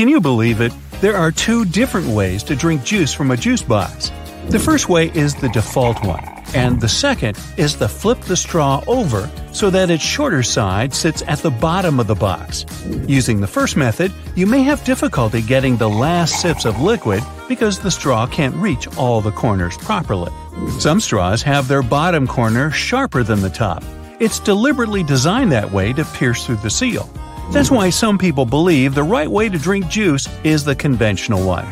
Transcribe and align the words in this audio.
Can 0.00 0.08
you 0.08 0.22
believe 0.22 0.62
it? 0.62 0.72
There 1.02 1.14
are 1.14 1.30
two 1.30 1.66
different 1.66 2.06
ways 2.06 2.42
to 2.44 2.56
drink 2.56 2.84
juice 2.84 3.12
from 3.12 3.30
a 3.32 3.36
juice 3.36 3.60
box. 3.60 4.10
The 4.48 4.58
first 4.58 4.88
way 4.88 5.10
is 5.10 5.34
the 5.34 5.50
default 5.50 6.02
one, 6.02 6.24
and 6.54 6.80
the 6.80 6.88
second 6.88 7.38
is 7.58 7.74
to 7.74 7.86
flip 7.86 8.18
the 8.22 8.34
straw 8.34 8.82
over 8.86 9.28
so 9.52 9.68
that 9.68 9.90
its 9.90 10.02
shorter 10.02 10.42
side 10.42 10.94
sits 10.94 11.22
at 11.26 11.40
the 11.40 11.50
bottom 11.50 12.00
of 12.00 12.06
the 12.06 12.14
box. 12.14 12.64
Using 13.06 13.42
the 13.42 13.46
first 13.46 13.76
method, 13.76 14.10
you 14.34 14.46
may 14.46 14.62
have 14.62 14.82
difficulty 14.84 15.42
getting 15.42 15.76
the 15.76 15.90
last 15.90 16.40
sips 16.40 16.64
of 16.64 16.80
liquid 16.80 17.22
because 17.46 17.78
the 17.78 17.90
straw 17.90 18.26
can't 18.26 18.56
reach 18.56 18.88
all 18.96 19.20
the 19.20 19.32
corners 19.32 19.76
properly. 19.76 20.32
Some 20.78 21.00
straws 21.00 21.42
have 21.42 21.68
their 21.68 21.82
bottom 21.82 22.26
corner 22.26 22.70
sharper 22.70 23.22
than 23.22 23.42
the 23.42 23.50
top. 23.50 23.84
It's 24.18 24.40
deliberately 24.40 25.02
designed 25.02 25.52
that 25.52 25.72
way 25.72 25.92
to 25.92 26.06
pierce 26.06 26.46
through 26.46 26.56
the 26.56 26.70
seal. 26.70 27.06
That's 27.52 27.70
why 27.70 27.90
some 27.90 28.16
people 28.16 28.46
believe 28.46 28.94
the 28.94 29.02
right 29.02 29.28
way 29.28 29.48
to 29.48 29.58
drink 29.58 29.88
juice 29.88 30.28
is 30.44 30.62
the 30.64 30.76
conventional 30.76 31.44
one. 31.44 31.66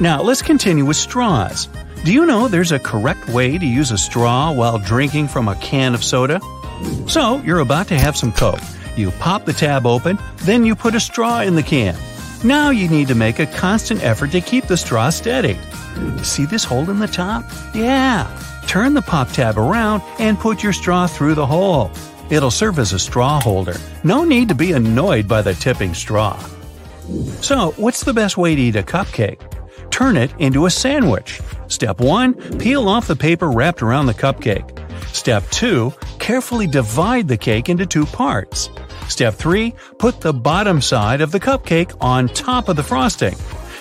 Now, 0.00 0.20
let's 0.22 0.42
continue 0.42 0.84
with 0.84 0.96
straws. 0.96 1.68
Do 2.04 2.12
you 2.12 2.26
know 2.26 2.48
there's 2.48 2.72
a 2.72 2.80
correct 2.80 3.28
way 3.28 3.58
to 3.58 3.66
use 3.66 3.92
a 3.92 3.98
straw 3.98 4.52
while 4.52 4.78
drinking 4.78 5.28
from 5.28 5.46
a 5.46 5.54
can 5.56 5.94
of 5.94 6.02
soda? 6.02 6.40
So, 7.06 7.40
you're 7.44 7.60
about 7.60 7.86
to 7.88 7.98
have 7.98 8.16
some 8.16 8.32
Coke. 8.32 8.60
You 8.96 9.12
pop 9.12 9.44
the 9.44 9.52
tab 9.52 9.86
open, 9.86 10.18
then 10.38 10.64
you 10.64 10.74
put 10.74 10.96
a 10.96 11.00
straw 11.00 11.42
in 11.42 11.54
the 11.54 11.62
can. 11.62 11.96
Now 12.44 12.70
you 12.70 12.88
need 12.88 13.08
to 13.08 13.14
make 13.14 13.38
a 13.38 13.46
constant 13.46 14.02
effort 14.02 14.32
to 14.32 14.40
keep 14.40 14.66
the 14.66 14.76
straw 14.76 15.10
steady. 15.10 15.58
See 16.22 16.44
this 16.44 16.64
hole 16.64 16.90
in 16.90 16.98
the 16.98 17.06
top? 17.06 17.44
Yeah. 17.74 18.26
Turn 18.66 18.94
the 18.94 19.02
pop 19.02 19.30
tab 19.30 19.58
around 19.58 20.02
and 20.18 20.38
put 20.38 20.62
your 20.62 20.72
straw 20.72 21.06
through 21.06 21.34
the 21.34 21.46
hole. 21.46 21.90
It'll 22.30 22.50
serve 22.50 22.78
as 22.78 22.92
a 22.92 22.98
straw 22.98 23.40
holder. 23.40 23.76
No 24.04 24.24
need 24.24 24.48
to 24.48 24.54
be 24.54 24.72
annoyed 24.72 25.26
by 25.26 25.42
the 25.42 25.54
tipping 25.54 25.94
straw. 25.94 26.38
So, 27.40 27.72
what's 27.76 28.04
the 28.04 28.12
best 28.12 28.36
way 28.36 28.54
to 28.54 28.60
eat 28.60 28.76
a 28.76 28.82
cupcake? 28.82 29.40
Turn 29.90 30.16
it 30.16 30.30
into 30.38 30.66
a 30.66 30.70
sandwich. 30.70 31.40
Step 31.68 32.00
1 32.00 32.58
Peel 32.58 32.88
off 32.88 33.06
the 33.06 33.16
paper 33.16 33.50
wrapped 33.50 33.82
around 33.82 34.06
the 34.06 34.14
cupcake. 34.14 34.78
Step 35.14 35.48
2 35.50 35.92
Carefully 36.18 36.66
divide 36.66 37.28
the 37.28 37.36
cake 37.36 37.68
into 37.68 37.86
two 37.86 38.04
parts. 38.06 38.68
Step 39.08 39.34
3 39.34 39.74
Put 39.98 40.20
the 40.20 40.32
bottom 40.32 40.80
side 40.82 41.20
of 41.20 41.32
the 41.32 41.40
cupcake 41.40 41.96
on 42.00 42.28
top 42.28 42.68
of 42.68 42.76
the 42.76 42.82
frosting. 42.82 43.34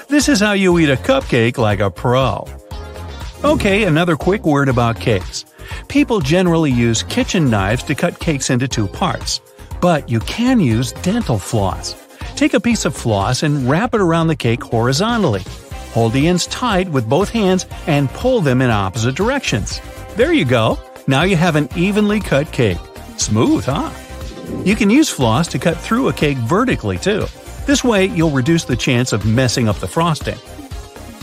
This 0.07 0.29
is 0.29 0.39
how 0.39 0.53
you 0.53 0.79
eat 0.79 0.89
a 0.89 0.95
cupcake 0.95 1.57
like 1.57 1.81
a 1.81 1.91
pro. 1.91 2.47
Okay, 3.43 3.83
another 3.83 4.15
quick 4.15 4.45
word 4.45 4.69
about 4.69 4.99
cakes. 4.99 5.45
People 5.87 6.19
generally 6.19 6.71
use 6.71 7.03
kitchen 7.03 7.49
knives 7.49 7.83
to 7.83 7.95
cut 7.95 8.19
cakes 8.19 8.49
into 8.49 8.67
two 8.67 8.87
parts, 8.87 9.41
but 9.81 10.09
you 10.09 10.19
can 10.21 10.59
use 10.59 10.91
dental 10.91 11.37
floss. 11.37 11.95
Take 12.35 12.53
a 12.53 12.59
piece 12.59 12.85
of 12.85 12.95
floss 12.95 13.43
and 13.43 13.69
wrap 13.69 13.93
it 13.93 14.01
around 14.01 14.27
the 14.27 14.35
cake 14.35 14.63
horizontally. 14.63 15.43
Hold 15.93 16.13
the 16.13 16.27
ends 16.27 16.45
tight 16.47 16.89
with 16.89 17.09
both 17.09 17.29
hands 17.29 17.65
and 17.87 18.09
pull 18.09 18.41
them 18.41 18.61
in 18.61 18.69
opposite 18.69 19.15
directions. 19.15 19.81
There 20.15 20.33
you 20.33 20.45
go. 20.45 20.77
Now 21.07 21.23
you 21.23 21.35
have 21.35 21.55
an 21.55 21.69
evenly 21.75 22.19
cut 22.19 22.51
cake. 22.51 22.77
Smooth, 23.17 23.65
huh? 23.65 23.89
You 24.63 24.75
can 24.75 24.89
use 24.89 25.09
floss 25.09 25.47
to 25.49 25.59
cut 25.59 25.77
through 25.77 26.07
a 26.07 26.13
cake 26.13 26.37
vertically 26.37 26.97
too. 26.97 27.25
This 27.65 27.83
way, 27.83 28.05
you'll 28.05 28.29
reduce 28.31 28.63
the 28.63 28.75
chance 28.75 29.11
of 29.11 29.25
messing 29.25 29.67
up 29.67 29.77
the 29.77 29.87
frosting. 29.87 30.37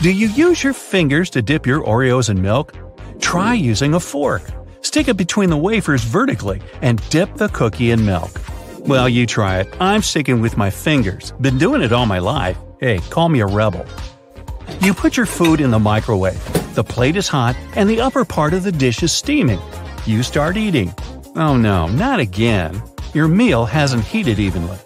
Do 0.03 0.13
you 0.13 0.29
use 0.29 0.63
your 0.63 0.75
fingers 0.75 1.31
to 1.31 1.41
dip 1.41 1.67
your 1.67 1.83
Oreos 1.83 2.29
in 2.29 2.43
milk? 2.43 2.75
Try 3.21 3.55
using 3.55 3.95
a 3.95 4.01
fork. 4.01 4.43
Stick 4.81 5.09
it 5.09 5.17
between 5.17 5.51
the 5.51 5.57
wafers 5.57 6.05
vertically 6.05 6.61
and 6.83 7.07
dip 7.11 7.35
the 7.35 7.49
cookie 7.49 7.91
in 7.91 8.05
milk. 8.05 8.31
Well, 8.81 9.09
you 9.09 9.27
try 9.27 9.61
it. 9.61 9.75
I'm 9.81 10.03
sticking 10.03 10.41
with 10.41 10.57
my 10.57 10.71
fingers. 10.71 11.33
Been 11.41 11.59
doing 11.59 11.83
it 11.83 11.93
all 11.93 12.07
my 12.07 12.19
life. 12.19 12.59
Hey, 12.81 12.99
call 13.11 13.29
me 13.29 13.41
a 13.41 13.47
rebel. 13.47 13.87
You 14.81 14.95
put 14.95 15.17
your 15.17 15.27
food 15.27 15.61
in 15.61 15.71
the 15.71 15.79
microwave. 15.79 16.75
The 16.75 16.85
plate 16.85 17.17
is 17.17 17.29
hot 17.29 17.57
and 17.75 17.89
the 17.89 18.01
upper 18.01 18.25
part 18.25 18.53
of 18.53 18.63
the 18.63 18.73
dish 18.73 19.03
is 19.03 19.13
steaming. 19.13 19.61
You 20.07 20.23
start 20.23 20.57
eating. 20.57 20.93
Oh 21.37 21.57
no, 21.57 21.87
not 21.87 22.21
again. 22.21 22.83
Your 23.15 23.29
meal 23.29 23.65
hasn't 23.65 24.05
heated 24.05 24.39
evenly. 24.39 24.77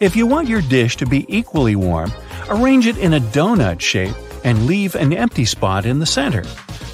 If 0.00 0.14
you 0.14 0.26
want 0.26 0.48
your 0.48 0.62
dish 0.62 0.96
to 0.98 1.06
be 1.06 1.24
equally 1.28 1.76
warm, 1.76 2.12
arrange 2.48 2.86
it 2.86 2.98
in 2.98 3.14
a 3.14 3.20
donut 3.20 3.80
shape 3.80 4.14
and 4.44 4.66
leave 4.66 4.94
an 4.94 5.12
empty 5.12 5.44
spot 5.44 5.86
in 5.86 5.98
the 5.98 6.06
center. 6.06 6.44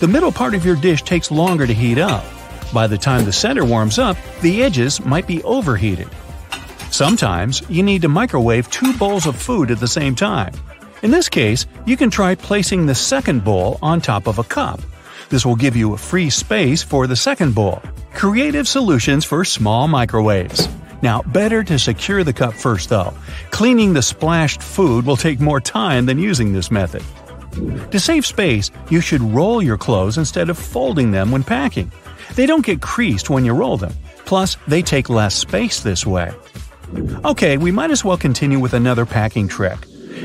The 0.00 0.06
middle 0.06 0.31
part 0.31 0.54
of 0.54 0.64
your 0.64 0.76
dish 0.76 1.03
takes 1.03 1.32
longer 1.32 1.66
to 1.66 1.75
heat 1.75 1.98
up. 1.98 2.25
By 2.72 2.86
the 2.86 2.97
time 2.97 3.25
the 3.25 3.32
center 3.32 3.64
warms 3.64 3.98
up, 3.98 4.16
the 4.42 4.62
edges 4.62 5.04
might 5.04 5.26
be 5.26 5.42
overheated. 5.42 6.09
Sometimes 6.92 7.69
you 7.69 7.82
need 7.82 8.03
to 8.03 8.08
microwave 8.08 8.70
two 8.70 8.97
bowls 8.97 9.26
of 9.26 9.34
food 9.34 9.72
at 9.72 9.81
the 9.81 9.88
same 9.88 10.14
time. 10.14 10.53
In 11.03 11.10
this 11.10 11.28
case, 11.28 11.66
you 11.84 11.97
can 11.97 12.10
try 12.10 12.37
placing 12.37 12.87
the 12.87 12.94
second 12.94 13.42
bowl 13.42 13.81
on 13.82 14.00
top 14.00 14.28
of 14.28 14.38
a 14.38 14.44
cup. 14.44 14.81
This 15.31 15.44
will 15.44 15.56
give 15.56 15.75
you 15.75 15.94
a 15.94 15.98
free 15.98 16.31
space 16.31 16.81
for 16.81 17.08
the 17.08 17.16
second 17.16 17.56
bowl. 17.56 17.82
Creative 18.14 18.69
solutions 18.69 19.25
for 19.25 19.44
small 19.44 19.88
microwaves. 19.88 20.69
Now, 21.03 21.22
better 21.22 21.64
to 21.64 21.76
secure 21.76 22.22
the 22.22 22.32
cup 22.32 22.54
first 22.54 22.88
though. 22.88 23.14
Cleaning 23.50 23.94
the 23.94 24.03
splashed 24.03 24.62
food 24.62 25.04
will 25.04 25.16
take 25.16 25.41
more 25.41 25.60
time 25.60 26.06
than 26.06 26.20
using 26.20 26.53
this 26.53 26.70
method. 26.70 27.03
To 27.53 28.00
save 28.00 28.26
space, 28.26 28.70
you 28.91 29.00
should 29.00 29.22
roll 29.22 29.62
your 29.62 29.78
clothes 29.78 30.19
instead 30.19 30.50
of 30.50 30.59
folding 30.59 31.10
them 31.10 31.31
when 31.31 31.44
packing. 31.44 31.91
They 32.34 32.47
don't 32.47 32.64
get 32.64 32.82
creased 32.82 33.31
when 33.31 33.44
you 33.44 33.53
roll 33.53 33.76
them. 33.76 33.94
Plus, 34.25 34.56
they 34.66 34.82
take 34.82 35.09
less 35.09 35.34
space 35.34 35.81
this 35.81 36.06
way. 36.06 36.32
Okay, 37.25 37.56
we 37.56 37.70
might 37.70 37.91
as 37.91 38.04
well 38.04 38.16
continue 38.16 38.58
with 38.58 38.75
another 38.75 39.06
packing 39.06 39.48
trick. 39.48 39.78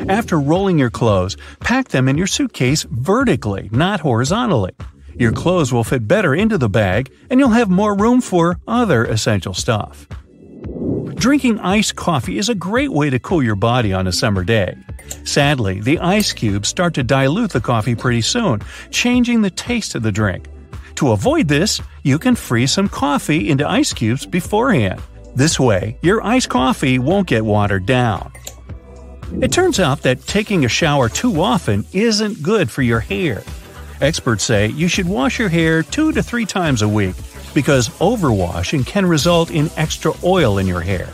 After 0.10 0.40
rolling 0.40 0.80
your 0.80 0.90
clothes, 0.90 1.38
pack 1.60 1.90
them 1.90 2.08
in 2.08 2.18
your 2.18 2.28
suitcase 2.28 2.84
vertically, 2.84 3.70
not 3.72 4.00
horizontally. 4.00 4.74
Your 5.16 5.32
clothes 5.32 5.72
will 5.72 5.84
fit 5.84 6.08
better 6.08 6.34
into 6.34 6.58
the 6.58 6.70
bag, 6.70 7.12
and 7.30 7.40
you'll 7.40 7.50
have 7.50 7.70
more 7.70 7.96
room 7.96 8.20
for 8.20 8.60
other 8.68 9.06
essential 9.06 9.54
stuff. 9.54 10.08
Drinking 11.16 11.60
iced 11.60 11.96
coffee 11.96 12.38
is 12.38 12.50
a 12.50 12.56
great 12.56 12.92
way 12.92 13.10
to 13.10 13.20
cool 13.20 13.44
your 13.44 13.56
body 13.56 13.94
on 13.94 14.08
a 14.08 14.12
summer 14.12 14.44
day. 14.44 14.76
Sadly, 15.24 15.80
the 15.80 16.00
ice 16.00 16.34
cubes 16.34 16.70
start 16.70 16.94
to 16.96 17.04
dilute 17.04 17.52
the 17.52 17.62
coffee 17.62 17.96
pretty 17.96 18.22
soon, 18.22 18.62
changing 18.92 19.42
the 19.42 19.50
taste 19.50 19.96
of 19.96 20.04
the 20.04 20.12
drink. 20.12 20.48
To 20.96 21.12
avoid 21.12 21.48
this, 21.48 21.82
you 22.04 22.20
can 22.20 22.36
freeze 22.36 22.72
some 22.72 22.90
coffee 22.90 23.50
into 23.50 23.68
ice 23.68 23.94
cubes 23.94 24.26
beforehand. 24.26 25.02
This 25.36 25.60
way, 25.60 25.98
your 26.02 26.24
iced 26.24 26.50
coffee 26.50 27.00
won't 27.00 27.28
get 27.28 27.44
watered 27.44 27.86
down. 27.86 28.32
It 29.42 29.52
turns 29.52 29.80
out 29.80 30.04
that 30.04 30.28
taking 30.28 30.64
a 30.64 30.70
shower 30.70 31.10
too 31.10 31.42
often 31.42 31.86
isn't 31.92 32.44
good 32.44 32.70
for 32.70 32.84
your 32.84 33.00
hair. 33.00 33.44
Experts 34.02 34.44
say 34.44 34.68
you 34.68 34.88
should 34.88 35.08
wash 35.08 35.40
your 35.40 35.50
hair 35.50 35.82
two 35.82 36.12
to 36.12 36.22
three 36.22 36.46
times 36.46 36.82
a 36.82 36.88
week 36.88 37.16
because 37.54 37.90
overwashing 38.00 38.86
can 38.86 39.06
result 39.06 39.50
in 39.50 39.70
extra 39.78 40.14
oil 40.24 40.60
in 40.60 40.68
your 40.68 40.82
hair. 40.82 41.10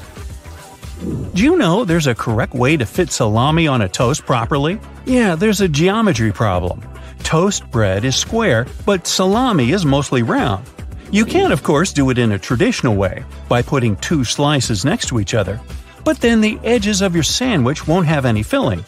Do 1.00 1.44
you 1.44 1.58
know 1.58 1.86
there's 1.86 2.08
a 2.08 2.16
correct 2.16 2.54
way 2.54 2.76
to 2.76 2.86
fit 2.86 3.12
salami 3.12 3.68
on 3.68 3.82
a 3.82 3.88
toast 3.88 4.26
properly? 4.26 4.80
Yeah, 5.06 5.36
there's 5.36 5.62
a 5.62 5.70
geometry 5.70 6.34
problem. 6.34 6.82
Toast 7.24 7.70
bread 7.72 8.04
is 8.04 8.18
square, 8.18 8.68
but 8.86 9.08
salami 9.08 9.72
is 9.72 9.86
mostly 9.86 10.24
round. 10.24 10.66
You 11.12 11.26
can, 11.26 11.54
of 11.54 11.64
course, 11.64 11.94
do 11.94 12.10
it 12.10 12.18
in 12.18 12.34
a 12.34 12.40
traditional 12.40 12.96
way, 12.96 13.24
by 13.48 13.62
putting 13.62 13.96
two 13.96 14.26
slices 14.26 14.84
next 14.84 15.08
to 15.08 15.20
each 15.20 15.34
other. 15.34 15.62
But 16.04 16.20
then 16.20 16.42
the 16.42 16.60
edges 16.64 17.02
of 17.02 17.14
your 17.14 17.24
sandwich 17.24 17.88
won't 17.88 18.08
have 18.08 18.26
any 18.26 18.44
filling. 18.44 18.84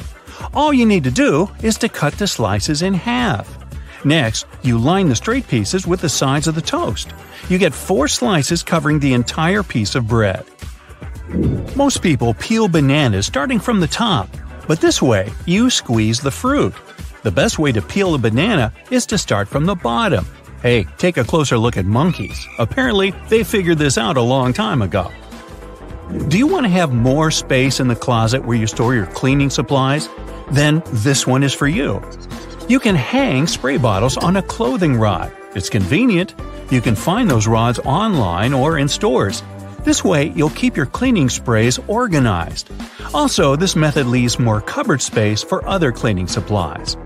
All 0.54 0.74
you 0.74 0.86
need 0.86 1.06
to 1.06 1.12
do 1.12 1.50
is 1.64 1.78
to 1.78 1.90
cut 1.90 2.14
the 2.14 2.28
slices 2.28 2.82
in 2.82 2.94
half. 2.94 3.58
Next, 4.04 4.46
you 4.64 4.78
line 4.78 5.08
the 5.08 5.16
straight 5.16 5.48
pieces 5.48 5.88
with 5.88 6.02
the 6.02 6.10
sides 6.10 6.48
of 6.48 6.56
the 6.56 6.62
toast. 6.62 7.14
You 7.48 7.58
get 7.58 7.74
four 7.74 8.08
slices 8.08 8.64
covering 8.64 9.00
the 9.00 9.14
entire 9.14 9.64
piece 9.64 9.96
of 9.96 10.08
bread. 10.08 10.44
Most 11.76 12.02
people 12.02 12.34
peel 12.34 12.68
bananas 12.68 13.26
starting 13.26 13.60
from 13.60 13.80
the 13.80 13.88
top, 13.88 14.28
but 14.68 14.82
this 14.82 15.02
way, 15.02 15.32
you 15.46 15.70
squeeze 15.70 16.20
the 16.20 16.32
fruit. 16.32 16.74
The 17.24 17.32
best 17.32 17.58
way 17.58 17.72
to 17.72 17.82
peel 17.82 18.16
a 18.16 18.18
banana 18.18 18.74
is 18.90 19.06
to 19.08 19.18
start 19.18 19.48
from 19.48 19.66
the 19.66 19.76
bottom. 19.76 20.26
Hey, 20.62 20.84
take 20.98 21.16
a 21.16 21.24
closer 21.24 21.58
look 21.58 21.78
at 21.78 21.86
monkeys. 21.86 22.46
Apparently, 22.60 23.14
they 23.30 23.44
figured 23.44 23.78
this 23.78 23.98
out 23.98 24.18
a 24.18 24.22
long 24.22 24.52
time 24.52 24.82
ago. 24.82 25.10
Do 26.28 26.38
you 26.38 26.48
want 26.48 26.66
to 26.66 26.70
have 26.70 26.94
more 26.94 27.32
space 27.32 27.80
in 27.80 27.88
the 27.88 27.96
closet 27.96 28.44
where 28.44 28.58
you 28.58 28.68
store 28.68 28.94
your 28.94 29.06
cleaning 29.06 29.50
supplies? 29.50 30.10
Then 30.52 30.84
this 30.88 31.26
one 31.26 31.44
is 31.44 31.54
for 31.54 31.68
you. 31.68 32.02
You 32.68 32.82
can 32.82 32.96
hang 32.96 33.48
spray 33.48 33.78
bottles 33.78 34.18
on 34.18 34.36
a 34.36 34.44
clothing 34.44 34.98
rod. 34.98 35.32
It's 35.56 35.70
convenient. 35.70 36.36
You 36.70 36.82
can 36.82 36.96
find 36.96 37.30
those 37.30 37.48
rods 37.48 37.80
online 37.80 38.54
or 38.54 38.78
in 38.78 38.90
stores. 38.90 39.44
This 39.84 40.04
way, 40.04 40.28
you'll 40.36 40.52
keep 40.52 40.78
your 40.78 40.86
cleaning 40.86 41.30
sprays 41.30 41.80
organized. 41.88 42.70
Also, 43.14 43.56
this 43.56 43.76
method 43.76 44.06
leaves 44.06 44.40
more 44.40 44.62
cupboard 44.62 45.02
space 45.02 45.42
for 45.42 45.68
other 45.68 45.92
cleaning 45.92 46.28
supplies. 46.28 46.98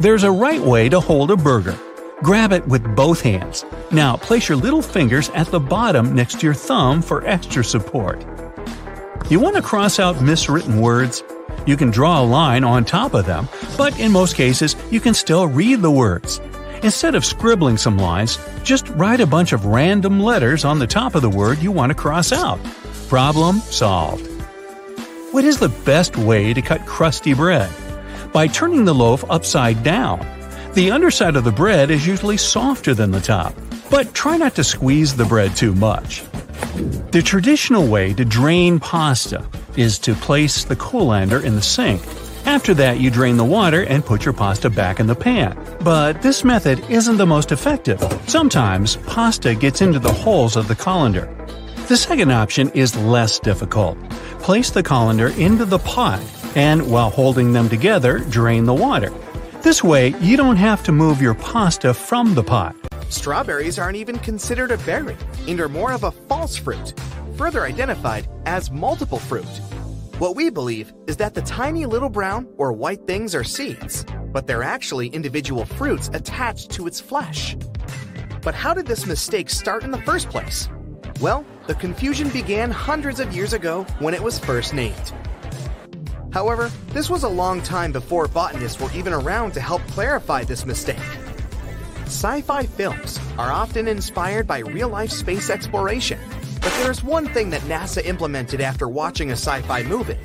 There's 0.00 0.24
a 0.24 0.32
right 0.32 0.60
way 0.60 0.88
to 0.88 0.98
hold 0.98 1.30
a 1.30 1.36
burger. 1.36 1.78
Grab 2.22 2.52
it 2.52 2.66
with 2.66 2.96
both 2.96 3.20
hands. 3.20 3.64
Now, 3.92 4.16
place 4.16 4.48
your 4.48 4.58
little 4.58 4.82
fingers 4.82 5.30
at 5.30 5.46
the 5.46 5.60
bottom 5.60 6.14
next 6.14 6.40
to 6.40 6.46
your 6.46 6.54
thumb 6.54 7.02
for 7.02 7.26
extra 7.26 7.64
support. 7.64 8.24
You 9.30 9.38
want 9.38 9.56
to 9.56 9.62
cross 9.62 10.00
out 10.00 10.16
miswritten 10.16 10.80
words? 10.80 11.22
You 11.66 11.76
can 11.76 11.90
draw 11.90 12.20
a 12.20 12.24
line 12.24 12.64
on 12.64 12.84
top 12.84 13.14
of 13.14 13.26
them, 13.26 13.48
but 13.76 13.98
in 14.00 14.10
most 14.10 14.34
cases, 14.34 14.74
you 14.90 14.98
can 14.98 15.14
still 15.14 15.46
read 15.46 15.82
the 15.82 15.90
words. 15.90 16.40
Instead 16.82 17.14
of 17.14 17.26
scribbling 17.26 17.76
some 17.76 17.98
lines, 17.98 18.38
just 18.62 18.88
write 18.90 19.20
a 19.20 19.26
bunch 19.26 19.52
of 19.52 19.66
random 19.66 20.18
letters 20.18 20.64
on 20.64 20.78
the 20.78 20.86
top 20.86 21.14
of 21.14 21.20
the 21.20 21.28
word 21.28 21.58
you 21.58 21.70
want 21.70 21.90
to 21.90 21.94
cross 21.94 22.32
out. 22.32 22.58
Problem 23.08 23.58
solved. 23.58 24.26
What 25.30 25.44
is 25.44 25.58
the 25.58 25.68
best 25.84 26.16
way 26.16 26.54
to 26.54 26.62
cut 26.62 26.86
crusty 26.86 27.34
bread? 27.34 27.70
By 28.32 28.46
turning 28.46 28.86
the 28.86 28.94
loaf 28.94 29.24
upside 29.28 29.82
down. 29.82 30.26
The 30.72 30.90
underside 30.90 31.36
of 31.36 31.44
the 31.44 31.52
bread 31.52 31.90
is 31.90 32.06
usually 32.06 32.38
softer 32.38 32.94
than 32.94 33.10
the 33.10 33.20
top, 33.20 33.54
but 33.90 34.14
try 34.14 34.38
not 34.38 34.54
to 34.54 34.64
squeeze 34.64 35.14
the 35.14 35.24
bread 35.24 35.56
too 35.56 35.74
much. 35.74 36.22
The 37.10 37.22
traditional 37.22 37.88
way 37.88 38.14
to 38.14 38.24
drain 38.24 38.80
pasta 38.80 39.46
is 39.76 39.98
to 40.00 40.14
place 40.14 40.64
the 40.64 40.76
colander 40.76 41.44
in 41.44 41.56
the 41.56 41.62
sink. 41.62 42.00
After 42.46 42.74
that, 42.74 43.00
you 43.00 43.10
drain 43.10 43.36
the 43.36 43.44
water 43.44 43.84
and 43.84 44.04
put 44.04 44.24
your 44.24 44.34
pasta 44.34 44.70
back 44.70 45.00
in 45.00 45.06
the 45.06 45.14
pan. 45.14 45.58
But 45.82 46.22
this 46.22 46.44
method 46.44 46.80
isn't 46.90 47.16
the 47.16 47.26
most 47.26 47.52
effective. 47.52 48.02
Sometimes 48.26 48.96
pasta 48.96 49.54
gets 49.54 49.80
into 49.80 49.98
the 49.98 50.12
holes 50.12 50.56
of 50.56 50.68
the 50.68 50.74
colander. 50.74 51.32
The 51.88 51.96
second 51.96 52.30
option 52.30 52.70
is 52.70 52.96
less 52.96 53.38
difficult. 53.38 53.98
Place 54.40 54.70
the 54.70 54.82
colander 54.82 55.28
into 55.28 55.64
the 55.64 55.78
pot 55.78 56.20
and, 56.54 56.90
while 56.90 57.10
holding 57.10 57.52
them 57.52 57.68
together, 57.68 58.18
drain 58.18 58.64
the 58.64 58.74
water. 58.74 59.12
This 59.62 59.84
way, 59.84 60.14
you 60.20 60.36
don't 60.36 60.56
have 60.56 60.82
to 60.84 60.92
move 60.92 61.20
your 61.20 61.34
pasta 61.34 61.92
from 61.92 62.34
the 62.34 62.42
pot. 62.42 62.74
Strawberries 63.10 63.78
aren't 63.78 63.96
even 63.96 64.18
considered 64.18 64.70
a 64.70 64.78
berry 64.78 65.16
and 65.46 65.60
are 65.60 65.68
more 65.68 65.92
of 65.92 66.04
a 66.04 66.10
false 66.10 66.56
fruit, 66.56 66.94
further 67.36 67.64
identified 67.64 68.28
as 68.46 68.70
multiple 68.70 69.18
fruit. 69.18 69.46
What 70.20 70.36
we 70.36 70.50
believe 70.50 70.92
is 71.06 71.16
that 71.16 71.32
the 71.32 71.40
tiny 71.40 71.86
little 71.86 72.10
brown 72.10 72.46
or 72.58 72.74
white 72.74 73.06
things 73.06 73.34
are 73.34 73.42
seeds, 73.42 74.04
but 74.34 74.46
they're 74.46 74.62
actually 74.62 75.06
individual 75.06 75.64
fruits 75.64 76.10
attached 76.12 76.72
to 76.72 76.86
its 76.86 77.00
flesh. 77.00 77.56
But 78.42 78.54
how 78.54 78.74
did 78.74 78.86
this 78.86 79.06
mistake 79.06 79.48
start 79.48 79.82
in 79.82 79.90
the 79.90 80.02
first 80.02 80.28
place? 80.28 80.68
Well, 81.22 81.46
the 81.66 81.74
confusion 81.74 82.28
began 82.28 82.70
hundreds 82.70 83.18
of 83.18 83.34
years 83.34 83.54
ago 83.54 83.84
when 83.98 84.12
it 84.12 84.22
was 84.22 84.38
first 84.38 84.74
named. 84.74 85.14
However, 86.34 86.70
this 86.88 87.08
was 87.08 87.22
a 87.22 87.28
long 87.28 87.62
time 87.62 87.90
before 87.90 88.28
botanists 88.28 88.78
were 88.78 88.92
even 88.92 89.14
around 89.14 89.52
to 89.52 89.60
help 89.62 89.80
clarify 89.86 90.44
this 90.44 90.66
mistake. 90.66 91.00
Sci 92.04 92.42
fi 92.42 92.64
films 92.64 93.18
are 93.38 93.50
often 93.50 93.88
inspired 93.88 94.46
by 94.46 94.58
real 94.58 94.90
life 94.90 95.12
space 95.12 95.48
exploration, 95.48 96.20
but 96.60 96.72
there's 96.82 97.02
one 97.02 97.26
thing 97.26 97.50
that 97.50 97.62
NASA 97.62 98.04
implemented 98.04 98.60
after 98.60 98.88
watching 98.88 99.30
a 99.30 99.32
sci 99.32 99.62
fi 99.62 99.82
movie. 99.82 100.18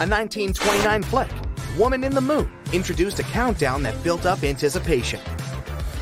A 0.00 0.06
1929 0.06 1.02
flick, 1.04 1.30
Woman 1.78 2.04
in 2.04 2.14
the 2.14 2.20
Moon, 2.20 2.50
introduced 2.72 3.18
a 3.18 3.24
countdown 3.24 3.82
that 3.82 4.02
built 4.02 4.26
up 4.26 4.42
anticipation. 4.42 5.20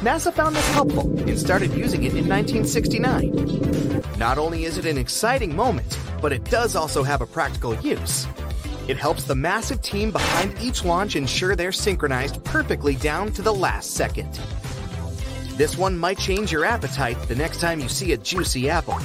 NASA 0.01 0.33
found 0.33 0.57
this 0.57 0.69
helpful 0.73 1.17
and 1.29 1.39
started 1.39 1.73
using 1.75 2.03
it 2.03 2.15
in 2.15 2.29
1969. 2.29 4.19
Not 4.19 4.39
only 4.39 4.65
is 4.65 4.79
it 4.79 4.87
an 4.87 4.99
exciting 4.99 5.55
moment, 5.55 5.99
but 6.21 6.33
it 6.33 6.45
does 6.45 6.75
also 6.75 7.03
have 7.03 7.21
a 7.21 7.27
practical 7.27 7.75
use. 7.77 8.27
It 8.89 8.97
helps 8.97 9.25
the 9.25 9.35
massive 9.35 9.81
team 9.81 10.11
behind 10.11 10.59
each 10.61 10.85
launch 10.85 11.15
ensure 11.15 11.55
they're 11.55 11.71
synchronized 11.71 12.43
perfectly 12.45 12.97
down 12.97 13.33
to 13.33 13.43
the 13.43 13.55
last 13.55 13.93
second. 13.93 14.41
This 15.57 15.79
one 15.79 15.97
might 15.97 16.19
change 16.19 16.51
your 16.51 16.65
appetite 16.65 17.21
the 17.29 17.37
next 17.37 17.61
time 17.61 17.79
you 17.79 17.89
see 17.89 18.13
a 18.13 18.17
juicy 18.17 18.69
apple. 18.69 18.99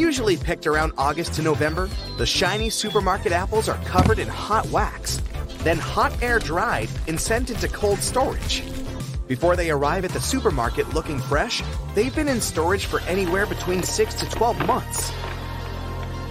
Usually 0.00 0.38
picked 0.38 0.66
around 0.66 0.94
August 0.96 1.34
to 1.34 1.42
November, 1.42 1.90
the 2.16 2.24
shiny 2.24 2.70
supermarket 2.70 3.32
apples 3.32 3.68
are 3.68 3.76
covered 3.84 4.18
in 4.18 4.28
hot 4.28 4.66
wax, 4.70 5.20
then 5.58 5.76
hot 5.76 6.22
air 6.22 6.38
dried 6.38 6.88
and 7.06 7.20
sent 7.20 7.50
into 7.50 7.68
cold 7.68 7.98
storage. 7.98 8.62
Before 9.28 9.56
they 9.56 9.68
arrive 9.68 10.06
at 10.06 10.12
the 10.12 10.20
supermarket 10.20 10.94
looking 10.94 11.18
fresh, 11.18 11.62
they've 11.94 12.16
been 12.16 12.28
in 12.28 12.40
storage 12.40 12.86
for 12.86 13.00
anywhere 13.00 13.44
between 13.44 13.82
6 13.82 14.14
to 14.14 14.30
12 14.30 14.66
months. 14.66 15.12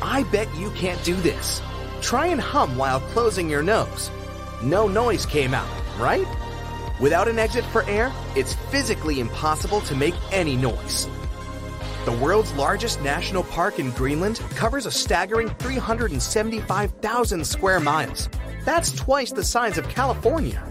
I 0.01 0.25
bet 0.31 0.51
you 0.55 0.71
can't 0.71 1.03
do 1.03 1.13
this. 1.17 1.61
Try 2.01 2.25
and 2.25 2.41
hum 2.41 2.75
while 2.75 3.01
closing 3.13 3.51
your 3.51 3.61
nose. 3.61 4.09
No 4.63 4.87
noise 4.87 5.27
came 5.27 5.53
out, 5.53 5.69
right? 5.99 6.27
Without 6.99 7.27
an 7.27 7.37
exit 7.37 7.65
for 7.65 7.83
air, 7.83 8.11
it's 8.35 8.55
physically 8.71 9.19
impossible 9.19 9.81
to 9.81 9.95
make 9.95 10.15
any 10.31 10.55
noise. 10.55 11.07
The 12.05 12.13
world's 12.13 12.53
largest 12.53 13.01
national 13.01 13.43
park 13.43 13.77
in 13.77 13.91
Greenland 13.91 14.39
covers 14.51 14.85
a 14.85 14.91
staggering 14.91 15.49
375,000 15.59 17.45
square 17.45 17.79
miles. 17.81 18.29
That's 18.63 18.93
twice 18.93 19.33
the 19.33 19.43
size 19.43 19.77
of 19.77 19.89
California. 19.89 20.63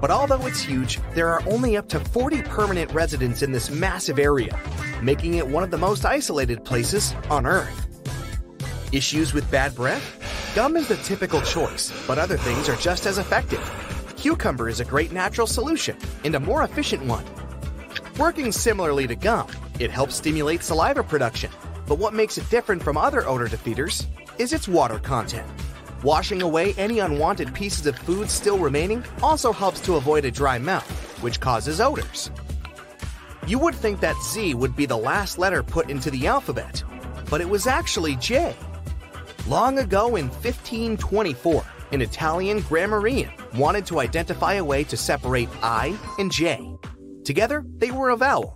But 0.00 0.10
although 0.10 0.44
it's 0.46 0.60
huge, 0.60 0.98
there 1.14 1.28
are 1.28 1.42
only 1.48 1.76
up 1.76 1.88
to 1.90 2.00
40 2.00 2.42
permanent 2.42 2.92
residents 2.92 3.42
in 3.42 3.52
this 3.52 3.70
massive 3.70 4.18
area, 4.18 4.58
making 5.00 5.34
it 5.34 5.46
one 5.46 5.62
of 5.62 5.70
the 5.70 5.78
most 5.78 6.04
isolated 6.04 6.64
places 6.64 7.14
on 7.30 7.46
Earth. 7.46 7.86
Issues 8.92 9.32
with 9.32 9.50
bad 9.50 9.76
breath? 9.76 10.52
Gum 10.56 10.76
is 10.76 10.88
the 10.88 10.96
typical 10.96 11.40
choice, 11.42 11.92
but 12.06 12.18
other 12.18 12.36
things 12.36 12.68
are 12.68 12.76
just 12.76 13.06
as 13.06 13.18
effective. 13.18 13.62
Cucumber 14.16 14.68
is 14.68 14.80
a 14.80 14.84
great 14.84 15.12
natural 15.12 15.46
solution 15.46 15.96
and 16.24 16.34
a 16.34 16.40
more 16.40 16.64
efficient 16.64 17.04
one. 17.04 17.24
Working 18.18 18.50
similarly 18.50 19.06
to 19.06 19.14
gum, 19.14 19.48
it 19.78 19.90
helps 19.90 20.16
stimulate 20.16 20.62
saliva 20.62 21.02
production, 21.02 21.50
but 21.86 21.98
what 21.98 22.14
makes 22.14 22.38
it 22.38 22.48
different 22.50 22.82
from 22.82 22.96
other 22.96 23.26
odor 23.26 23.46
defeaters 23.46 24.06
is 24.38 24.52
its 24.52 24.68
water 24.68 24.98
content. 24.98 25.48
Washing 26.02 26.42
away 26.42 26.74
any 26.74 26.98
unwanted 26.98 27.54
pieces 27.54 27.86
of 27.86 27.98
food 27.98 28.30
still 28.30 28.58
remaining 28.58 29.04
also 29.22 29.52
helps 29.52 29.80
to 29.80 29.96
avoid 29.96 30.24
a 30.24 30.30
dry 30.30 30.58
mouth, 30.58 30.88
which 31.22 31.40
causes 31.40 31.80
odors. 31.80 32.30
You 33.46 33.58
would 33.58 33.74
think 33.74 34.00
that 34.00 34.20
Z 34.22 34.54
would 34.54 34.74
be 34.76 34.86
the 34.86 34.96
last 34.96 35.38
letter 35.38 35.62
put 35.62 35.90
into 35.90 36.10
the 36.10 36.26
alphabet, 36.26 36.82
but 37.30 37.40
it 37.40 37.48
was 37.48 37.66
actually 37.66 38.16
J. 38.16 38.54
Long 39.46 39.78
ago 39.78 40.16
in 40.16 40.28
1524, 40.28 41.64
an 41.92 42.02
Italian 42.02 42.60
grammarian 42.60 43.30
wanted 43.54 43.86
to 43.86 44.00
identify 44.00 44.54
a 44.54 44.64
way 44.64 44.84
to 44.84 44.96
separate 44.96 45.48
I 45.62 45.96
and 46.18 46.30
J. 46.32 46.76
Together, 47.24 47.64
they 47.78 47.90
were 47.90 48.10
a 48.10 48.16
vowel, 48.16 48.55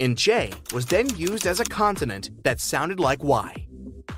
and 0.00 0.16
J 0.16 0.52
was 0.72 0.86
then 0.86 1.08
used 1.16 1.46
as 1.46 1.60
a 1.60 1.64
consonant 1.64 2.30
that 2.42 2.60
sounded 2.60 3.00
like 3.00 3.22
Y. 3.22 3.66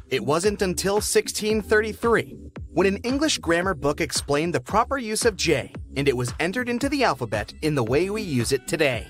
It 0.09 0.25
wasn't 0.25 0.63
until 0.63 0.95
1633 0.95 2.39
when 2.73 2.87
an 2.87 2.99
English 2.99 3.39
grammar 3.39 3.75
book 3.75 4.01
explained 4.01 4.55
the 4.55 4.61
proper 4.61 4.99
use 4.99 5.25
of 5.25 5.35
J, 5.35 5.73
and 5.97 6.07
it 6.07 6.17
was 6.17 6.35
entered 6.39 6.69
into 6.69 6.89
the 6.89 7.05
alphabet 7.05 7.55
in 7.63 7.75
the 7.75 7.83
way 7.83 8.11
we 8.11 8.21
use 8.21 8.53
it 8.53 8.69
today. 8.69 9.07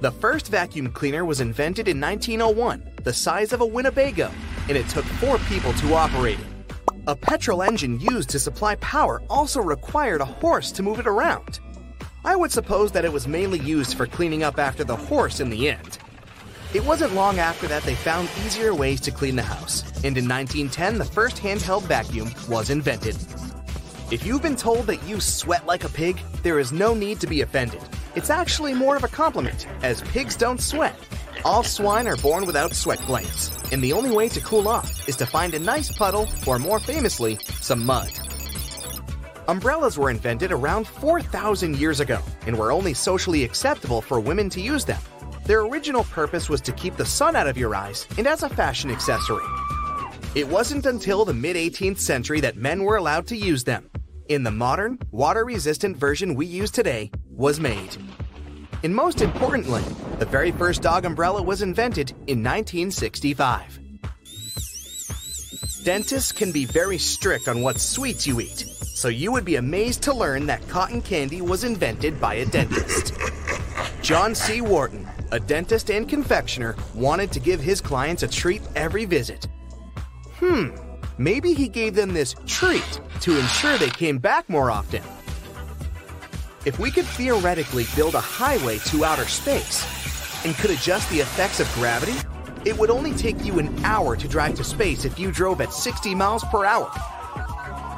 The 0.00 0.10
first 0.10 0.48
vacuum 0.48 0.90
cleaner 0.90 1.24
was 1.24 1.40
invented 1.40 1.86
in 1.86 2.00
1901, 2.00 2.96
the 3.02 3.12
size 3.12 3.52
of 3.52 3.60
a 3.60 3.66
Winnebago, 3.66 4.30
and 4.68 4.76
it 4.76 4.88
took 4.88 5.04
four 5.04 5.38
people 5.50 5.72
to 5.74 5.94
operate 5.94 6.38
it. 6.38 6.46
A 7.06 7.14
petrol 7.14 7.62
engine 7.62 8.00
used 8.00 8.30
to 8.30 8.38
supply 8.38 8.74
power 8.76 9.22
also 9.30 9.60
required 9.60 10.20
a 10.20 10.24
horse 10.24 10.72
to 10.72 10.82
move 10.82 10.98
it 10.98 11.06
around. 11.06 11.60
I 12.26 12.34
would 12.34 12.50
suppose 12.50 12.90
that 12.90 13.04
it 13.04 13.12
was 13.12 13.28
mainly 13.28 13.60
used 13.60 13.96
for 13.96 14.04
cleaning 14.04 14.42
up 14.42 14.58
after 14.58 14.82
the 14.82 14.96
horse 14.96 15.38
in 15.38 15.48
the 15.48 15.68
end. 15.68 15.98
It 16.74 16.84
wasn't 16.84 17.14
long 17.14 17.38
after 17.38 17.68
that 17.68 17.84
they 17.84 17.94
found 17.94 18.28
easier 18.44 18.74
ways 18.74 19.00
to 19.02 19.12
clean 19.12 19.36
the 19.36 19.42
house, 19.42 19.84
and 20.02 20.18
in 20.18 20.28
1910 20.28 20.98
the 20.98 21.04
first 21.04 21.36
handheld 21.36 21.84
vacuum 21.84 22.32
was 22.48 22.70
invented. 22.70 23.16
If 24.10 24.26
you've 24.26 24.42
been 24.42 24.56
told 24.56 24.88
that 24.88 25.04
you 25.04 25.20
sweat 25.20 25.66
like 25.66 25.84
a 25.84 25.88
pig, 25.88 26.20
there 26.42 26.58
is 26.58 26.72
no 26.72 26.94
need 26.94 27.20
to 27.20 27.28
be 27.28 27.42
offended. 27.42 27.80
It's 28.16 28.28
actually 28.28 28.74
more 28.74 28.96
of 28.96 29.04
a 29.04 29.08
compliment, 29.08 29.68
as 29.84 30.02
pigs 30.02 30.34
don't 30.34 30.60
sweat. 30.60 30.98
All 31.44 31.62
swine 31.62 32.08
are 32.08 32.16
born 32.16 32.44
without 32.44 32.74
sweat 32.74 33.00
glands, 33.06 33.56
and 33.70 33.80
the 33.80 33.92
only 33.92 34.10
way 34.10 34.28
to 34.30 34.40
cool 34.40 34.66
off 34.66 35.08
is 35.08 35.14
to 35.16 35.26
find 35.26 35.54
a 35.54 35.60
nice 35.60 35.92
puddle, 35.92 36.28
or 36.44 36.58
more 36.58 36.80
famously, 36.80 37.38
some 37.60 37.86
mud. 37.86 38.10
Umbrellas 39.48 39.96
were 39.96 40.10
invented 40.10 40.50
around 40.50 40.88
4,000 40.88 41.76
years 41.76 42.00
ago 42.00 42.20
and 42.46 42.58
were 42.58 42.72
only 42.72 42.92
socially 42.94 43.44
acceptable 43.44 44.00
for 44.00 44.18
women 44.18 44.50
to 44.50 44.60
use 44.60 44.84
them. 44.84 45.00
Their 45.44 45.60
original 45.60 46.02
purpose 46.04 46.48
was 46.48 46.60
to 46.62 46.72
keep 46.72 46.96
the 46.96 47.06
sun 47.06 47.36
out 47.36 47.46
of 47.46 47.56
your 47.56 47.74
eyes 47.74 48.06
and 48.18 48.26
as 48.26 48.42
a 48.42 48.48
fashion 48.48 48.90
accessory. 48.90 49.44
It 50.34 50.48
wasn't 50.48 50.86
until 50.86 51.24
the 51.24 51.32
mid 51.32 51.54
18th 51.54 52.00
century 52.00 52.40
that 52.40 52.56
men 52.56 52.82
were 52.82 52.96
allowed 52.96 53.28
to 53.28 53.36
use 53.36 53.62
them. 53.62 53.88
In 54.28 54.42
the 54.42 54.50
modern, 54.50 54.98
water 55.12 55.44
resistant 55.44 55.96
version 55.96 56.34
we 56.34 56.46
use 56.46 56.72
today 56.72 57.12
was 57.30 57.60
made. 57.60 57.96
And 58.82 58.94
most 58.94 59.22
importantly, 59.22 59.82
the 60.18 60.26
very 60.26 60.50
first 60.50 60.82
dog 60.82 61.04
umbrella 61.04 61.40
was 61.40 61.62
invented 61.62 62.10
in 62.26 62.42
1965. 62.42 63.78
Dentists 65.84 66.32
can 66.32 66.50
be 66.50 66.64
very 66.64 66.98
strict 66.98 67.46
on 67.46 67.62
what 67.62 67.80
sweets 67.80 68.26
you 68.26 68.40
eat, 68.40 68.75
so 68.96 69.08
you 69.08 69.30
would 69.30 69.44
be 69.44 69.56
amazed 69.56 70.02
to 70.02 70.14
learn 70.14 70.46
that 70.46 70.66
cotton 70.68 71.02
candy 71.02 71.42
was 71.42 71.64
invented 71.64 72.18
by 72.20 72.34
a 72.34 72.46
dentist. 72.46 73.12
John 74.00 74.34
C. 74.34 74.60
Wharton, 74.60 75.06
a 75.32 75.38
dentist 75.38 75.90
and 75.90 76.08
confectioner, 76.08 76.74
wanted 76.94 77.30
to 77.32 77.40
give 77.40 77.60
his 77.60 77.80
clients 77.80 78.22
a 78.22 78.28
treat 78.28 78.62
every 78.74 79.04
visit. 79.04 79.46
Hmm, 80.38 80.70
Maybe 81.18 81.54
he 81.54 81.68
gave 81.68 81.94
them 81.94 82.12
this 82.12 82.34
treat 82.46 83.00
to 83.20 83.38
ensure 83.38 83.78
they 83.78 83.88
came 83.90 84.18
back 84.18 84.48
more 84.48 84.70
often. 84.70 85.02
If 86.66 86.78
we 86.78 86.90
could 86.90 87.06
theoretically 87.06 87.86
build 87.94 88.14
a 88.14 88.20
highway 88.20 88.78
to 88.86 89.04
outer 89.04 89.26
space 89.26 89.84
and 90.44 90.54
could 90.56 90.70
adjust 90.70 91.08
the 91.10 91.20
effects 91.20 91.60
of 91.60 91.72
gravity, 91.74 92.14
it 92.66 92.76
would 92.76 92.90
only 92.90 93.12
take 93.14 93.42
you 93.44 93.58
an 93.58 93.84
hour 93.84 94.16
to 94.16 94.28
drive 94.28 94.56
to 94.56 94.64
space 94.64 95.04
if 95.04 95.18
you 95.18 95.30
drove 95.30 95.60
at 95.60 95.72
60 95.72 96.14
miles 96.14 96.44
per 96.44 96.64
hour. 96.64 96.90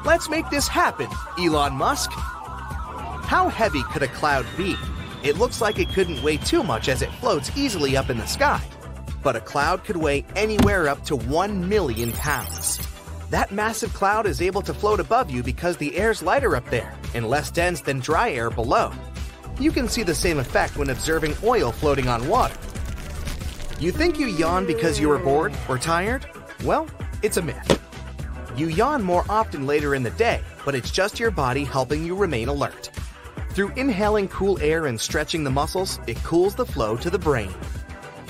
Let's 0.05 0.29
make 0.29 0.49
this 0.49 0.67
happen, 0.67 1.09
Elon 1.37 1.73
Musk. 1.73 2.11
How 2.11 3.49
heavy 3.49 3.83
could 3.83 4.01
a 4.01 4.07
cloud 4.07 4.45
be? 4.55 4.77
It 5.23 5.37
looks 5.37 5.59
like 5.59 5.77
it 5.77 5.89
couldn't 5.89 6.23
weigh 6.23 6.37
too 6.37 6.63
much 6.63 6.87
as 6.87 7.01
it 7.01 7.11
floats 7.15 7.51
easily 7.57 7.97
up 7.97 8.09
in 8.09 8.17
the 8.17 8.25
sky. 8.25 8.63
But 9.21 9.35
a 9.35 9.41
cloud 9.41 9.83
could 9.83 9.97
weigh 9.97 10.25
anywhere 10.37 10.87
up 10.87 11.03
to 11.05 11.17
1 11.17 11.67
million 11.67 12.13
pounds. 12.13 12.79
That 13.29 13.51
massive 13.51 13.93
cloud 13.93 14.25
is 14.25 14.41
able 14.41 14.61
to 14.61 14.73
float 14.73 15.01
above 15.01 15.29
you 15.29 15.43
because 15.43 15.75
the 15.75 15.95
air's 15.97 16.23
lighter 16.23 16.55
up 16.55 16.69
there 16.69 16.95
and 17.13 17.29
less 17.29 17.51
dense 17.51 17.81
than 17.81 17.99
dry 17.99 18.31
air 18.31 18.49
below. 18.49 18.93
You 19.59 19.71
can 19.71 19.89
see 19.89 20.03
the 20.03 20.15
same 20.15 20.39
effect 20.39 20.77
when 20.77 20.89
observing 20.89 21.35
oil 21.43 21.73
floating 21.73 22.07
on 22.07 22.25
water. 22.29 22.55
You 23.81 23.91
think 23.91 24.17
you 24.17 24.27
yawn 24.27 24.65
because 24.65 24.97
you 24.97 25.09
were 25.09 25.19
bored 25.19 25.53
or 25.67 25.77
tired? 25.77 26.25
Well, 26.63 26.87
it's 27.21 27.35
a 27.35 27.41
myth. 27.41 27.78
You 28.59 28.67
yawn 28.67 29.03
more 29.03 29.23
often 29.29 29.65
later 29.65 29.95
in 29.95 30.03
the 30.03 30.09
day, 30.09 30.43
but 30.65 30.75
it's 30.75 30.91
just 30.91 31.17
your 31.17 31.31
body 31.31 31.63
helping 31.63 32.03
you 32.03 32.13
remain 32.13 32.49
alert. 32.49 32.89
Through 33.51 33.69
inhaling 33.77 34.27
cool 34.27 34.59
air 34.59 34.87
and 34.87 34.99
stretching 34.99 35.45
the 35.45 35.49
muscles, 35.49 35.97
it 36.07 36.21
cools 36.25 36.55
the 36.55 36.65
flow 36.65 36.97
to 36.97 37.09
the 37.09 37.17
brain. 37.17 37.53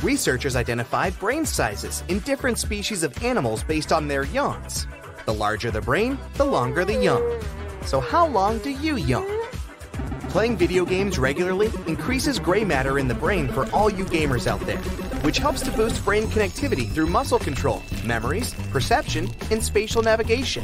Researchers 0.04 0.56
identified 0.56 1.18
brain 1.18 1.48
sizes 1.48 2.04
in 2.10 2.20
different 2.20 2.60
species 2.60 3.02
of 3.02 3.24
animals 3.24 3.64
based 3.64 3.92
on 3.92 4.08
their 4.08 4.26
yawns. 4.26 4.86
The 5.26 5.34
larger 5.34 5.72
the 5.72 5.82
brain, 5.82 6.20
the 6.36 6.46
longer 6.46 6.86
the 6.86 6.94
yawn. 6.94 7.42
So, 7.88 8.00
how 8.00 8.28
long 8.28 8.60
do 8.60 8.70
you 8.70 8.98
yawn? 8.98 9.26
Playing 10.30 10.58
video 10.58 10.86
games 10.86 11.18
regularly 11.18 11.72
increases 11.88 12.38
gray 12.38 12.64
matter 12.64 13.00
in 13.00 13.08
the 13.08 13.16
brain 13.16 13.48
for 13.48 13.68
all 13.72 13.90
you 13.90 14.06
gamers 14.06 14.46
out 14.46 14.60
there, 14.62 14.78
which 15.24 15.40
helps 15.40 15.62
to 15.62 15.72
boost 15.72 16.06
brain 16.06 16.28
connectivity 16.28 16.88
through 16.88 17.08
muscle 17.08 17.40
control, 17.40 17.82
memories, 18.06 18.54
perception, 18.70 19.28
and 19.50 19.64
spatial 19.64 20.04
navigation. 20.04 20.64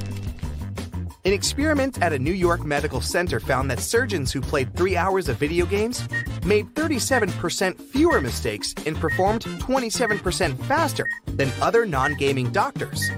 An 1.26 1.34
experiment 1.34 2.00
at 2.04 2.14
a 2.14 2.20
New 2.20 2.32
York 2.32 2.64
medical 2.64 3.02
center 3.02 3.40
found 3.40 3.72
that 3.72 3.80
surgeons 3.80 4.32
who 4.32 4.40
played 4.40 4.72
three 4.76 4.96
hours 4.96 5.30
of 5.30 5.38
video 5.38 5.66
games 5.66 6.08
made 6.46 6.68
37% 6.76 7.82
fewer 7.90 8.22
mistakes 8.22 8.76
and 8.86 8.96
performed 8.96 9.42
27% 9.46 10.64
faster 10.66 11.10
than 11.26 11.52
other 11.60 11.88
non 11.88 12.14
gaming 12.14 12.52
doctors. 12.52 13.10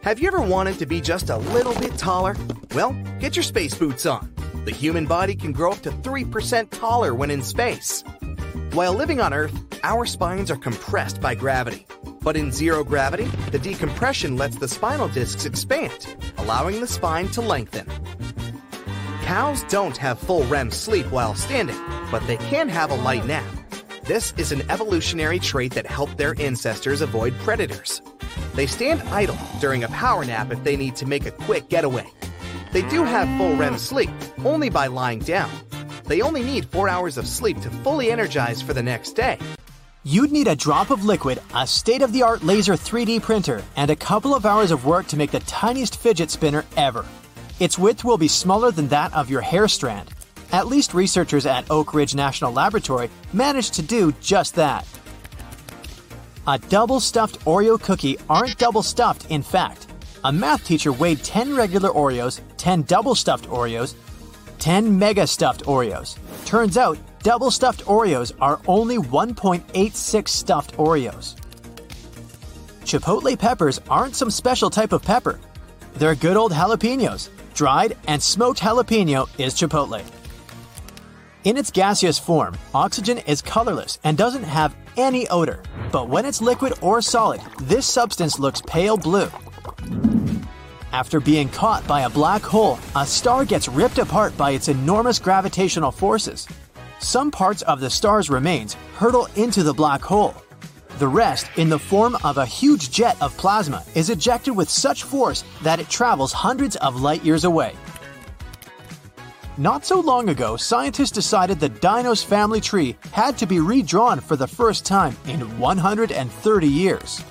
Have 0.00 0.20
you 0.20 0.28
ever 0.28 0.40
wanted 0.40 0.78
to 0.78 0.86
be 0.86 1.02
just 1.02 1.28
a 1.28 1.36
little 1.36 1.74
bit 1.74 1.98
taller? 1.98 2.34
Well, 2.74 2.96
get 3.18 3.36
your 3.36 3.42
space 3.42 3.74
boots 3.74 4.06
on. 4.06 4.39
The 4.64 4.72
human 4.72 5.06
body 5.06 5.34
can 5.34 5.52
grow 5.52 5.72
up 5.72 5.80
to 5.82 5.90
3% 5.90 6.68
taller 6.70 7.14
when 7.14 7.30
in 7.30 7.42
space. 7.42 8.04
While 8.72 8.92
living 8.92 9.18
on 9.18 9.32
Earth, 9.32 9.58
our 9.82 10.04
spines 10.04 10.50
are 10.50 10.56
compressed 10.56 11.18
by 11.18 11.34
gravity. 11.34 11.86
But 12.20 12.36
in 12.36 12.52
zero 12.52 12.84
gravity, 12.84 13.24
the 13.50 13.58
decompression 13.58 14.36
lets 14.36 14.56
the 14.56 14.68
spinal 14.68 15.08
discs 15.08 15.46
expand, 15.46 16.14
allowing 16.36 16.80
the 16.80 16.86
spine 16.86 17.28
to 17.28 17.40
lengthen. 17.40 17.86
Cows 19.22 19.64
don't 19.70 19.96
have 19.96 20.18
full 20.18 20.44
REM 20.44 20.70
sleep 20.70 21.06
while 21.06 21.34
standing, 21.34 21.80
but 22.10 22.26
they 22.26 22.36
can 22.36 22.68
have 22.68 22.90
a 22.90 22.96
light 22.96 23.24
nap. 23.24 23.46
This 24.04 24.34
is 24.36 24.52
an 24.52 24.70
evolutionary 24.70 25.38
trait 25.38 25.72
that 25.72 25.86
helped 25.86 26.18
their 26.18 26.38
ancestors 26.38 27.00
avoid 27.00 27.32
predators. 27.38 28.02
They 28.54 28.66
stand 28.66 29.00
idle 29.04 29.38
during 29.58 29.84
a 29.84 29.88
power 29.88 30.22
nap 30.24 30.52
if 30.52 30.62
they 30.64 30.76
need 30.76 30.96
to 30.96 31.06
make 31.06 31.24
a 31.24 31.30
quick 31.30 31.70
getaway. 31.70 32.12
They 32.72 32.82
do 32.82 33.04
have 33.04 33.28
full 33.36 33.56
REM 33.56 33.78
sleep, 33.78 34.10
only 34.44 34.70
by 34.70 34.86
lying 34.86 35.18
down. 35.20 35.50
They 36.04 36.22
only 36.22 36.42
need 36.42 36.66
four 36.66 36.88
hours 36.88 37.18
of 37.18 37.26
sleep 37.26 37.60
to 37.62 37.70
fully 37.70 38.10
energize 38.10 38.62
for 38.62 38.74
the 38.74 38.82
next 38.82 39.12
day. 39.12 39.38
You'd 40.04 40.32
need 40.32 40.48
a 40.48 40.56
drop 40.56 40.90
of 40.90 41.04
liquid, 41.04 41.42
a 41.54 41.66
state 41.66 42.00
of 42.00 42.12
the 42.12 42.22
art 42.22 42.42
laser 42.42 42.72
3D 42.74 43.20
printer, 43.22 43.62
and 43.76 43.90
a 43.90 43.96
couple 43.96 44.34
of 44.34 44.46
hours 44.46 44.70
of 44.70 44.86
work 44.86 45.06
to 45.08 45.16
make 45.16 45.30
the 45.30 45.40
tiniest 45.40 46.00
fidget 46.00 46.30
spinner 46.30 46.64
ever. 46.76 47.04
Its 47.58 47.78
width 47.78 48.04
will 48.04 48.16
be 48.16 48.28
smaller 48.28 48.70
than 48.70 48.88
that 48.88 49.12
of 49.12 49.28
your 49.28 49.42
hair 49.42 49.68
strand. 49.68 50.08
At 50.52 50.68
least 50.68 50.94
researchers 50.94 51.46
at 51.46 51.70
Oak 51.70 51.92
Ridge 51.92 52.14
National 52.14 52.52
Laboratory 52.52 53.10
managed 53.32 53.74
to 53.74 53.82
do 53.82 54.12
just 54.20 54.54
that. 54.54 54.86
A 56.46 56.58
double 56.58 57.00
stuffed 57.00 57.38
Oreo 57.44 57.80
cookie 57.80 58.16
aren't 58.28 58.56
double 58.58 58.82
stuffed, 58.82 59.30
in 59.30 59.42
fact. 59.42 59.89
A 60.22 60.32
math 60.32 60.66
teacher 60.66 60.92
weighed 60.92 61.22
10 61.22 61.56
regular 61.56 61.88
Oreos, 61.88 62.40
10 62.58 62.82
double 62.82 63.14
stuffed 63.14 63.48
Oreos, 63.48 63.94
10 64.58 64.98
mega 64.98 65.26
stuffed 65.26 65.64
Oreos. 65.64 66.18
Turns 66.44 66.76
out, 66.76 66.98
double 67.22 67.50
stuffed 67.50 67.84
Oreos 67.86 68.32
are 68.38 68.60
only 68.66 68.98
1.86 68.98 70.28
stuffed 70.28 70.76
Oreos. 70.76 71.36
Chipotle 72.82 73.38
peppers 73.38 73.80
aren't 73.88 74.14
some 74.14 74.30
special 74.30 74.68
type 74.68 74.92
of 74.92 75.02
pepper. 75.02 75.40
They're 75.94 76.14
good 76.14 76.36
old 76.36 76.52
jalapenos. 76.52 77.30
Dried 77.54 77.96
and 78.06 78.22
smoked 78.22 78.60
jalapeno 78.60 79.28
is 79.38 79.54
chipotle. 79.54 80.04
In 81.44 81.56
its 81.56 81.70
gaseous 81.70 82.18
form, 82.18 82.58
oxygen 82.74 83.18
is 83.18 83.40
colorless 83.40 83.98
and 84.04 84.18
doesn't 84.18 84.44
have 84.44 84.76
any 84.98 85.26
odor. 85.28 85.62
But 85.90 86.10
when 86.10 86.26
it's 86.26 86.42
liquid 86.42 86.74
or 86.82 87.00
solid, 87.00 87.40
this 87.62 87.86
substance 87.86 88.38
looks 88.38 88.60
pale 88.60 88.98
blue. 88.98 89.30
After 90.92 91.20
being 91.20 91.48
caught 91.48 91.86
by 91.86 92.02
a 92.02 92.10
black 92.10 92.42
hole, 92.42 92.78
a 92.96 93.06
star 93.06 93.44
gets 93.44 93.68
ripped 93.68 93.98
apart 93.98 94.36
by 94.36 94.50
its 94.50 94.68
enormous 94.68 95.18
gravitational 95.18 95.92
forces. 95.92 96.48
Some 96.98 97.30
parts 97.30 97.62
of 97.62 97.80
the 97.80 97.90
star's 97.90 98.28
remains 98.28 98.74
hurtle 98.96 99.28
into 99.36 99.62
the 99.62 99.72
black 99.72 100.02
hole. 100.02 100.34
The 100.98 101.08
rest, 101.08 101.46
in 101.56 101.70
the 101.70 101.78
form 101.78 102.16
of 102.24 102.36
a 102.36 102.44
huge 102.44 102.90
jet 102.90 103.16
of 103.22 103.36
plasma, 103.38 103.84
is 103.94 104.10
ejected 104.10 104.54
with 104.54 104.68
such 104.68 105.04
force 105.04 105.44
that 105.62 105.80
it 105.80 105.88
travels 105.88 106.32
hundreds 106.32 106.76
of 106.76 107.00
light 107.00 107.24
years 107.24 107.44
away. 107.44 107.74
Not 109.56 109.84
so 109.84 110.00
long 110.00 110.28
ago, 110.28 110.56
scientists 110.56 111.10
decided 111.10 111.60
the 111.60 111.68
dino's 111.68 112.22
family 112.22 112.60
tree 112.60 112.96
had 113.12 113.38
to 113.38 113.46
be 113.46 113.60
redrawn 113.60 114.20
for 114.20 114.36
the 114.36 114.46
first 114.46 114.84
time 114.84 115.16
in 115.26 115.58
130 115.58 116.66
years. 116.66 117.24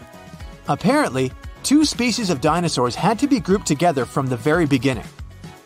Apparently, 0.68 1.32
two 1.64 1.86
species 1.86 2.30
of 2.30 2.42
dinosaurs 2.42 2.96
had 2.96 3.20
to 3.20 3.28
be 3.28 3.40
grouped 3.40 3.68
together 3.68 4.06
from 4.06 4.28
the 4.28 4.38
very 4.38 4.66
beginning. 4.66 5.06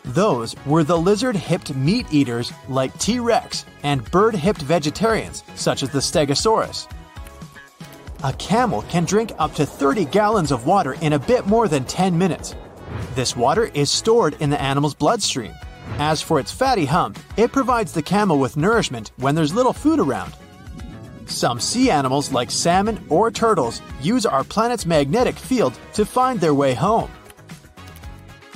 Those 0.04 0.54
were 0.66 0.84
the 0.84 0.98
lizard 0.98 1.34
hipped 1.34 1.74
meat 1.74 2.06
eaters 2.10 2.52
like 2.68 2.96
T 2.98 3.18
Rex 3.18 3.64
and 3.82 4.08
bird 4.10 4.34
hipped 4.34 4.62
vegetarians 4.62 5.42
such 5.54 5.82
as 5.82 5.90
the 5.90 5.98
Stegosaurus. 5.98 6.88
A 8.22 8.32
camel 8.34 8.82
can 8.82 9.04
drink 9.04 9.32
up 9.38 9.54
to 9.54 9.66
30 9.66 10.06
gallons 10.06 10.50
of 10.50 10.66
water 10.66 10.94
in 11.00 11.14
a 11.14 11.18
bit 11.18 11.46
more 11.46 11.68
than 11.68 11.84
10 11.84 12.16
minutes. 12.16 12.54
This 13.14 13.36
water 13.36 13.70
is 13.74 13.90
stored 13.90 14.36
in 14.40 14.50
the 14.50 14.60
animal's 14.60 14.94
bloodstream. 14.94 15.54
As 15.98 16.20
for 16.20 16.40
its 16.40 16.52
fatty 16.52 16.86
hump, 16.86 17.18
it 17.36 17.52
provides 17.52 17.92
the 17.92 18.02
camel 18.02 18.38
with 18.38 18.56
nourishment 18.56 19.12
when 19.16 19.34
there's 19.34 19.54
little 19.54 19.72
food 19.72 20.00
around. 20.00 20.34
Some 21.26 21.58
sea 21.58 21.90
animals, 21.90 22.32
like 22.32 22.50
salmon 22.50 23.04
or 23.08 23.30
turtles, 23.30 23.80
use 24.00 24.26
our 24.26 24.44
planet's 24.44 24.86
magnetic 24.86 25.36
field 25.36 25.78
to 25.94 26.04
find 26.04 26.40
their 26.40 26.54
way 26.54 26.74
home. 26.74 27.10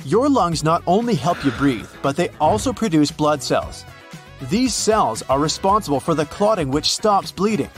Your 0.05 0.29
lungs 0.29 0.63
not 0.63 0.83
only 0.87 1.15
help 1.15 1.43
you 1.43 1.51
breathe, 1.51 1.89
but 2.01 2.15
they 2.15 2.29
also 2.39 2.71
produce 2.71 3.11
blood 3.11 3.43
cells. 3.43 3.83
These 4.43 4.73
cells 4.73 5.21
are 5.23 5.39
responsible 5.39 5.99
for 5.99 6.15
the 6.15 6.25
clotting 6.25 6.71
which 6.71 6.91
stops 6.91 7.31
bleeding. 7.31 7.69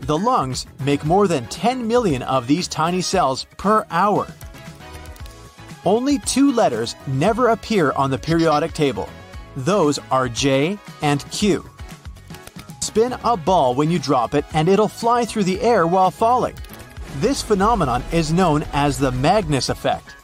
The 0.00 0.18
lungs 0.18 0.66
make 0.84 1.04
more 1.04 1.28
than 1.28 1.46
10 1.46 1.86
million 1.86 2.22
of 2.22 2.48
these 2.48 2.66
tiny 2.66 3.00
cells 3.00 3.46
per 3.56 3.86
hour. 3.90 4.26
Only 5.84 6.18
two 6.18 6.50
letters 6.50 6.96
never 7.06 7.48
appear 7.50 7.92
on 7.92 8.10
the 8.10 8.18
periodic 8.18 8.72
table. 8.72 9.08
Those 9.56 10.00
are 10.10 10.28
J 10.28 10.78
and 11.02 11.24
Q. 11.30 11.71
Spin 12.92 13.16
a 13.24 13.38
ball 13.38 13.74
when 13.74 13.90
you 13.90 13.98
drop 13.98 14.34
it 14.34 14.44
and 14.52 14.68
it'll 14.68 14.86
fly 14.86 15.24
through 15.24 15.44
the 15.44 15.58
air 15.62 15.86
while 15.86 16.10
falling. 16.10 16.54
This 17.20 17.40
phenomenon 17.40 18.04
is 18.12 18.34
known 18.34 18.64
as 18.74 18.98
the 18.98 19.10
Magnus 19.10 19.70
effect. 19.70 20.14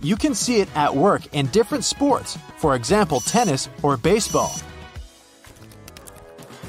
You 0.00 0.16
can 0.16 0.34
see 0.34 0.60
it 0.60 0.74
at 0.74 0.96
work 0.96 1.20
in 1.34 1.48
different 1.48 1.84
sports, 1.84 2.38
for 2.56 2.76
example, 2.76 3.20
tennis 3.20 3.68
or 3.82 3.98
baseball. 3.98 4.54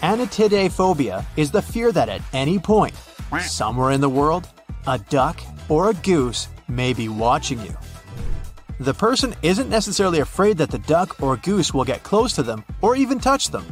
Anatidaephobia 0.01 1.23
is 1.37 1.51
the 1.51 1.61
fear 1.61 1.93
that 1.93 2.09
at 2.09 2.21
any 2.33 2.59
point, 2.59 2.95
somewhere 3.39 3.91
in 3.91 4.01
the 4.01 4.09
world, 4.09 4.49
a 4.87 4.99
duck 4.99 5.39
or 5.69 5.91
a 5.91 5.93
goose 5.93 6.49
may 6.67 6.91
be 6.91 7.07
watching 7.07 7.61
you. 7.61 7.77
The 8.79 8.93
person 8.93 9.33
isn't 9.41 9.69
necessarily 9.69 10.19
afraid 10.19 10.57
that 10.57 10.69
the 10.69 10.79
duck 10.79 11.21
or 11.21 11.37
goose 11.37 11.73
will 11.73 11.85
get 11.85 12.03
close 12.03 12.33
to 12.33 12.43
them 12.43 12.65
or 12.81 12.97
even 12.97 13.19
touch 13.19 13.49
them. 13.49 13.65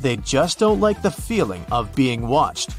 They 0.00 0.16
just 0.16 0.58
don't 0.58 0.80
like 0.80 1.02
the 1.02 1.10
feeling 1.10 1.64
of 1.70 1.94
being 1.94 2.26
watched. 2.26 2.70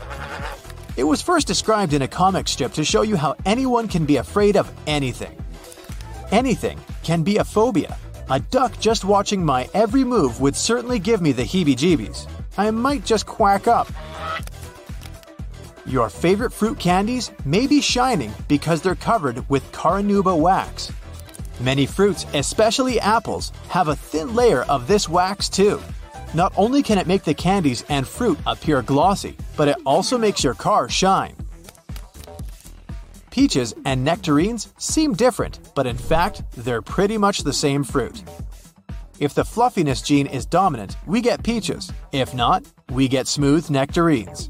It 0.98 1.04
was 1.04 1.22
first 1.22 1.46
described 1.46 1.94
in 1.94 2.02
a 2.02 2.08
comic 2.08 2.48
strip 2.48 2.74
to 2.74 2.84
show 2.84 3.04
you 3.04 3.16
how 3.16 3.36
anyone 3.46 3.88
can 3.88 4.06
be 4.06 4.18
afraid 4.18 4.58
of 4.58 4.72
anything. 4.88 5.38
Anything 6.32 6.80
can 7.04 7.22
be 7.22 7.38
a 7.38 7.44
phobia. 7.44 7.96
A 8.32 8.40
duck 8.40 8.80
just 8.80 9.06
watching 9.06 9.46
my 9.46 9.70
every 9.76 10.04
move 10.04 10.42
would 10.42 10.56
certainly 10.56 10.98
give 10.98 11.22
me 11.22 11.32
the 11.32 11.44
heebie 11.44 11.76
jeebies. 11.76 12.28
I 12.58 12.72
might 12.72 13.06
just 13.06 13.28
quack 13.28 13.68
up. 13.68 13.88
Your 15.86 16.10
favorite 16.10 16.52
fruit 16.52 16.80
candies 16.80 17.32
may 17.46 17.68
be 17.68 17.82
shining 17.82 18.34
because 18.48 18.82
they're 18.82 18.96
covered 18.96 19.48
with 19.48 19.72
carnauba 19.72 20.36
wax. 20.36 20.92
Many 21.60 21.86
fruits, 21.86 22.26
especially 22.34 23.00
apples, 23.00 23.52
have 23.70 23.88
a 23.88 23.96
thin 23.96 24.36
layer 24.36 24.64
of 24.64 24.88
this 24.88 25.08
wax 25.08 25.48
too. 25.48 25.82
Not 26.34 26.54
only 26.58 26.84
can 26.84 26.98
it 26.98 27.08
make 27.08 27.24
the 27.24 27.34
candies 27.34 27.86
and 27.88 28.06
fruit 28.06 28.38
appear 28.46 28.82
glossy, 28.82 29.38
but 29.56 29.70
it 29.70 29.78
also 29.86 30.18
makes 30.18 30.44
your 30.44 30.54
car 30.54 30.90
shine. 30.90 31.36
Peaches 33.32 33.74
and 33.86 34.04
nectarines 34.04 34.74
seem 34.78 35.14
different, 35.14 35.60
but 35.76 35.88
in 35.88 35.98
fact, 35.98 36.44
they're 36.58 36.82
pretty 36.82 37.18
much 37.18 37.40
the 37.40 37.54
same 37.54 37.84
fruit. 37.84 38.24
If 39.20 39.34
the 39.34 39.46
fluffiness 39.46 40.02
gene 40.02 40.28
is 40.28 40.46
dominant, 40.46 40.98
we 41.06 41.22
get 41.22 41.44
peaches. 41.44 41.92
If 42.12 42.34
not, 42.34 42.66
we 42.92 43.08
get 43.08 43.28
smooth 43.28 43.70
nectarines. 43.70 44.50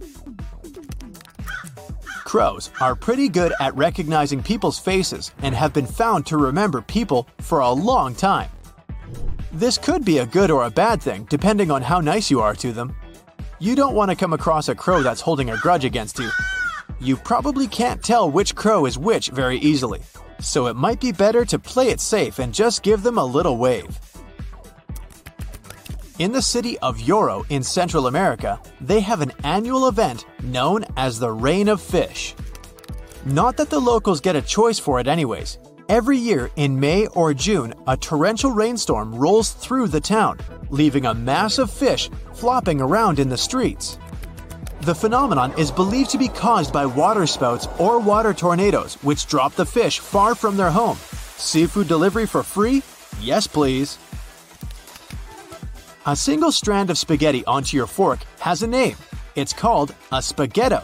Crows 2.25 2.71
are 2.81 2.95
pretty 2.95 3.29
good 3.29 3.53
at 3.61 3.75
recognizing 3.77 4.41
people's 4.41 4.79
faces 4.79 5.31
and 5.43 5.53
have 5.53 5.73
been 5.73 5.85
found 5.85 6.25
to 6.25 6.37
remember 6.37 6.81
people 6.81 7.27
for 7.39 7.59
a 7.59 7.71
long 7.71 8.15
time. 8.15 8.49
This 9.53 9.77
could 9.77 10.03
be 10.03 10.17
a 10.17 10.25
good 10.25 10.49
or 10.51 10.65
a 10.65 10.71
bad 10.71 11.01
thing, 11.01 11.27
depending 11.29 11.69
on 11.69 11.83
how 11.83 12.01
nice 12.01 12.31
you 12.31 12.41
are 12.41 12.55
to 12.55 12.73
them. 12.73 12.95
You 13.59 13.75
don't 13.75 13.93
want 13.93 14.09
to 14.09 14.17
come 14.17 14.33
across 14.33 14.67
a 14.67 14.75
crow 14.75 15.01
that's 15.03 15.21
holding 15.21 15.51
a 15.51 15.57
grudge 15.57 15.85
against 15.85 16.17
you. 16.19 16.29
You 16.99 17.15
probably 17.15 17.67
can't 17.67 18.03
tell 18.03 18.29
which 18.29 18.55
crow 18.55 18.85
is 18.85 18.97
which 18.97 19.29
very 19.29 19.59
easily, 19.59 20.01
so 20.41 20.65
it 20.65 20.75
might 20.75 20.99
be 20.99 21.11
better 21.11 21.45
to 21.45 21.59
play 21.59 21.89
it 21.89 22.01
safe 22.01 22.39
and 22.39 22.53
just 22.53 22.81
give 22.81 23.03
them 23.03 23.19
a 23.19 23.23
little 23.23 23.57
wave. 23.57 23.99
In 26.17 26.31
the 26.31 26.41
city 26.41 26.79
of 26.79 26.97
Yoro 26.97 27.45
in 27.49 27.61
Central 27.61 28.07
America, 28.07 28.59
they 28.79 29.01
have 29.01 29.21
an 29.21 29.33
annual 29.43 29.87
event 29.87 30.25
known 30.41 30.85
as 30.95 31.19
the 31.19 31.31
Rain 31.31 31.67
of 31.67 31.81
Fish. 31.81 32.33
Not 33.25 33.57
that 33.57 33.69
the 33.69 33.79
locals 33.79 34.21
get 34.21 34.35
a 34.35 34.41
choice 34.41 34.79
for 34.79 34.99
it, 34.99 35.07
anyways, 35.07 35.57
Every 35.87 36.17
year 36.17 36.49
in 36.55 36.79
May 36.79 37.05
or 37.07 37.31
June, 37.35 37.75
a 37.85 37.95
torrential 37.95 38.49
rainstorm 38.49 39.13
rolls 39.13 39.51
through 39.51 39.89
the 39.89 40.01
town, 40.01 40.39
leaving 40.71 41.05
a 41.05 41.13
mass 41.13 41.59
of 41.59 41.69
fish 41.69 42.09
flopping 42.33 42.81
around 42.81 43.19
in 43.19 43.29
the 43.29 43.37
streets. 43.37 43.99
The 44.81 44.95
phenomenon 44.95 45.53
is 45.59 45.69
believed 45.69 46.09
to 46.11 46.17
be 46.17 46.27
caused 46.27 46.73
by 46.73 46.87
waterspouts 46.87 47.67
or 47.77 47.99
water 47.99 48.33
tornadoes, 48.33 48.95
which 49.03 49.27
drop 49.27 49.53
the 49.53 49.65
fish 49.65 49.99
far 49.99 50.33
from 50.33 50.57
their 50.57 50.71
home. 50.71 50.97
Seafood 51.37 51.87
delivery 51.87 52.25
for 52.25 52.41
free? 52.41 52.81
Yes, 53.21 53.45
please. 53.45 53.99
A 56.07 56.15
single 56.15 56.51
strand 56.51 56.91
of 56.91 56.99
spaghetti 56.99 57.43
onto 57.45 57.75
your 57.75 57.87
fork 57.87 58.19
has 58.39 58.61
a 58.61 58.67
name. 58.67 58.95
It's 59.33 59.53
called 59.53 59.95
a 60.11 60.21
spaghetto. 60.21 60.83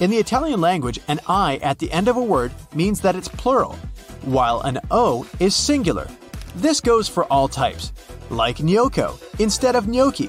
In 0.00 0.10
the 0.10 0.16
Italian 0.16 0.60
language, 0.60 0.98
an 1.06 1.20
I 1.28 1.58
at 1.58 1.78
the 1.78 1.92
end 1.92 2.08
of 2.08 2.16
a 2.16 2.22
word 2.22 2.50
means 2.74 3.00
that 3.02 3.14
it's 3.14 3.28
plural, 3.28 3.76
while 4.22 4.62
an 4.62 4.80
O 4.90 5.28
is 5.38 5.54
singular. 5.54 6.08
This 6.56 6.80
goes 6.80 7.08
for 7.08 7.22
all 7.26 7.46
types, 7.46 7.92
like 8.28 8.58
gnocco 8.58 9.16
instead 9.38 9.76
of 9.76 9.86
gnocchi, 9.86 10.28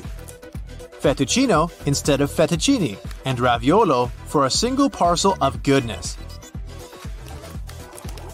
fettuccino 1.01 1.71
instead 1.87 2.21
of 2.21 2.29
fettuccine, 2.29 2.99
and 3.25 3.39
raviolo 3.39 4.11
for 4.27 4.45
a 4.45 4.51
single 4.51 4.91
parcel 4.91 5.35
of 5.41 5.63
goodness. 5.63 6.15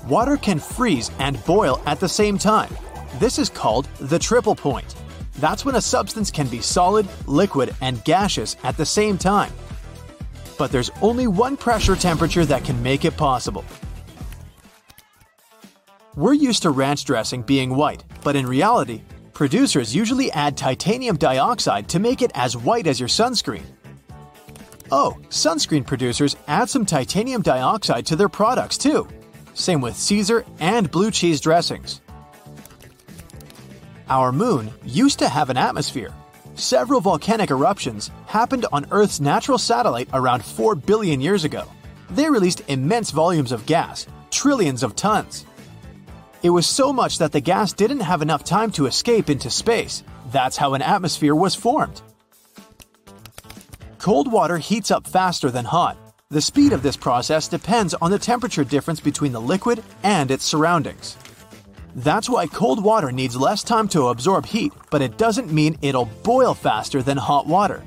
Water 0.09 0.35
can 0.35 0.59
freeze 0.59 1.09
and 1.19 1.41
boil 1.45 1.81
at 1.85 2.01
the 2.01 2.09
same 2.09 2.37
time. 2.37 2.75
This 3.17 3.39
is 3.39 3.47
called 3.47 3.85
the 4.01 4.19
triple 4.19 4.55
point. 4.55 4.93
That's 5.39 5.65
when 5.65 5.75
a 5.75 5.81
substance 5.81 6.31
can 6.31 6.47
be 6.47 6.61
solid, 6.61 7.07
liquid, 7.27 7.75
and 7.81 8.03
gaseous 8.03 8.55
at 8.63 8.77
the 8.77 8.85
same 8.85 9.17
time. 9.17 9.51
But 10.57 10.71
there's 10.71 10.91
only 11.01 11.27
one 11.27 11.57
pressure 11.57 11.95
temperature 11.95 12.45
that 12.45 12.63
can 12.63 12.81
make 12.83 13.05
it 13.05 13.17
possible 13.17 13.65
we're 16.15 16.33
used 16.33 16.61
to 16.61 16.69
ranch 16.69 17.05
dressing 17.05 17.41
being 17.41 17.75
white, 17.75 18.03
but 18.23 18.35
in 18.35 18.45
reality, 18.45 19.01
producers 19.33 19.95
usually 19.95 20.31
add 20.31 20.55
titanium 20.55 21.17
dioxide 21.17 21.87
to 21.89 21.99
make 21.99 22.21
it 22.21 22.31
as 22.35 22.55
white 22.55 22.85
as 22.85 22.99
your 22.99 23.09
sunscreen. 23.09 23.63
Oh, 24.91 25.17
sunscreen 25.29 25.87
producers 25.87 26.35
add 26.47 26.69
some 26.69 26.85
titanium 26.85 27.41
dioxide 27.41 28.05
to 28.07 28.15
their 28.15 28.29
products 28.29 28.77
too. 28.77 29.07
Same 29.55 29.81
with 29.81 29.95
Caesar 29.95 30.45
and 30.59 30.91
blue 30.91 31.09
cheese 31.09 31.41
dressings. 31.41 32.01
Our 34.09 34.31
moon 34.31 34.71
used 34.85 35.19
to 35.19 35.29
have 35.29 35.49
an 35.49 35.57
atmosphere. 35.57 36.13
Several 36.55 36.99
volcanic 36.99 37.49
eruptions 37.49 38.11
happened 38.25 38.65
on 38.71 38.85
Earth's 38.91 39.19
natural 39.19 39.57
satellite 39.57 40.09
around 40.13 40.43
4 40.43 40.75
billion 40.75 41.21
years 41.21 41.45
ago. 41.45 41.65
They 42.09 42.29
released 42.29 42.61
immense 42.67 43.11
volumes 43.11 43.51
of 43.51 43.65
gas, 43.65 44.05
trillions 44.29 44.83
of 44.83 44.95
tons. 44.95 45.45
It 46.43 46.49
was 46.49 46.67
so 46.67 46.91
much 46.91 47.19
that 47.19 47.31
the 47.31 47.39
gas 47.39 47.71
didn't 47.71 48.01
have 48.01 48.21
enough 48.21 48.43
time 48.43 48.71
to 48.71 48.85
escape 48.85 49.29
into 49.29 49.49
space. 49.49 50.03
That's 50.31 50.57
how 50.57 50.73
an 50.73 50.81
atmosphere 50.81 51.33
was 51.33 51.55
formed. 51.55 52.01
Cold 53.97 54.29
water 54.29 54.57
heats 54.57 54.91
up 54.91 55.07
faster 55.07 55.49
than 55.49 55.63
hot. 55.63 55.97
The 56.29 56.41
speed 56.41 56.73
of 56.73 56.83
this 56.83 56.97
process 56.97 57.47
depends 57.47 57.93
on 57.93 58.11
the 58.11 58.19
temperature 58.19 58.65
difference 58.65 58.99
between 58.99 59.31
the 59.31 59.39
liquid 59.39 59.81
and 60.03 60.29
its 60.29 60.43
surroundings. 60.43 61.15
That's 61.95 62.29
why 62.29 62.47
cold 62.47 62.83
water 62.83 63.11
needs 63.11 63.35
less 63.35 63.63
time 63.63 63.87
to 63.89 64.07
absorb 64.07 64.45
heat, 64.45 64.73
but 64.89 65.01
it 65.01 65.17
doesn't 65.17 65.53
mean 65.53 65.77
it'll 65.81 66.09
boil 66.23 66.53
faster 66.53 67.03
than 67.03 67.17
hot 67.17 67.45
water. 67.45 67.83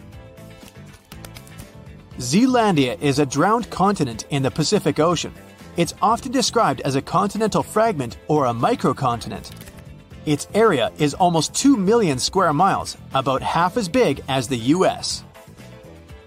Zealandia 2.18 3.00
is 3.02 3.18
a 3.18 3.26
drowned 3.26 3.68
continent 3.70 4.24
in 4.30 4.42
the 4.42 4.50
Pacific 4.50 5.00
Ocean. 5.00 5.34
It's 5.76 5.94
often 6.00 6.32
described 6.32 6.80
as 6.82 6.94
a 6.94 7.02
continental 7.02 7.62
fragment 7.62 8.16
or 8.28 8.46
a 8.46 8.54
microcontinent. 8.54 9.50
Its 10.24 10.48
area 10.54 10.90
is 10.98 11.14
almost 11.14 11.54
2 11.54 11.76
million 11.76 12.18
square 12.18 12.52
miles, 12.52 12.96
about 13.12 13.42
half 13.42 13.76
as 13.76 13.88
big 13.88 14.22
as 14.28 14.48
the 14.48 14.56
US. 14.56 15.24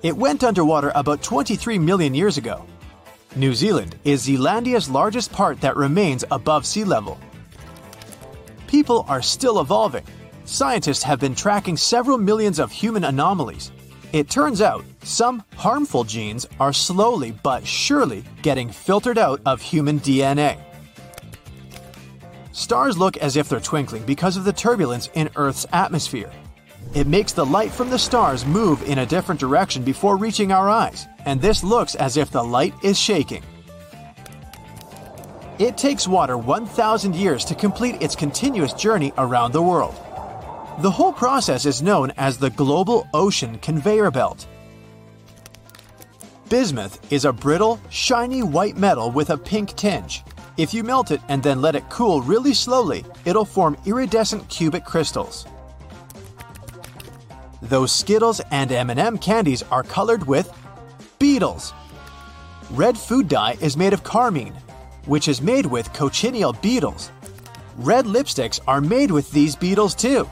It 0.04 0.16
went 0.16 0.44
underwater 0.44 0.92
about 0.96 1.24
23 1.24 1.80
million 1.80 2.14
years 2.14 2.38
ago. 2.38 2.66
New 3.36 3.54
Zealand 3.54 3.96
is 4.04 4.26
Zealandia's 4.26 4.90
largest 4.90 5.32
part 5.32 5.60
that 5.62 5.76
remains 5.76 6.24
above 6.30 6.66
sea 6.66 6.84
level. 6.84 7.20
People 8.70 9.04
are 9.10 9.22
still 9.22 9.60
evolving. 9.60 10.06
Scientists 10.46 11.04
have 11.04 11.20
been 11.20 11.36
tracking 11.36 11.76
several 11.76 12.18
millions 12.18 12.60
of 12.60 12.72
human 12.72 13.04
anomalies, 13.04 13.72
it 14.12 14.28
turns 14.28 14.60
out 14.60 14.84
some 15.04 15.44
harmful 15.56 16.04
genes 16.04 16.48
are 16.60 16.74
slowly 16.74 17.32
but 17.44 17.66
surely 17.66 18.24
getting 18.42 18.70
filtered 18.70 19.20
out 19.20 19.40
of 19.46 19.62
human 19.62 20.00
DNA. 20.00 20.60
Stars 22.52 22.98
look 22.98 23.18
as 23.18 23.38
if 23.38 23.48
they're 23.48 23.60
twinkling 23.60 24.04
because 24.04 24.36
of 24.36 24.46
the 24.46 24.54
turbulence 24.54 25.10
in 25.14 25.30
Earth's 25.36 25.68
atmosphere. 25.74 26.32
It 26.96 27.06
makes 27.06 27.34
the 27.34 27.46
light 27.46 27.72
from 27.72 27.92
the 27.92 28.00
stars 28.00 28.48
move 28.48 28.82
in 28.90 29.00
a 29.00 29.06
different 29.06 29.40
direction 29.40 29.84
before 29.84 30.18
reaching 30.18 30.52
our 30.52 30.70
eyes, 30.70 31.06
and 31.26 31.40
this 31.40 31.64
looks 31.64 31.94
as 31.94 32.18
if 32.18 32.32
the 32.32 32.44
light 32.44 32.74
is 32.84 32.98
shaking. 32.98 33.44
It 35.60 35.78
takes 35.78 36.08
water 36.08 36.38
1,000 36.38 37.14
years 37.14 37.44
to 37.44 37.54
complete 37.54 38.02
its 38.02 38.16
continuous 38.16 38.72
journey 38.72 39.12
around 39.18 39.52
the 39.52 39.62
world. 39.62 39.94
The 40.80 40.90
whole 40.90 41.12
process 41.12 41.66
is 41.66 41.82
known 41.82 42.14
as 42.16 42.38
the 42.38 42.50
Global 42.52 43.06
Ocean 43.14 43.60
Conveyor 43.60 44.12
Belt. 44.12 44.48
Bismuth 46.48 47.12
is 47.12 47.26
a 47.26 47.34
brittle, 47.34 47.78
shiny 47.90 48.42
white 48.42 48.78
metal 48.78 49.12
with 49.12 49.32
a 49.32 49.38
pink 49.38 49.76
tinge. 49.76 50.24
If 50.56 50.74
you 50.74 50.82
melt 50.82 51.12
it 51.12 51.20
and 51.28 51.44
then 51.44 51.62
let 51.62 51.76
it 51.76 51.90
cool 51.90 52.22
really 52.22 52.54
slowly, 52.54 53.04
it'll 53.26 53.44
form 53.44 53.76
iridescent 53.86 54.48
cubic 54.48 54.86
crystals. 54.86 55.46
Those 57.62 57.92
Skittles 57.92 58.40
and 58.52 58.72
M&M 58.72 59.18
candies 59.18 59.64
are 59.64 59.84
colored 59.84 60.26
with 60.26 60.50
beetles. 61.20 61.74
Red 62.72 62.98
food 62.98 63.28
dye 63.28 63.58
is 63.60 63.76
made 63.76 63.92
of 63.92 64.06
carmine, 64.06 64.56
which 65.06 65.28
is 65.28 65.42
made 65.42 65.66
with 65.66 65.94
cochineal 65.94 66.54
beetles. 66.54 67.12
Red 67.78 68.06
lipsticks 68.06 68.60
are 68.68 68.82
made 68.82 69.12
with 69.12 69.32
these 69.32 69.56
beetles 69.56 69.96
too. 69.96 70.30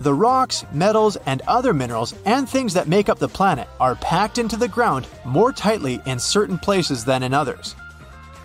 The 0.00 0.14
rocks, 0.14 0.64
metals, 0.72 1.16
and 1.26 1.42
other 1.46 1.74
minerals 1.74 2.14
and 2.24 2.48
things 2.48 2.72
that 2.74 2.88
make 2.88 3.08
up 3.08 3.18
the 3.18 3.28
planet 3.28 3.68
are 3.78 3.94
packed 3.96 4.38
into 4.38 4.56
the 4.56 4.66
ground 4.66 5.06
more 5.24 5.52
tightly 5.52 6.00
in 6.06 6.18
certain 6.18 6.58
places 6.58 7.04
than 7.04 7.22
in 7.22 7.34
others. 7.34 7.76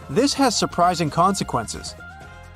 This 0.09 0.33
has 0.33 0.55
surprising 0.55 1.09
consequences. 1.09 1.95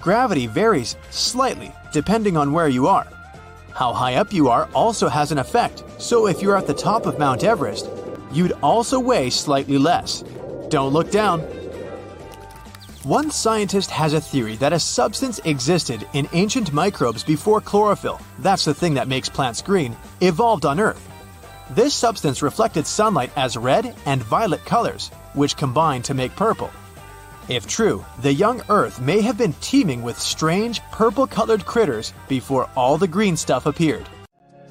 Gravity 0.01 0.47
varies 0.47 0.95
slightly 1.09 1.73
depending 1.91 2.37
on 2.37 2.51
where 2.51 2.67
you 2.67 2.87
are. 2.87 3.07
How 3.73 3.93
high 3.93 4.15
up 4.15 4.33
you 4.33 4.49
are 4.49 4.69
also 4.73 5.07
has 5.07 5.31
an 5.31 5.37
effect, 5.37 5.83
so 5.97 6.27
if 6.27 6.41
you're 6.41 6.57
at 6.57 6.67
the 6.67 6.73
top 6.73 7.05
of 7.05 7.17
Mount 7.17 7.43
Everest, 7.43 7.89
you'd 8.31 8.51
also 8.61 8.99
weigh 8.99 9.29
slightly 9.29 9.77
less. 9.77 10.23
Don't 10.69 10.93
look 10.93 11.09
down. 11.09 11.41
One 13.03 13.31
scientist 13.31 13.89
has 13.89 14.13
a 14.13 14.21
theory 14.21 14.55
that 14.57 14.73
a 14.73 14.79
substance 14.79 15.39
existed 15.45 16.07
in 16.13 16.29
ancient 16.33 16.71
microbes 16.73 17.23
before 17.23 17.59
chlorophyll, 17.59 18.21
that's 18.39 18.65
the 18.65 18.73
thing 18.73 18.93
that 18.93 19.07
makes 19.07 19.29
plants 19.29 19.63
green, 19.63 19.97
evolved 20.21 20.65
on 20.65 20.79
Earth. 20.79 21.03
This 21.71 21.95
substance 21.95 22.43
reflected 22.43 22.85
sunlight 22.85 23.31
as 23.35 23.57
red 23.57 23.95
and 24.05 24.21
violet 24.21 24.63
colors, 24.65 25.09
which 25.33 25.57
combined 25.57 26.05
to 26.05 26.13
make 26.13 26.35
purple. 26.35 26.69
If 27.47 27.65
true, 27.65 28.05
the 28.21 28.33
young 28.33 28.61
Earth 28.69 29.01
may 29.01 29.21
have 29.21 29.39
been 29.39 29.53
teeming 29.61 30.03
with 30.03 30.19
strange 30.19 30.81
purple 30.91 31.25
colored 31.25 31.65
critters 31.65 32.13
before 32.27 32.69
all 32.75 32.97
the 32.97 33.07
green 33.07 33.35
stuff 33.37 33.65
appeared. 33.65 34.07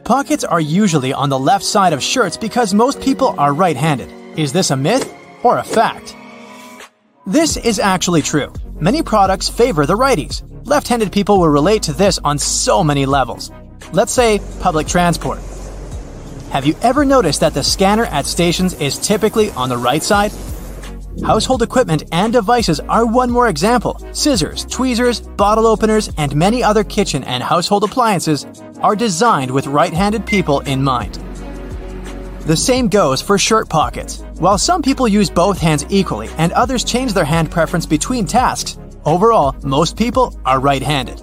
Pockets 0.04 0.44
are 0.44 0.60
usually 0.60 1.12
on 1.12 1.28
the 1.28 1.38
left 1.38 1.64
side 1.64 1.92
of 1.92 2.02
shirts 2.02 2.36
because 2.36 2.72
most 2.72 3.00
people 3.00 3.34
are 3.36 3.52
right 3.52 3.76
handed. 3.76 4.12
Is 4.38 4.52
this 4.52 4.70
a 4.70 4.76
myth 4.76 5.17
or 5.42 5.58
a 5.58 5.64
fact? 5.64 6.16
This 7.26 7.56
is 7.56 7.78
actually 7.78 8.22
true. 8.22 8.52
Many 8.80 9.02
products 9.02 9.48
favor 9.48 9.84
the 9.86 9.96
righties. 9.96 10.42
Left 10.66 10.88
handed 10.88 11.12
people 11.12 11.38
will 11.38 11.48
relate 11.48 11.82
to 11.84 11.92
this 11.92 12.18
on 12.24 12.38
so 12.38 12.82
many 12.82 13.06
levels. 13.06 13.50
Let's 13.92 14.12
say 14.12 14.40
public 14.60 14.86
transport. 14.86 15.38
Have 16.50 16.64
you 16.64 16.74
ever 16.82 17.04
noticed 17.04 17.40
that 17.40 17.54
the 17.54 17.62
scanner 17.62 18.06
at 18.06 18.24
stations 18.24 18.72
is 18.80 18.98
typically 18.98 19.50
on 19.50 19.68
the 19.68 19.76
right 19.76 20.02
side? 20.02 20.32
Household 21.24 21.62
equipment 21.62 22.04
and 22.12 22.32
devices 22.32 22.80
are 22.80 23.04
one 23.04 23.30
more 23.30 23.48
example. 23.48 24.00
Scissors, 24.12 24.64
tweezers, 24.66 25.20
bottle 25.20 25.66
openers, 25.66 26.10
and 26.16 26.34
many 26.34 26.62
other 26.62 26.84
kitchen 26.84 27.24
and 27.24 27.42
household 27.42 27.84
appliances 27.84 28.46
are 28.80 28.94
designed 28.94 29.50
with 29.50 29.66
right 29.66 29.92
handed 29.92 30.24
people 30.24 30.60
in 30.60 30.82
mind. 30.82 31.18
The 32.48 32.56
same 32.56 32.88
goes 32.88 33.20
for 33.20 33.36
shirt 33.36 33.68
pockets. 33.68 34.22
While 34.38 34.56
some 34.56 34.80
people 34.80 35.06
use 35.06 35.28
both 35.28 35.60
hands 35.60 35.84
equally 35.90 36.30
and 36.38 36.50
others 36.52 36.82
change 36.82 37.12
their 37.12 37.26
hand 37.26 37.50
preference 37.50 37.84
between 37.84 38.24
tasks, 38.24 38.78
overall, 39.04 39.54
most 39.62 39.98
people 39.98 40.34
are 40.46 40.58
right 40.58 40.82
handed. 40.82 41.20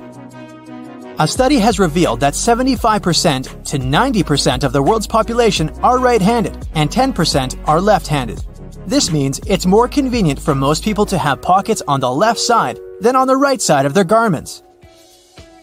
A 1.18 1.28
study 1.28 1.58
has 1.58 1.80
revealed 1.80 2.20
that 2.20 2.36
75% 2.36 3.64
to 3.66 3.80
90% 3.80 4.64
of 4.64 4.72
the 4.72 4.84
world's 4.84 5.08
population 5.08 5.70
are 5.82 5.98
right 5.98 6.22
handed 6.22 6.68
and 6.76 6.92
10% 6.92 7.58
are 7.68 7.82
left 7.82 8.06
handed. 8.06 8.46
This 8.86 9.12
means 9.12 9.42
it's 9.48 9.66
more 9.66 9.88
convenient 9.88 10.40
for 10.40 10.54
most 10.54 10.84
people 10.84 11.08
to 11.08 11.18
have 11.18 11.42
pockets 11.42 11.82
on 11.88 12.02
the 12.02 12.12
left 12.12 12.40
side 12.40 12.78
than 13.02 13.16
on 13.16 13.26
the 13.26 13.36
right 13.48 13.60
side 13.60 13.88
of 13.88 13.96
their 13.96 14.04
garments. 14.04 14.62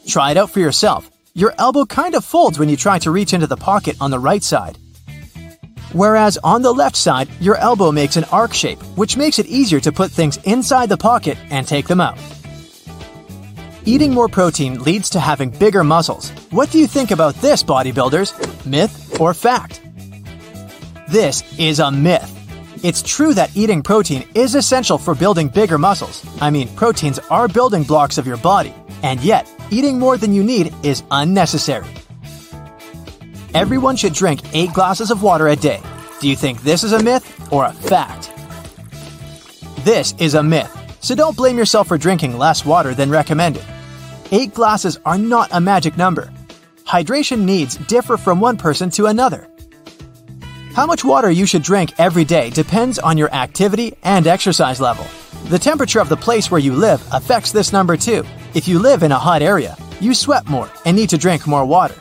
Try 0.09 0.33
it 0.33 0.38
out 0.38 0.51
for 0.51 0.59
yourself. 0.59 1.09
Your 1.35 1.55
elbow 1.59 1.87
kind 1.87 2.16
of 2.16 2.25
folds 2.25 2.59
when 2.59 2.68
you 2.68 2.77
try 2.77 2.98
to 2.98 3.12
reach 3.12 3.33
into 3.33 3.46
the 3.46 3.57
pocket 3.57 3.94
on 4.01 4.11
the 4.11 4.18
right 4.18 4.42
side. 4.42 4.77
Whereas 5.92 6.38
on 6.42 6.62
the 6.62 6.72
left 6.72 6.96
side, 6.96 7.28
your 7.40 7.57
elbow 7.57 7.92
makes 7.92 8.16
an 8.16 8.24
arc 8.24 8.55
shape, 8.55 8.83
which 8.96 9.16
makes 9.16 9.38
it 9.38 9.46
easier 9.46 9.81
to 9.81 9.92
put 9.92 10.11
things 10.11 10.38
inside 10.44 10.88
the 10.88 10.96
pocket 10.96 11.37
and 11.50 11.66
take 11.66 11.87
them 11.87 12.00
out. 12.00 12.18
Eating 13.85 14.14
more 14.14 14.28
protein 14.28 14.83
leads 14.83 15.11
to 15.11 15.20
having 15.20 15.50
bigger 15.50 15.83
muscles. 15.85 16.31
What 16.50 16.70
do 16.70 16.78
you 16.78 16.87
think 16.87 17.11
about 17.11 17.35
this, 17.37 17.62
bodybuilders? 17.62 18.33
Myth 18.64 19.20
or 19.20 19.35
fact? 19.35 19.83
This 21.09 21.42
is 21.59 21.81
a 21.81 21.90
myth. 21.90 22.31
It's 22.85 23.02
true 23.02 23.35
that 23.35 23.57
eating 23.57 23.83
protein 23.83 24.24
is 24.35 24.55
essential 24.55 24.98
for 24.98 25.14
building 25.14 25.48
bigger 25.48 25.78
muscles. 25.78 26.24
I 26.40 26.50
mean, 26.50 26.68
proteins 26.74 27.18
are 27.31 27.48
building 27.48 27.83
blocks 27.83 28.18
of 28.18 28.26
your 28.26 28.38
body, 28.38 28.74
and 29.02 29.20
yet, 29.20 29.46
eating 29.70 29.98
more 29.98 30.16
than 30.16 30.33
you 30.33 30.42
need 30.42 30.72
is 30.83 31.02
unnecessary. 31.11 31.88
Everyone 33.54 33.96
should 33.96 34.14
drink 34.14 34.40
8 34.54 34.72
glasses 34.72 35.10
of 35.10 35.22
water 35.22 35.48
a 35.48 35.56
day. 35.56 35.82
Do 36.20 36.28
you 36.28 36.36
think 36.36 36.62
this 36.62 36.82
is 36.82 36.92
a 36.92 37.02
myth 37.02 37.52
or 37.52 37.66
a 37.66 37.72
fact? 37.72 38.32
This 39.84 40.14
is 40.18 40.32
a 40.34 40.42
myth, 40.42 40.74
so 41.00 41.14
don't 41.14 41.36
blame 41.36 41.58
yourself 41.58 41.88
for 41.88 41.98
drinking 41.98 42.38
less 42.38 42.64
water 42.64 42.94
than 42.94 43.10
recommended. 43.10 43.62
8 44.30 44.54
glasses 44.54 44.98
are 45.04 45.18
not 45.18 45.50
a 45.52 45.60
magic 45.60 45.98
number. 45.98 46.32
Hydration 46.84 47.42
needs 47.42 47.76
differ 47.76 48.16
from 48.16 48.40
one 48.40 48.56
person 48.56 48.88
to 48.90 49.06
another. 49.06 49.46
How 50.74 50.86
much 50.86 51.04
water 51.04 51.30
you 51.30 51.44
should 51.44 51.62
drink 51.62 51.92
every 51.98 52.24
day 52.24 52.48
depends 52.48 52.98
on 52.98 53.18
your 53.18 53.30
activity 53.34 53.94
and 54.02 54.26
exercise 54.26 54.80
level. 54.80 55.06
The 55.50 55.58
temperature 55.58 56.00
of 56.00 56.08
the 56.08 56.16
place 56.16 56.50
where 56.50 56.60
you 56.60 56.72
live 56.74 57.06
affects 57.12 57.52
this 57.52 57.70
number 57.70 57.98
too. 57.98 58.24
If 58.54 58.66
you 58.66 58.78
live 58.78 59.02
in 59.02 59.12
a 59.12 59.18
hot 59.18 59.42
area, 59.42 59.76
you 60.00 60.14
sweat 60.14 60.48
more 60.48 60.70
and 60.86 60.96
need 60.96 61.10
to 61.10 61.18
drink 61.18 61.46
more 61.46 61.66
water. 61.66 61.96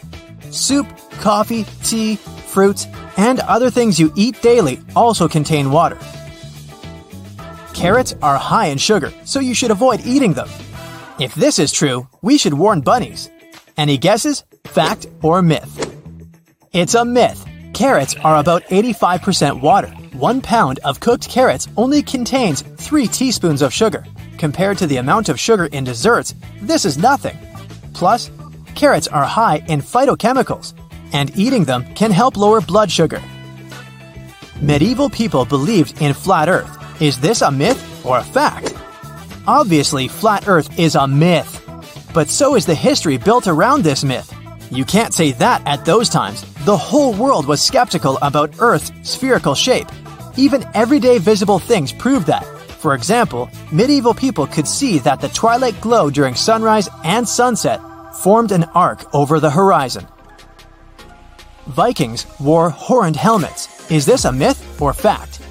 Soup, 0.51 0.87
coffee, 1.21 1.65
tea, 1.83 2.15
fruits, 2.15 2.87
and 3.17 3.39
other 3.41 3.69
things 3.69 3.99
you 3.99 4.11
eat 4.15 4.41
daily 4.41 4.79
also 4.95 5.27
contain 5.27 5.71
water. 5.71 5.97
Carrots 7.73 8.13
are 8.21 8.37
high 8.37 8.67
in 8.67 8.77
sugar, 8.77 9.13
so 9.23 9.39
you 9.39 9.53
should 9.53 9.71
avoid 9.71 10.05
eating 10.05 10.33
them. 10.33 10.49
If 11.19 11.33
this 11.35 11.59
is 11.59 11.71
true, 11.71 12.07
we 12.21 12.37
should 12.37 12.53
warn 12.53 12.81
bunnies. 12.81 13.29
Any 13.77 13.97
guesses? 13.97 14.43
Fact 14.65 15.07
or 15.21 15.41
myth? 15.41 15.95
It's 16.73 16.95
a 16.95 17.05
myth. 17.05 17.45
Carrots 17.73 18.15
are 18.23 18.37
about 18.37 18.63
85% 18.63 19.61
water. 19.61 19.89
One 20.13 20.41
pound 20.41 20.79
of 20.79 20.99
cooked 20.99 21.29
carrots 21.29 21.67
only 21.77 22.03
contains 22.03 22.61
3 22.61 23.07
teaspoons 23.07 23.61
of 23.61 23.73
sugar. 23.73 24.05
Compared 24.37 24.77
to 24.79 24.87
the 24.87 24.97
amount 24.97 25.29
of 25.29 25.39
sugar 25.39 25.67
in 25.67 25.83
desserts, 25.83 26.35
this 26.61 26.85
is 26.85 26.97
nothing. 26.97 27.37
Plus, 27.93 28.29
carrots 28.75 29.07
are 29.07 29.25
high 29.25 29.63
in 29.67 29.81
phytochemicals, 29.81 30.73
and 31.13 31.35
eating 31.37 31.65
them 31.65 31.85
can 31.93 32.11
help 32.11 32.37
lower 32.37 32.61
blood 32.61 32.91
sugar. 32.91 33.21
Medieval 34.61 35.09
people 35.09 35.45
believed 35.45 36.01
in 36.01 36.13
flat 36.13 36.47
Earth. 36.47 37.01
Is 37.01 37.19
this 37.19 37.41
a 37.41 37.51
myth 37.51 38.05
or 38.05 38.19
a 38.19 38.23
fact? 38.23 38.75
Obviously, 39.47 40.07
flat 40.07 40.47
Earth 40.47 40.79
is 40.79 40.95
a 40.95 41.07
myth. 41.07 41.57
But 42.13 42.29
so 42.29 42.55
is 42.55 42.65
the 42.65 42.75
history 42.75 43.17
built 43.17 43.47
around 43.47 43.83
this 43.83 44.03
myth. 44.03 44.31
You 44.69 44.85
can't 44.85 45.13
say 45.13 45.31
that 45.33 45.65
at 45.65 45.83
those 45.83 46.09
times. 46.09 46.43
The 46.65 46.77
whole 46.77 47.13
world 47.13 47.47
was 47.47 47.61
skeptical 47.61 48.17
about 48.21 48.55
Earth's 48.59 48.91
spherical 49.01 49.55
shape. 49.55 49.87
Even 50.37 50.63
everyday 50.73 51.17
visible 51.17 51.59
things 51.59 51.91
proved 51.91 52.27
that. 52.27 52.45
For 52.79 52.93
example, 52.93 53.49
medieval 53.71 54.13
people 54.13 54.47
could 54.47 54.67
see 54.67 54.99
that 54.99 55.21
the 55.21 55.29
twilight 55.29 55.79
glow 55.81 56.09
during 56.09 56.35
sunrise 56.35 56.87
and 57.03 57.27
sunset 57.27 57.79
formed 58.15 58.51
an 58.51 58.63
arc 58.75 59.13
over 59.13 59.39
the 59.39 59.49
horizon. 59.49 60.07
Vikings 61.67 62.25
wore 62.39 62.69
horned 62.69 63.15
helmets. 63.15 63.89
Is 63.91 64.05
this 64.05 64.25
a 64.25 64.31
myth 64.31 64.81
or 64.81 64.93
fact? 64.93 65.41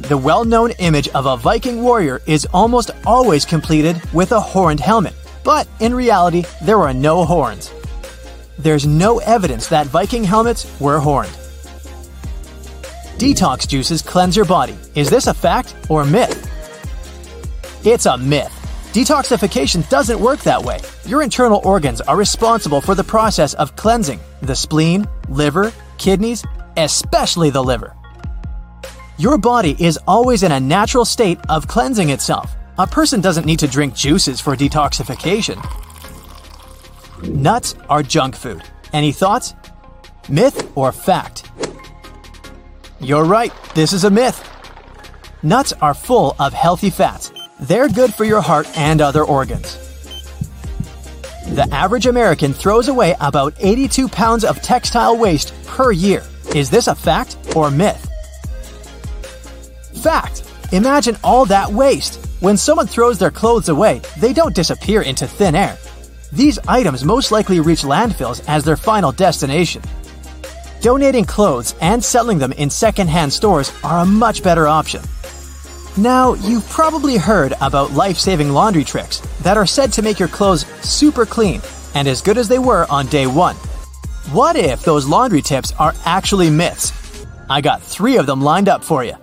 The 0.00 0.16
well 0.16 0.44
known 0.44 0.72
image 0.78 1.08
of 1.08 1.26
a 1.26 1.36
Viking 1.36 1.82
warrior 1.82 2.20
is 2.26 2.46
almost 2.52 2.90
always 3.04 3.44
completed 3.44 4.00
with 4.12 4.32
a 4.32 4.40
horned 4.40 4.80
helmet, 4.80 5.14
but 5.44 5.66
in 5.80 5.94
reality, 5.94 6.44
there 6.62 6.80
are 6.80 6.94
no 6.94 7.24
horns 7.24 7.72
there's 8.58 8.86
no 8.86 9.18
evidence 9.18 9.68
that 9.68 9.86
Viking 9.86 10.24
helmets 10.24 10.66
were 10.80 10.98
horned. 10.98 11.32
Detox 13.18 13.66
juices 13.66 14.02
cleanse 14.02 14.36
your 14.36 14.44
body. 14.44 14.76
Is 14.94 15.08
this 15.10 15.26
a 15.26 15.34
fact 15.34 15.74
or 15.88 16.04
myth? 16.04 16.50
It's 17.84 18.06
a 18.06 18.16
myth. 18.16 18.52
Detoxification 18.92 19.88
doesn't 19.88 20.18
work 20.18 20.40
that 20.40 20.62
way. 20.62 20.80
Your 21.04 21.22
internal 21.22 21.60
organs 21.64 22.00
are 22.00 22.16
responsible 22.16 22.80
for 22.80 22.94
the 22.94 23.04
process 23.04 23.54
of 23.54 23.76
cleansing 23.76 24.20
the 24.42 24.54
spleen, 24.54 25.06
liver, 25.28 25.72
kidneys, 25.98 26.44
especially 26.76 27.50
the 27.50 27.62
liver. 27.62 27.94
Your 29.18 29.38
body 29.38 29.74
is 29.78 29.98
always 30.06 30.42
in 30.42 30.52
a 30.52 30.60
natural 30.60 31.04
state 31.04 31.38
of 31.48 31.66
cleansing 31.66 32.10
itself. 32.10 32.54
A 32.78 32.86
person 32.86 33.20
doesn't 33.20 33.46
need 33.46 33.58
to 33.60 33.66
drink 33.66 33.94
juices 33.94 34.40
for 34.40 34.54
detoxification. 34.54 35.56
Nuts 37.22 37.74
are 37.88 38.02
junk 38.02 38.36
food. 38.36 38.62
Any 38.92 39.12
thoughts? 39.12 39.54
Myth 40.28 40.70
or 40.76 40.92
fact? 40.92 41.50
You're 43.00 43.24
right, 43.24 43.52
this 43.74 43.92
is 43.92 44.04
a 44.04 44.10
myth. 44.10 44.46
Nuts 45.42 45.72
are 45.80 45.94
full 45.94 46.36
of 46.38 46.52
healthy 46.52 46.90
fats. 46.90 47.32
They're 47.60 47.88
good 47.88 48.12
for 48.12 48.24
your 48.24 48.40
heart 48.42 48.66
and 48.76 49.00
other 49.00 49.24
organs. 49.24 49.85
The 51.54 51.68
average 51.72 52.06
American 52.06 52.52
throws 52.52 52.88
away 52.88 53.14
about 53.20 53.54
82 53.60 54.08
pounds 54.08 54.44
of 54.44 54.60
textile 54.62 55.16
waste 55.16 55.54
per 55.64 55.92
year. 55.92 56.24
Is 56.54 56.70
this 56.70 56.88
a 56.88 56.94
fact 56.94 57.36
or 57.54 57.70
myth? 57.70 58.02
Fact! 60.02 60.42
Imagine 60.72 61.16
all 61.22 61.46
that 61.46 61.70
waste. 61.70 62.16
When 62.40 62.56
someone 62.56 62.88
throws 62.88 63.20
their 63.20 63.30
clothes 63.30 63.68
away, 63.68 64.02
they 64.18 64.32
don't 64.32 64.56
disappear 64.56 65.02
into 65.02 65.28
thin 65.28 65.54
air. 65.54 65.78
These 66.32 66.58
items 66.66 67.04
most 67.04 67.30
likely 67.30 67.60
reach 67.60 67.82
landfills 67.82 68.42
as 68.48 68.64
their 68.64 68.76
final 68.76 69.12
destination. 69.12 69.82
Donating 70.80 71.24
clothes 71.24 71.76
and 71.80 72.04
selling 72.04 72.38
them 72.38 72.52
in 72.52 72.70
secondhand 72.70 73.32
stores 73.32 73.72
are 73.84 74.00
a 74.00 74.06
much 74.06 74.42
better 74.42 74.66
option. 74.66 75.00
Now, 75.98 76.34
you've 76.34 76.68
probably 76.68 77.16
heard 77.16 77.54
about 77.62 77.92
life 77.92 78.18
saving 78.18 78.50
laundry 78.50 78.84
tricks 78.84 79.20
that 79.40 79.56
are 79.56 79.64
said 79.64 79.94
to 79.94 80.02
make 80.02 80.18
your 80.18 80.28
clothes 80.28 80.66
super 80.82 81.24
clean 81.24 81.62
and 81.94 82.06
as 82.06 82.20
good 82.20 82.36
as 82.36 82.48
they 82.48 82.58
were 82.58 82.86
on 82.90 83.06
day 83.06 83.26
one. 83.26 83.56
What 84.30 84.56
if 84.56 84.82
those 84.82 85.06
laundry 85.06 85.40
tips 85.40 85.72
are 85.78 85.94
actually 86.04 86.50
myths? 86.50 86.92
I 87.48 87.62
got 87.62 87.82
three 87.82 88.18
of 88.18 88.26
them 88.26 88.42
lined 88.42 88.68
up 88.68 88.84
for 88.84 89.04
you. 89.04 89.14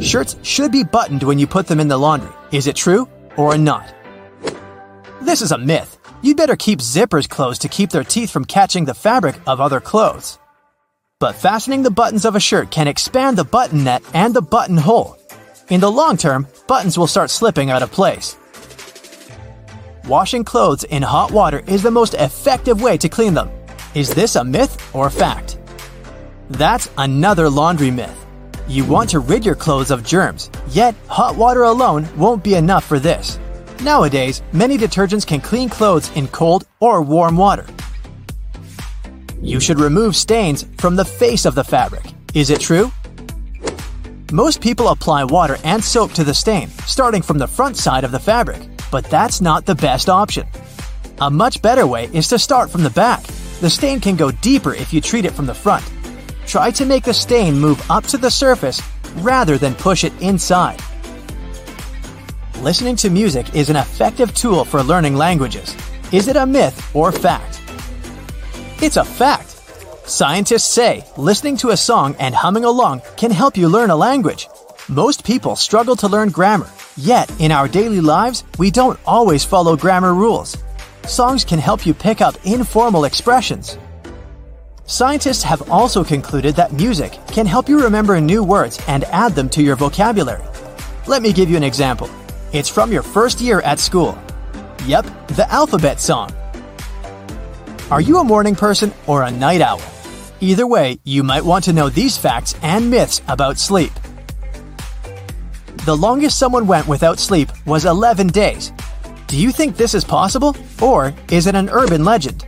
Shirts 0.00 0.36
should 0.42 0.72
be 0.72 0.82
buttoned 0.82 1.24
when 1.24 1.38
you 1.38 1.46
put 1.46 1.66
them 1.66 1.80
in 1.80 1.88
the 1.88 1.98
laundry. 1.98 2.32
Is 2.52 2.66
it 2.66 2.76
true 2.76 3.06
or 3.36 3.58
not? 3.58 3.92
This 5.20 5.42
is 5.42 5.52
a 5.52 5.58
myth. 5.58 5.98
You'd 6.22 6.38
better 6.38 6.56
keep 6.56 6.78
zippers 6.78 7.28
closed 7.28 7.60
to 7.62 7.68
keep 7.68 7.90
their 7.90 8.04
teeth 8.04 8.30
from 8.30 8.46
catching 8.46 8.86
the 8.86 8.94
fabric 8.94 9.36
of 9.46 9.60
other 9.60 9.80
clothes. 9.80 10.38
But 11.18 11.34
fastening 11.34 11.82
the 11.82 11.90
buttons 11.90 12.24
of 12.24 12.34
a 12.34 12.40
shirt 12.40 12.70
can 12.70 12.88
expand 12.88 13.36
the 13.36 13.44
button 13.44 13.84
net 13.84 14.02
and 14.14 14.32
the 14.32 14.40
buttonhole. 14.40 15.19
In 15.70 15.80
the 15.80 15.90
long 15.90 16.16
term, 16.16 16.48
buttons 16.66 16.98
will 16.98 17.06
start 17.06 17.30
slipping 17.30 17.70
out 17.70 17.84
of 17.84 17.92
place. 17.92 18.36
Washing 20.08 20.42
clothes 20.42 20.82
in 20.82 21.00
hot 21.00 21.30
water 21.30 21.62
is 21.68 21.80
the 21.80 21.92
most 21.92 22.14
effective 22.14 22.82
way 22.82 22.98
to 22.98 23.08
clean 23.08 23.34
them. 23.34 23.48
Is 23.94 24.12
this 24.12 24.34
a 24.34 24.42
myth 24.42 24.76
or 24.92 25.06
a 25.06 25.10
fact? 25.10 25.58
That's 26.50 26.90
another 26.98 27.48
laundry 27.48 27.92
myth. 27.92 28.26
You 28.66 28.84
want 28.84 29.10
to 29.10 29.20
rid 29.20 29.46
your 29.46 29.54
clothes 29.54 29.92
of 29.92 30.04
germs, 30.04 30.50
yet 30.70 30.96
hot 31.06 31.36
water 31.36 31.62
alone 31.62 32.08
won't 32.16 32.42
be 32.42 32.56
enough 32.56 32.84
for 32.84 32.98
this. 32.98 33.38
Nowadays, 33.80 34.42
many 34.52 34.76
detergents 34.76 35.24
can 35.24 35.40
clean 35.40 35.68
clothes 35.68 36.10
in 36.16 36.26
cold 36.28 36.66
or 36.80 37.00
warm 37.00 37.36
water. 37.36 37.66
You 39.40 39.60
should 39.60 39.78
remove 39.78 40.16
stains 40.16 40.66
from 40.78 40.96
the 40.96 41.04
face 41.04 41.44
of 41.44 41.54
the 41.54 41.64
fabric. 41.64 42.06
Is 42.34 42.50
it 42.50 42.60
true? 42.60 42.90
Most 44.32 44.60
people 44.60 44.86
apply 44.88 45.24
water 45.24 45.56
and 45.64 45.82
soap 45.82 46.12
to 46.12 46.22
the 46.22 46.32
stain, 46.32 46.68
starting 46.86 47.20
from 47.20 47.38
the 47.38 47.48
front 47.48 47.76
side 47.76 48.04
of 48.04 48.12
the 48.12 48.20
fabric, 48.20 48.60
but 48.92 49.04
that's 49.06 49.40
not 49.40 49.66
the 49.66 49.74
best 49.74 50.08
option. 50.08 50.46
A 51.20 51.28
much 51.28 51.60
better 51.62 51.84
way 51.84 52.08
is 52.12 52.28
to 52.28 52.38
start 52.38 52.70
from 52.70 52.84
the 52.84 52.90
back. 52.90 53.24
The 53.60 53.68
stain 53.68 53.98
can 53.98 54.14
go 54.14 54.30
deeper 54.30 54.72
if 54.72 54.92
you 54.92 55.00
treat 55.00 55.24
it 55.24 55.32
from 55.32 55.46
the 55.46 55.54
front. 55.54 55.84
Try 56.46 56.70
to 56.70 56.86
make 56.86 57.02
the 57.02 57.12
stain 57.12 57.58
move 57.58 57.84
up 57.90 58.04
to 58.06 58.18
the 58.18 58.30
surface 58.30 58.80
rather 59.16 59.58
than 59.58 59.74
push 59.74 60.04
it 60.04 60.12
inside. 60.22 60.80
Listening 62.60 62.94
to 62.96 63.10
music 63.10 63.56
is 63.56 63.68
an 63.68 63.74
effective 63.74 64.32
tool 64.32 64.64
for 64.64 64.84
learning 64.84 65.16
languages. 65.16 65.76
Is 66.12 66.28
it 66.28 66.36
a 66.36 66.46
myth 66.46 66.94
or 66.94 67.10
fact? 67.10 67.60
It's 68.80 68.96
a 68.96 69.04
fact. 69.04 69.49
Scientists 70.04 70.64
say 70.64 71.04
listening 71.16 71.56
to 71.58 71.70
a 71.70 71.76
song 71.76 72.16
and 72.18 72.34
humming 72.34 72.64
along 72.64 73.02
can 73.16 73.30
help 73.30 73.56
you 73.56 73.68
learn 73.68 73.90
a 73.90 73.96
language. 73.96 74.48
Most 74.88 75.24
people 75.24 75.56
struggle 75.56 75.94
to 75.96 76.08
learn 76.08 76.30
grammar, 76.30 76.68
yet 76.96 77.30
in 77.40 77.52
our 77.52 77.68
daily 77.68 78.00
lives, 78.00 78.44
we 78.58 78.70
don't 78.70 78.98
always 79.06 79.44
follow 79.44 79.76
grammar 79.76 80.14
rules. 80.14 80.56
Songs 81.06 81.44
can 81.44 81.58
help 81.58 81.86
you 81.86 81.94
pick 81.94 82.20
up 82.20 82.34
informal 82.44 83.04
expressions. 83.04 83.78
Scientists 84.86 85.44
have 85.44 85.70
also 85.70 86.02
concluded 86.02 86.56
that 86.56 86.72
music 86.72 87.16
can 87.28 87.46
help 87.46 87.68
you 87.68 87.80
remember 87.80 88.20
new 88.20 88.42
words 88.42 88.80
and 88.88 89.04
add 89.04 89.34
them 89.34 89.48
to 89.50 89.62
your 89.62 89.76
vocabulary. 89.76 90.44
Let 91.06 91.22
me 91.22 91.32
give 91.32 91.48
you 91.48 91.56
an 91.56 91.62
example. 91.62 92.10
It's 92.52 92.68
from 92.68 92.90
your 92.90 93.02
first 93.02 93.40
year 93.40 93.60
at 93.60 93.78
school. 93.78 94.18
Yep, 94.86 95.04
the 95.28 95.46
alphabet 95.48 96.00
song. 96.00 96.30
Are 97.90 98.00
you 98.00 98.18
a 98.18 98.24
morning 98.24 98.54
person 98.54 98.92
or 99.08 99.24
a 99.24 99.32
night 99.32 99.60
owl? 99.60 99.82
Either 100.38 100.64
way, 100.64 101.00
you 101.02 101.24
might 101.24 101.44
want 101.44 101.64
to 101.64 101.72
know 101.72 101.88
these 101.88 102.16
facts 102.16 102.54
and 102.62 102.88
myths 102.88 103.20
about 103.26 103.58
sleep. 103.58 103.90
The 105.84 105.96
longest 105.96 106.38
someone 106.38 106.68
went 106.68 106.86
without 106.86 107.18
sleep 107.18 107.48
was 107.66 107.86
11 107.86 108.28
days. 108.28 108.72
Do 109.26 109.36
you 109.36 109.50
think 109.50 109.76
this 109.76 109.96
is 109.96 110.04
possible, 110.04 110.56
or 110.80 111.12
is 111.32 111.48
it 111.48 111.56
an 111.56 111.68
urban 111.68 112.04
legend? 112.04 112.46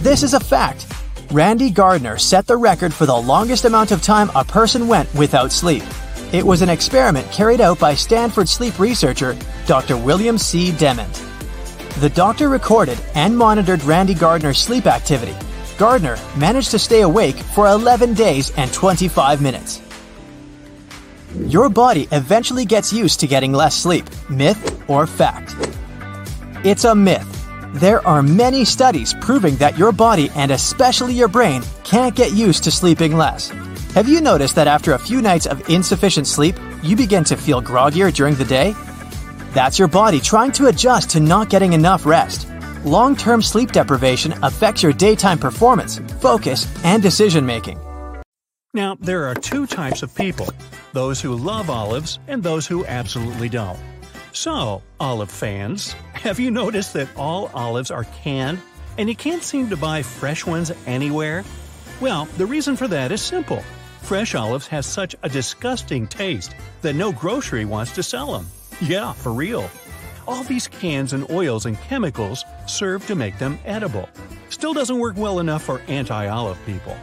This 0.00 0.24
is 0.24 0.34
a 0.34 0.40
fact. 0.40 0.92
Randy 1.30 1.70
Gardner 1.70 2.18
set 2.18 2.48
the 2.48 2.56
record 2.56 2.92
for 2.92 3.06
the 3.06 3.16
longest 3.16 3.66
amount 3.66 3.92
of 3.92 4.02
time 4.02 4.32
a 4.34 4.44
person 4.44 4.88
went 4.88 5.14
without 5.14 5.52
sleep. 5.52 5.84
It 6.32 6.44
was 6.44 6.60
an 6.60 6.70
experiment 6.70 7.30
carried 7.30 7.60
out 7.60 7.78
by 7.78 7.94
Stanford 7.94 8.48
sleep 8.48 8.80
researcher 8.80 9.36
Dr. 9.66 9.96
William 9.96 10.38
C. 10.38 10.72
Dement. 10.72 11.31
The 12.00 12.10
doctor 12.10 12.48
recorded 12.48 12.98
and 13.14 13.36
monitored 13.36 13.82
Randy 13.84 14.14
Gardner's 14.14 14.58
sleep 14.58 14.86
activity. 14.86 15.34
Gardner 15.78 16.16
managed 16.36 16.70
to 16.72 16.78
stay 16.78 17.02
awake 17.02 17.36
for 17.36 17.66
11 17.68 18.14
days 18.14 18.50
and 18.56 18.72
25 18.72 19.42
minutes. 19.42 19.80
Your 21.46 21.68
body 21.68 22.08
eventually 22.10 22.64
gets 22.64 22.92
used 22.92 23.20
to 23.20 23.26
getting 23.26 23.52
less 23.52 23.76
sleep, 23.76 24.06
myth 24.28 24.82
or 24.88 25.06
fact. 25.06 25.54
It's 26.64 26.84
a 26.84 26.94
myth. 26.94 27.28
There 27.74 28.06
are 28.06 28.22
many 28.22 28.64
studies 28.64 29.14
proving 29.20 29.56
that 29.56 29.78
your 29.78 29.92
body 29.92 30.30
and 30.34 30.50
especially 30.50 31.14
your 31.14 31.28
brain 31.28 31.62
can't 31.84 32.16
get 32.16 32.32
used 32.32 32.64
to 32.64 32.70
sleeping 32.70 33.16
less. 33.16 33.48
Have 33.94 34.08
you 34.08 34.20
noticed 34.20 34.54
that 34.56 34.66
after 34.66 34.92
a 34.92 34.98
few 34.98 35.22
nights 35.22 35.46
of 35.46 35.68
insufficient 35.68 36.26
sleep, 36.26 36.56
you 36.82 36.96
begin 36.96 37.24
to 37.24 37.36
feel 37.36 37.62
groggier 37.62 38.12
during 38.12 38.34
the 38.34 38.44
day? 38.44 38.74
That's 39.52 39.78
your 39.78 39.88
body 39.88 40.18
trying 40.18 40.52
to 40.52 40.68
adjust 40.68 41.10
to 41.10 41.20
not 41.20 41.50
getting 41.50 41.74
enough 41.74 42.06
rest. 42.06 42.48
Long 42.84 43.14
term 43.14 43.42
sleep 43.42 43.70
deprivation 43.70 44.32
affects 44.42 44.82
your 44.82 44.92
daytime 44.92 45.38
performance, 45.38 45.98
focus, 46.20 46.66
and 46.84 47.02
decision 47.02 47.44
making. 47.44 47.78
Now, 48.74 48.96
there 49.00 49.26
are 49.26 49.34
two 49.34 49.66
types 49.66 50.02
of 50.02 50.14
people 50.14 50.48
those 50.94 51.20
who 51.20 51.34
love 51.34 51.68
olives 51.68 52.18
and 52.28 52.42
those 52.42 52.66
who 52.66 52.86
absolutely 52.86 53.50
don't. 53.50 53.78
So, 54.32 54.82
olive 54.98 55.30
fans, 55.30 55.92
have 56.14 56.40
you 56.40 56.50
noticed 56.50 56.94
that 56.94 57.08
all 57.16 57.50
olives 57.52 57.90
are 57.90 58.04
canned 58.22 58.58
and 58.96 59.08
you 59.08 59.16
can't 59.16 59.42
seem 59.42 59.68
to 59.68 59.76
buy 59.76 60.02
fresh 60.02 60.46
ones 60.46 60.72
anywhere? 60.86 61.44
Well, 62.00 62.24
the 62.38 62.46
reason 62.46 62.76
for 62.76 62.88
that 62.88 63.12
is 63.12 63.20
simple. 63.20 63.62
Fresh 64.00 64.34
olives 64.34 64.66
have 64.68 64.86
such 64.86 65.14
a 65.22 65.28
disgusting 65.28 66.06
taste 66.06 66.54
that 66.80 66.94
no 66.94 67.12
grocery 67.12 67.66
wants 67.66 67.92
to 67.92 68.02
sell 68.02 68.32
them. 68.32 68.46
Yeah, 68.82 69.12
for 69.12 69.32
real. 69.32 69.70
All 70.26 70.42
these 70.42 70.66
cans 70.66 71.12
and 71.12 71.30
oils 71.30 71.66
and 71.66 71.80
chemicals 71.82 72.44
serve 72.66 73.06
to 73.06 73.14
make 73.14 73.38
them 73.38 73.56
edible. 73.64 74.08
Still 74.48 74.72
doesn't 74.72 74.98
work 74.98 75.16
well 75.16 75.38
enough 75.38 75.62
for 75.62 75.80
anti 75.86 76.26
olive 76.26 76.58
people. 76.66 76.96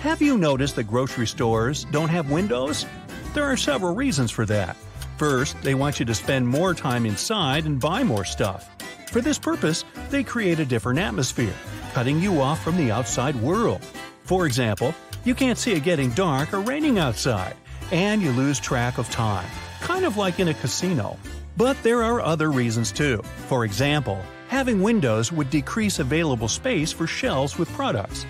Have 0.00 0.20
you 0.20 0.36
noticed 0.36 0.74
that 0.74 0.88
grocery 0.88 1.28
stores 1.28 1.84
don't 1.92 2.08
have 2.08 2.28
windows? 2.28 2.86
There 3.34 3.44
are 3.44 3.56
several 3.56 3.94
reasons 3.94 4.32
for 4.32 4.44
that. 4.46 4.76
First, 5.16 5.62
they 5.62 5.76
want 5.76 6.00
you 6.00 6.06
to 6.06 6.14
spend 6.14 6.48
more 6.48 6.74
time 6.74 7.06
inside 7.06 7.66
and 7.66 7.78
buy 7.78 8.02
more 8.02 8.24
stuff. 8.24 8.68
For 9.12 9.20
this 9.20 9.38
purpose, 9.38 9.84
they 10.08 10.24
create 10.24 10.58
a 10.58 10.64
different 10.64 10.98
atmosphere, 10.98 11.54
cutting 11.92 12.18
you 12.18 12.40
off 12.40 12.64
from 12.64 12.76
the 12.76 12.90
outside 12.90 13.36
world. 13.36 13.84
For 14.24 14.44
example, 14.44 14.92
you 15.24 15.36
can't 15.36 15.58
see 15.58 15.72
it 15.72 15.84
getting 15.84 16.10
dark 16.10 16.52
or 16.52 16.60
raining 16.60 16.98
outside, 16.98 17.54
and 17.92 18.20
you 18.20 18.32
lose 18.32 18.58
track 18.58 18.98
of 18.98 19.08
time, 19.10 19.46
kind 19.80 20.04
of 20.04 20.16
like 20.16 20.40
in 20.40 20.48
a 20.48 20.54
casino. 20.54 21.16
But 21.56 21.82
there 21.82 22.02
are 22.02 22.20
other 22.20 22.50
reasons 22.50 22.92
too. 22.92 23.22
For 23.48 23.64
example, 23.64 24.18
having 24.48 24.82
windows 24.82 25.32
would 25.32 25.50
decrease 25.50 25.98
available 25.98 26.48
space 26.48 26.92
for 26.92 27.06
shelves 27.06 27.58
with 27.58 27.72
products. 27.72 28.24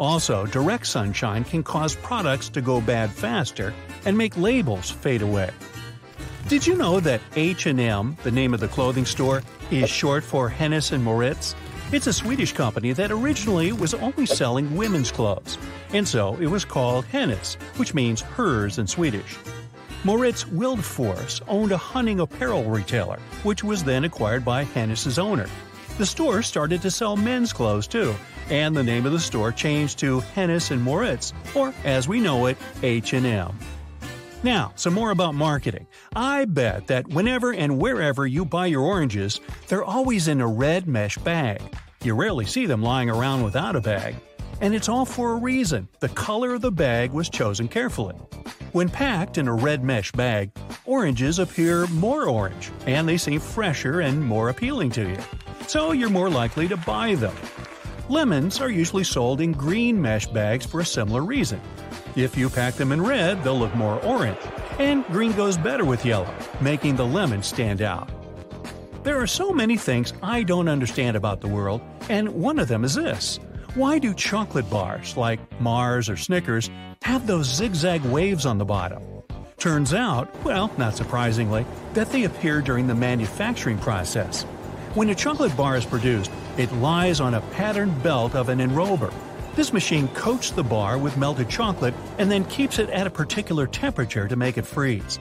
Also, 0.00 0.46
direct 0.46 0.86
sunshine 0.86 1.44
can 1.44 1.62
cause 1.62 1.94
products 1.94 2.48
to 2.48 2.60
go 2.60 2.80
bad 2.80 3.10
faster 3.10 3.72
and 4.04 4.18
make 4.18 4.36
labels 4.36 4.90
fade 4.90 5.22
away. 5.22 5.50
Did 6.48 6.66
you 6.66 6.74
know 6.74 6.98
that 7.00 7.20
H&M, 7.36 8.16
the 8.24 8.30
name 8.30 8.52
of 8.52 8.60
the 8.60 8.68
clothing 8.68 9.06
store, 9.06 9.42
is 9.70 9.88
short 9.88 10.24
for 10.24 10.48
Hennes 10.48 10.90
and 10.90 11.04
Mauritz? 11.04 11.54
It's 11.92 12.08
a 12.08 12.12
Swedish 12.12 12.52
company 12.52 12.92
that 12.94 13.12
originally 13.12 13.72
was 13.72 13.94
only 13.94 14.26
selling 14.26 14.74
women's 14.74 15.12
clothes, 15.12 15.56
and 15.92 16.08
so 16.08 16.36
it 16.40 16.46
was 16.46 16.64
called 16.64 17.04
Hennes, 17.04 17.54
which 17.76 17.94
means 17.94 18.22
hers 18.22 18.78
in 18.78 18.86
Swedish. 18.86 19.38
Mauritz 20.04 20.44
Widforss 20.44 21.40
owned 21.46 21.70
a 21.70 21.76
hunting 21.76 22.18
apparel 22.18 22.64
retailer, 22.64 23.20
which 23.44 23.62
was 23.62 23.84
then 23.84 24.02
acquired 24.02 24.44
by 24.44 24.64
Hennes's 24.64 25.16
owner. 25.16 25.48
The 25.96 26.06
store 26.06 26.42
started 26.42 26.82
to 26.82 26.90
sell 26.90 27.16
men's 27.16 27.52
clothes 27.52 27.86
too, 27.86 28.14
and 28.50 28.76
the 28.76 28.82
name 28.82 29.06
of 29.06 29.12
the 29.12 29.20
store 29.20 29.52
changed 29.52 30.00
to 30.00 30.20
Hennes 30.34 30.72
and 30.72 30.82
Mauritz, 30.82 31.32
or 31.54 31.72
as 31.84 32.08
we 32.08 32.20
know 32.20 32.46
it, 32.46 32.56
H&M. 32.82 33.56
Now, 34.42 34.72
some 34.74 34.92
more 34.92 35.12
about 35.12 35.36
marketing. 35.36 35.86
I 36.16 36.46
bet 36.46 36.88
that 36.88 37.06
whenever 37.06 37.52
and 37.54 37.78
wherever 37.78 38.26
you 38.26 38.44
buy 38.44 38.66
your 38.66 38.82
oranges, 38.82 39.40
they're 39.68 39.84
always 39.84 40.26
in 40.26 40.40
a 40.40 40.46
red 40.48 40.88
mesh 40.88 41.16
bag. 41.18 41.62
You 42.02 42.14
rarely 42.14 42.46
see 42.46 42.66
them 42.66 42.82
lying 42.82 43.08
around 43.08 43.44
without 43.44 43.76
a 43.76 43.80
bag. 43.80 44.16
And 44.62 44.76
it's 44.76 44.88
all 44.88 45.04
for 45.04 45.32
a 45.32 45.40
reason. 45.40 45.88
The 45.98 46.08
color 46.10 46.54
of 46.54 46.60
the 46.60 46.70
bag 46.70 47.10
was 47.10 47.28
chosen 47.28 47.66
carefully. 47.66 48.14
When 48.70 48.88
packed 48.88 49.36
in 49.36 49.48
a 49.48 49.52
red 49.52 49.82
mesh 49.82 50.12
bag, 50.12 50.52
oranges 50.84 51.40
appear 51.40 51.88
more 51.88 52.28
orange, 52.28 52.70
and 52.86 53.08
they 53.08 53.18
seem 53.18 53.40
fresher 53.40 54.00
and 54.00 54.24
more 54.24 54.50
appealing 54.50 54.90
to 54.90 55.08
you. 55.08 55.18
So 55.66 55.90
you're 55.90 56.10
more 56.10 56.30
likely 56.30 56.68
to 56.68 56.76
buy 56.76 57.16
them. 57.16 57.34
Lemons 58.08 58.60
are 58.60 58.70
usually 58.70 59.02
sold 59.02 59.40
in 59.40 59.50
green 59.50 60.00
mesh 60.00 60.28
bags 60.28 60.64
for 60.64 60.78
a 60.78 60.86
similar 60.86 61.24
reason. 61.24 61.60
If 62.14 62.36
you 62.36 62.48
pack 62.48 62.74
them 62.74 62.92
in 62.92 63.02
red, 63.02 63.42
they'll 63.42 63.58
look 63.58 63.74
more 63.74 64.00
orange, 64.04 64.38
and 64.78 65.04
green 65.06 65.32
goes 65.32 65.56
better 65.56 65.84
with 65.84 66.06
yellow, 66.06 66.32
making 66.60 66.94
the 66.94 67.06
lemon 67.06 67.42
stand 67.42 67.82
out. 67.82 68.08
There 69.02 69.20
are 69.20 69.26
so 69.26 69.52
many 69.52 69.76
things 69.76 70.12
I 70.22 70.44
don't 70.44 70.68
understand 70.68 71.16
about 71.16 71.40
the 71.40 71.48
world, 71.48 71.80
and 72.08 72.28
one 72.28 72.60
of 72.60 72.68
them 72.68 72.84
is 72.84 72.94
this. 72.94 73.40
Why 73.74 73.98
do 73.98 74.12
chocolate 74.12 74.68
bars 74.68 75.16
like 75.16 75.40
Mars 75.58 76.10
or 76.10 76.16
Snickers 76.18 76.68
have 77.00 77.26
those 77.26 77.46
zigzag 77.46 78.02
waves 78.02 78.44
on 78.44 78.58
the 78.58 78.66
bottom? 78.66 79.02
Turns 79.56 79.94
out, 79.94 80.28
well, 80.44 80.70
not 80.76 80.94
surprisingly, 80.94 81.64
that 81.94 82.12
they 82.12 82.24
appear 82.24 82.60
during 82.60 82.86
the 82.86 82.94
manufacturing 82.94 83.78
process. 83.78 84.42
When 84.92 85.08
a 85.08 85.14
chocolate 85.14 85.56
bar 85.56 85.78
is 85.78 85.86
produced, 85.86 86.30
it 86.58 86.70
lies 86.74 87.18
on 87.18 87.32
a 87.32 87.40
patterned 87.52 88.02
belt 88.02 88.34
of 88.34 88.50
an 88.50 88.58
enrober. 88.58 89.10
This 89.54 89.72
machine 89.72 90.08
coats 90.08 90.50
the 90.50 90.62
bar 90.62 90.98
with 90.98 91.16
melted 91.16 91.48
chocolate 91.48 91.94
and 92.18 92.30
then 92.30 92.44
keeps 92.44 92.78
it 92.78 92.90
at 92.90 93.06
a 93.06 93.10
particular 93.10 93.66
temperature 93.66 94.28
to 94.28 94.36
make 94.36 94.58
it 94.58 94.66
freeze. 94.66 95.18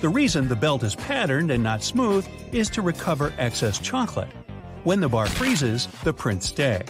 The 0.00 0.08
reason 0.08 0.48
the 0.48 0.56
belt 0.56 0.82
is 0.82 0.96
patterned 0.96 1.52
and 1.52 1.62
not 1.62 1.84
smooth 1.84 2.26
is 2.50 2.68
to 2.70 2.82
recover 2.82 3.32
excess 3.38 3.78
chocolate. 3.78 4.30
When 4.82 4.98
the 4.98 5.08
bar 5.08 5.28
freezes, 5.28 5.86
the 6.02 6.12
prints 6.12 6.48
stay. 6.48 6.82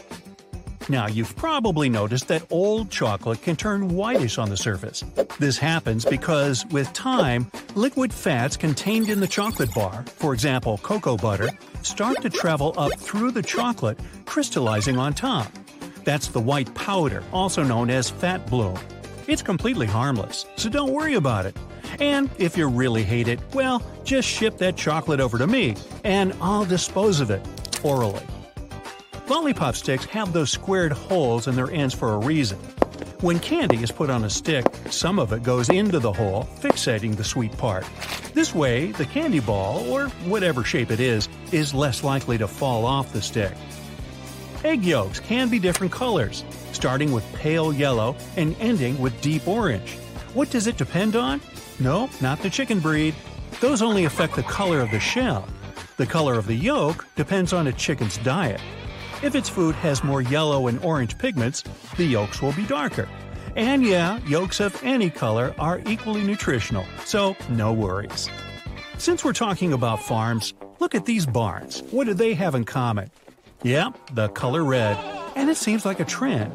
Now, 0.88 1.06
you've 1.06 1.34
probably 1.36 1.88
noticed 1.88 2.28
that 2.28 2.44
old 2.50 2.90
chocolate 2.90 3.42
can 3.42 3.56
turn 3.56 3.88
whitish 3.88 4.38
on 4.38 4.50
the 4.50 4.56
surface. 4.56 5.04
This 5.38 5.56
happens 5.56 6.04
because, 6.04 6.66
with 6.66 6.92
time, 6.92 7.50
liquid 7.74 8.12
fats 8.12 8.56
contained 8.56 9.08
in 9.08 9.20
the 9.20 9.26
chocolate 9.26 9.72
bar, 9.74 10.04
for 10.16 10.34
example 10.34 10.78
cocoa 10.78 11.16
butter, 11.16 11.50
start 11.82 12.20
to 12.22 12.30
travel 12.30 12.74
up 12.76 12.98
through 12.98 13.30
the 13.30 13.42
chocolate, 13.42 13.98
crystallizing 14.24 14.98
on 14.98 15.14
top. 15.14 15.50
That's 16.04 16.28
the 16.28 16.40
white 16.40 16.74
powder, 16.74 17.22
also 17.32 17.62
known 17.62 17.88
as 17.88 18.10
fat 18.10 18.46
bloom. 18.48 18.78
It's 19.28 19.42
completely 19.42 19.86
harmless, 19.86 20.46
so 20.56 20.68
don't 20.68 20.92
worry 20.92 21.14
about 21.14 21.46
it. 21.46 21.56
And 22.00 22.28
if 22.38 22.56
you 22.56 22.66
really 22.66 23.04
hate 23.04 23.28
it, 23.28 23.38
well, 23.54 23.82
just 24.02 24.28
ship 24.28 24.58
that 24.58 24.76
chocolate 24.76 25.20
over 25.20 25.38
to 25.38 25.46
me, 25.46 25.76
and 26.02 26.34
I'll 26.40 26.64
dispose 26.64 27.20
of 27.20 27.30
it 27.30 27.46
orally. 27.84 28.22
Lollipop 29.32 29.76
sticks 29.76 30.04
have 30.04 30.34
those 30.34 30.50
squared 30.50 30.92
holes 30.92 31.48
in 31.48 31.56
their 31.56 31.70
ends 31.70 31.94
for 31.94 32.12
a 32.12 32.18
reason. 32.18 32.58
When 33.22 33.38
candy 33.38 33.82
is 33.82 33.90
put 33.90 34.10
on 34.10 34.24
a 34.24 34.28
stick, 34.28 34.66
some 34.90 35.18
of 35.18 35.32
it 35.32 35.42
goes 35.42 35.70
into 35.70 35.98
the 35.98 36.12
hole, 36.12 36.46
fixating 36.60 37.16
the 37.16 37.24
sweet 37.24 37.56
part. 37.56 37.86
This 38.34 38.54
way, 38.54 38.92
the 38.92 39.06
candy 39.06 39.40
ball, 39.40 39.90
or 39.90 40.08
whatever 40.26 40.64
shape 40.64 40.90
it 40.90 41.00
is, 41.00 41.30
is 41.50 41.72
less 41.72 42.04
likely 42.04 42.36
to 42.36 42.46
fall 42.46 42.84
off 42.84 43.14
the 43.14 43.22
stick. 43.22 43.54
Egg 44.64 44.84
yolks 44.84 45.18
can 45.18 45.48
be 45.48 45.58
different 45.58 45.94
colors, 45.94 46.44
starting 46.72 47.10
with 47.10 47.24
pale 47.32 47.72
yellow 47.72 48.14
and 48.36 48.54
ending 48.60 48.98
with 48.98 49.18
deep 49.22 49.48
orange. 49.48 49.94
What 50.34 50.50
does 50.50 50.66
it 50.66 50.76
depend 50.76 51.16
on? 51.16 51.40
No, 51.80 52.10
not 52.20 52.40
the 52.40 52.50
chicken 52.50 52.80
breed. 52.80 53.14
Those 53.62 53.80
only 53.80 54.04
affect 54.04 54.36
the 54.36 54.42
color 54.42 54.80
of 54.80 54.90
the 54.90 55.00
shell. 55.00 55.48
The 55.96 56.04
color 56.04 56.34
of 56.34 56.46
the 56.46 56.54
yolk 56.54 57.06
depends 57.16 57.54
on 57.54 57.68
a 57.68 57.72
chicken's 57.72 58.18
diet. 58.18 58.60
If 59.22 59.36
its 59.36 59.48
food 59.48 59.76
has 59.76 60.02
more 60.02 60.20
yellow 60.20 60.66
and 60.66 60.82
orange 60.84 61.16
pigments, 61.16 61.62
the 61.96 62.04
yolks 62.04 62.42
will 62.42 62.52
be 62.52 62.66
darker. 62.66 63.08
And 63.54 63.84
yeah, 63.84 64.18
yolks 64.26 64.58
of 64.58 64.82
any 64.82 65.10
color 65.10 65.54
are 65.60 65.80
equally 65.86 66.24
nutritional, 66.24 66.84
so 67.04 67.36
no 67.48 67.72
worries. 67.72 68.28
Since 68.98 69.24
we're 69.24 69.32
talking 69.32 69.72
about 69.72 70.02
farms, 70.02 70.54
look 70.80 70.96
at 70.96 71.06
these 71.06 71.24
barns. 71.24 71.82
What 71.92 72.08
do 72.08 72.14
they 72.14 72.34
have 72.34 72.56
in 72.56 72.64
common? 72.64 73.10
Yep, 73.62 74.10
the 74.14 74.28
color 74.30 74.64
red, 74.64 74.96
and 75.36 75.48
it 75.48 75.56
seems 75.56 75.84
like 75.84 76.00
a 76.00 76.04
trend. 76.04 76.52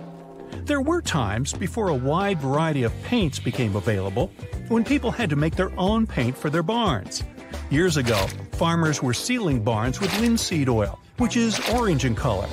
There 0.66 0.82
were 0.82 1.02
times 1.02 1.54
before 1.54 1.88
a 1.88 1.96
wide 1.96 2.42
variety 2.42 2.84
of 2.84 2.94
paints 3.04 3.40
became 3.40 3.78
available 3.78 4.30
when 4.68 4.84
people 4.84 5.12
had 5.12 5.30
to 5.30 5.38
make 5.38 5.56
their 5.56 5.72
own 5.80 6.06
paint 6.06 6.38
for 6.38 6.50
their 6.50 6.64
barns. 6.64 7.24
Years 7.70 7.96
ago, 7.96 8.28
farmers 8.54 9.02
were 9.02 9.14
sealing 9.14 9.64
barns 9.64 10.02
with 10.02 10.20
linseed 10.20 10.68
oil, 10.68 11.00
which 11.18 11.38
is 11.38 11.60
orange 11.70 12.06
in 12.06 12.16
color. 12.16 12.50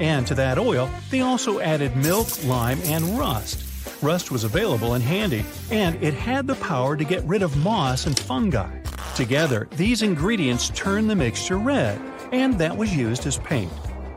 And 0.00 0.26
to 0.26 0.34
that 0.34 0.58
oil, 0.58 0.90
they 1.10 1.20
also 1.20 1.60
added 1.60 1.96
milk, 1.96 2.44
lime, 2.44 2.80
and 2.84 3.18
rust. 3.18 3.64
Rust 4.02 4.30
was 4.30 4.44
available 4.44 4.94
and 4.94 5.02
handy, 5.02 5.44
and 5.70 6.02
it 6.02 6.14
had 6.14 6.46
the 6.46 6.54
power 6.56 6.96
to 6.96 7.04
get 7.04 7.24
rid 7.24 7.42
of 7.42 7.56
moss 7.56 8.06
and 8.06 8.18
fungi. 8.18 8.70
Together, 9.14 9.68
these 9.76 10.02
ingredients 10.02 10.70
turned 10.74 11.08
the 11.08 11.16
mixture 11.16 11.58
red, 11.58 11.98
and 12.32 12.58
that 12.58 12.76
was 12.76 12.94
used 12.94 13.26
as 13.26 13.38
paint. 13.38 13.72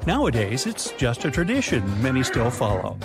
Nowadays, 0.05 0.65
it's 0.65 0.91
just 0.91 1.23
a 1.23 1.31
tradition 1.31 1.83
many 2.01 2.23
still 2.23 2.51
follow. 2.51 2.97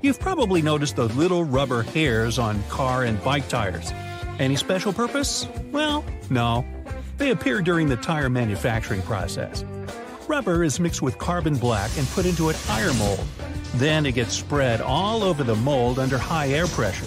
You've 0.00 0.20
probably 0.20 0.62
noticed 0.62 0.94
the 0.94 1.08
little 1.08 1.44
rubber 1.44 1.82
hairs 1.82 2.38
on 2.38 2.62
car 2.64 3.02
and 3.02 3.22
bike 3.24 3.48
tires. 3.48 3.92
Any 4.38 4.54
special 4.54 4.92
purpose? 4.92 5.48
Well, 5.72 6.04
no. 6.30 6.64
They 7.16 7.30
appear 7.30 7.60
during 7.62 7.88
the 7.88 7.96
tire 7.96 8.30
manufacturing 8.30 9.02
process. 9.02 9.64
Rubber 10.28 10.62
is 10.62 10.78
mixed 10.78 11.00
with 11.00 11.16
carbon 11.16 11.56
black 11.56 11.90
and 11.96 12.06
put 12.08 12.26
into 12.26 12.50
a 12.50 12.52
tire 12.52 12.92
mold. 12.94 13.24
Then 13.76 14.04
it 14.04 14.12
gets 14.12 14.34
spread 14.34 14.82
all 14.82 15.22
over 15.24 15.42
the 15.42 15.56
mold 15.56 15.98
under 15.98 16.18
high 16.18 16.48
air 16.48 16.66
pressure. 16.66 17.06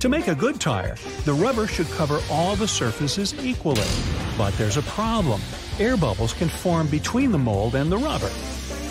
To 0.00 0.10
make 0.10 0.28
a 0.28 0.34
good 0.34 0.60
tire, 0.60 0.96
the 1.24 1.32
rubber 1.32 1.66
should 1.66 1.88
cover 1.92 2.20
all 2.30 2.56
the 2.56 2.68
surfaces 2.68 3.34
equally. 3.42 3.88
But 4.36 4.52
there's 4.58 4.76
a 4.76 4.82
problem. 4.82 5.40
Air 5.78 5.96
bubbles 5.96 6.34
can 6.34 6.50
form 6.50 6.86
between 6.88 7.32
the 7.32 7.38
mold 7.38 7.76
and 7.76 7.90
the 7.90 7.96
rubber. 7.96 8.30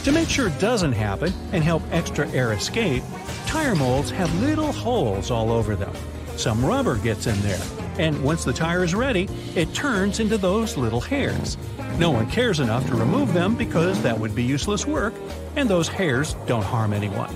To 0.04 0.12
make 0.12 0.30
sure 0.30 0.48
it 0.48 0.60
doesn't 0.60 0.94
happen 0.94 1.32
and 1.52 1.64
help 1.64 1.84
extra 1.92 2.28
air 2.30 2.54
escape, 2.54 3.04
tire 3.46 3.76
molds 3.76 4.10
have 4.10 4.34
little 4.42 4.72
holes 4.72 5.30
all 5.30 5.52
over 5.52 5.76
them. 5.76 5.94
Some 6.38 6.66
rubber 6.66 6.98
gets 6.98 7.28
in 7.28 7.40
there, 7.42 7.62
and 8.00 8.24
once 8.24 8.46
the 8.46 8.54
tire 8.54 8.84
is 8.84 8.96
ready, 8.96 9.28
it 9.56 9.74
turns 9.74 10.22
into 10.22 10.38
those 10.38 10.78
little 10.78 11.02
hairs. 11.02 11.58
No 11.98 12.10
one 12.10 12.32
cares 12.32 12.62
enough 12.62 12.88
to 12.88 12.96
remove 12.96 13.34
them 13.34 13.56
because 13.56 14.02
that 14.02 14.18
would 14.18 14.34
be 14.34 14.42
useless 14.42 14.88
work, 14.88 15.14
and 15.58 15.70
those 15.70 15.90
hairs 15.90 16.34
don't 16.48 16.64
harm 16.64 16.94
anyone. 16.94 17.36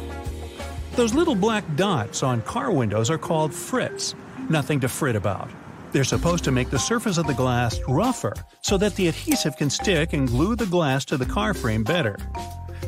Those 0.96 1.14
little 1.14 1.36
black 1.36 1.66
dots 1.76 2.24
on 2.24 2.42
car 2.44 2.72
windows 2.72 3.10
are 3.10 3.18
called 3.18 3.52
frits. 3.52 4.16
Nothing 4.50 4.80
to 4.80 4.88
fret 4.88 5.18
about. 5.18 5.50
They're 5.92 6.06
supposed 6.06 6.46
to 6.46 6.52
make 6.52 6.70
the 6.70 6.80
surface 6.80 7.18
of 7.18 7.28
the 7.28 7.34
glass 7.34 7.80
rougher 7.88 8.34
so 8.62 8.78
that 8.78 8.96
the 8.96 9.10
adhesive 9.10 9.58
can 9.58 9.70
stick 9.70 10.14
and 10.14 10.28
glue 10.28 10.56
the 10.56 10.66
glass 10.66 11.04
to 11.06 11.18
the 11.18 11.26
car 11.26 11.54
frame 11.54 11.84
better. 11.84 12.18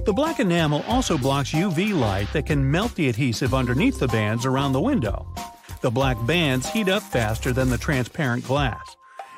The 0.05 0.13
black 0.13 0.39
enamel 0.39 0.83
also 0.87 1.17
blocks 1.17 1.51
UV 1.51 1.93
light 1.99 2.31
that 2.31 2.45
can 2.45 2.71
melt 2.71 2.95
the 2.95 3.09
adhesive 3.09 3.53
underneath 3.53 3.99
the 3.99 4.07
bands 4.07 4.45
around 4.45 4.73
the 4.73 4.81
window. 4.81 5.27
The 5.81 5.91
black 5.91 6.17
bands 6.25 6.69
heat 6.69 6.89
up 6.89 7.03
faster 7.03 7.53
than 7.53 7.69
the 7.69 7.77
transparent 7.77 8.45
glass 8.45 8.95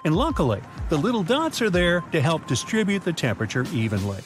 and 0.07 0.15
luckily, 0.15 0.61
the 0.87 0.97
little 0.97 1.21
dots 1.21 1.61
are 1.61 1.69
there 1.69 1.99
to 2.13 2.21
help 2.21 2.47
distribute 2.47 3.03
the 3.03 3.11
temperature 3.11 3.65
evenly. 3.73 4.19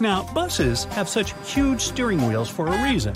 Now, 0.00 0.32
buses 0.32 0.84
have 0.84 1.08
such 1.08 1.34
huge 1.52 1.80
steering 1.80 2.24
wheels 2.28 2.48
for 2.48 2.68
a 2.68 2.84
reason. 2.84 3.14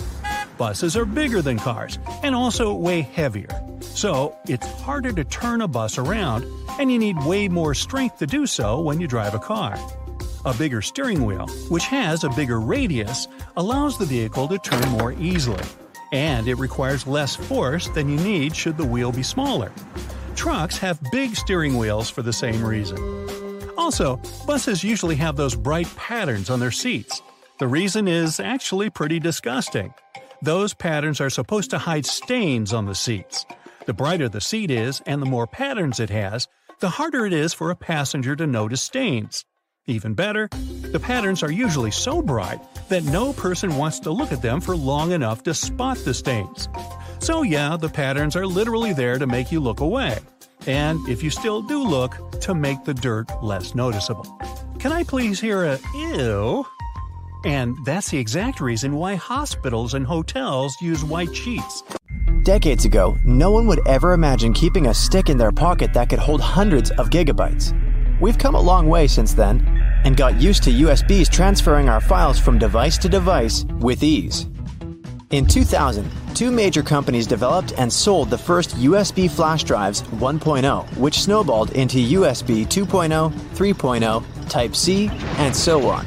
Buses 0.58 0.96
are 0.96 1.04
bigger 1.04 1.40
than 1.40 1.60
cars 1.60 2.00
and 2.24 2.34
also 2.34 2.74
way 2.74 3.02
heavier. 3.02 3.48
So, 3.80 4.36
it's 4.48 4.66
harder 4.66 5.12
to 5.12 5.22
turn 5.22 5.60
a 5.60 5.68
bus 5.68 5.98
around, 5.98 6.44
and 6.80 6.90
you 6.90 6.98
need 6.98 7.22
way 7.24 7.46
more 7.46 7.74
strength 7.74 8.18
to 8.18 8.26
do 8.26 8.46
so 8.46 8.80
when 8.80 9.00
you 9.00 9.06
drive 9.06 9.34
a 9.34 9.38
car. 9.38 9.78
A 10.44 10.52
bigger 10.54 10.82
steering 10.82 11.24
wheel, 11.24 11.46
which 11.68 11.84
has 11.84 12.24
a 12.24 12.30
bigger 12.30 12.58
radius, 12.58 13.28
allows 13.56 13.98
the 13.98 14.06
vehicle 14.06 14.48
to 14.48 14.58
turn 14.58 14.88
more 14.88 15.12
easily. 15.12 15.62
And 16.12 16.46
it 16.46 16.54
requires 16.56 17.06
less 17.06 17.34
force 17.34 17.88
than 17.88 18.08
you 18.08 18.16
need 18.16 18.54
should 18.54 18.76
the 18.76 18.84
wheel 18.84 19.12
be 19.12 19.22
smaller. 19.22 19.72
Trucks 20.36 20.78
have 20.78 21.00
big 21.10 21.34
steering 21.34 21.78
wheels 21.78 22.10
for 22.10 22.22
the 22.22 22.32
same 22.32 22.64
reason. 22.64 22.98
Also, 23.76 24.20
buses 24.46 24.84
usually 24.84 25.16
have 25.16 25.36
those 25.36 25.56
bright 25.56 25.88
patterns 25.96 26.50
on 26.50 26.60
their 26.60 26.70
seats. 26.70 27.22
The 27.58 27.66
reason 27.66 28.08
is 28.08 28.40
actually 28.40 28.90
pretty 28.90 29.18
disgusting. 29.18 29.94
Those 30.42 30.74
patterns 30.74 31.20
are 31.20 31.30
supposed 31.30 31.70
to 31.70 31.78
hide 31.78 32.04
stains 32.04 32.72
on 32.72 32.86
the 32.86 32.94
seats. 32.94 33.46
The 33.86 33.92
brighter 33.92 34.28
the 34.28 34.40
seat 34.40 34.70
is 34.70 35.00
and 35.06 35.22
the 35.22 35.26
more 35.26 35.46
patterns 35.46 36.00
it 36.00 36.10
has, 36.10 36.48
the 36.80 36.90
harder 36.90 37.26
it 37.26 37.32
is 37.32 37.54
for 37.54 37.70
a 37.70 37.76
passenger 37.76 38.36
to 38.36 38.46
notice 38.46 38.82
stains. 38.82 39.44
Even 39.88 40.14
better, 40.14 40.48
the 40.92 41.00
patterns 41.00 41.42
are 41.42 41.50
usually 41.50 41.90
so 41.90 42.22
bright 42.22 42.60
that 42.88 43.02
no 43.02 43.32
person 43.32 43.76
wants 43.76 43.98
to 43.98 44.12
look 44.12 44.30
at 44.30 44.40
them 44.40 44.60
for 44.60 44.76
long 44.76 45.10
enough 45.10 45.42
to 45.42 45.52
spot 45.52 45.98
the 46.04 46.14
stains. 46.14 46.68
So, 47.18 47.42
yeah, 47.42 47.76
the 47.76 47.88
patterns 47.88 48.36
are 48.36 48.46
literally 48.46 48.92
there 48.92 49.18
to 49.18 49.26
make 49.26 49.50
you 49.50 49.58
look 49.58 49.80
away. 49.80 50.20
And 50.68 51.00
if 51.08 51.20
you 51.20 51.30
still 51.30 51.62
do 51.62 51.82
look, 51.82 52.14
to 52.42 52.54
make 52.54 52.84
the 52.84 52.94
dirt 52.94 53.26
less 53.42 53.74
noticeable. 53.74 54.24
Can 54.78 54.92
I 54.92 55.02
please 55.02 55.40
hear 55.40 55.64
a 55.64 55.80
ew? 55.96 56.64
And 57.44 57.76
that's 57.84 58.10
the 58.10 58.18
exact 58.18 58.60
reason 58.60 58.94
why 58.94 59.16
hospitals 59.16 59.94
and 59.94 60.06
hotels 60.06 60.76
use 60.80 61.02
white 61.02 61.34
sheets. 61.34 61.82
Decades 62.44 62.84
ago, 62.84 63.16
no 63.24 63.50
one 63.50 63.66
would 63.66 63.84
ever 63.88 64.12
imagine 64.12 64.52
keeping 64.52 64.86
a 64.86 64.94
stick 64.94 65.28
in 65.28 65.38
their 65.38 65.50
pocket 65.50 65.92
that 65.94 66.08
could 66.08 66.20
hold 66.20 66.40
hundreds 66.40 66.92
of 66.92 67.10
gigabytes. 67.10 67.76
We've 68.20 68.38
come 68.38 68.54
a 68.54 68.60
long 68.60 68.86
way 68.88 69.08
since 69.08 69.34
then 69.34 69.71
and 70.04 70.16
got 70.16 70.40
used 70.40 70.62
to 70.64 70.70
USBs 70.70 71.30
transferring 71.30 71.88
our 71.88 72.00
files 72.00 72.38
from 72.38 72.58
device 72.58 72.98
to 72.98 73.08
device 73.08 73.64
with 73.78 74.02
ease. 74.02 74.48
In 75.30 75.46
2000, 75.46 76.10
two 76.34 76.50
major 76.50 76.82
companies 76.82 77.26
developed 77.26 77.72
and 77.78 77.90
sold 77.90 78.28
the 78.28 78.36
first 78.36 78.76
USB 78.76 79.30
flash 79.30 79.64
drives 79.64 80.02
1.0, 80.02 80.96
which 80.98 81.20
snowballed 81.20 81.70
into 81.72 81.96
USB 81.98 82.66
2.0, 82.66 83.32
3.0, 83.32 84.48
Type 84.48 84.76
C, 84.76 85.08
and 85.38 85.56
so 85.56 85.88
on. 85.88 86.04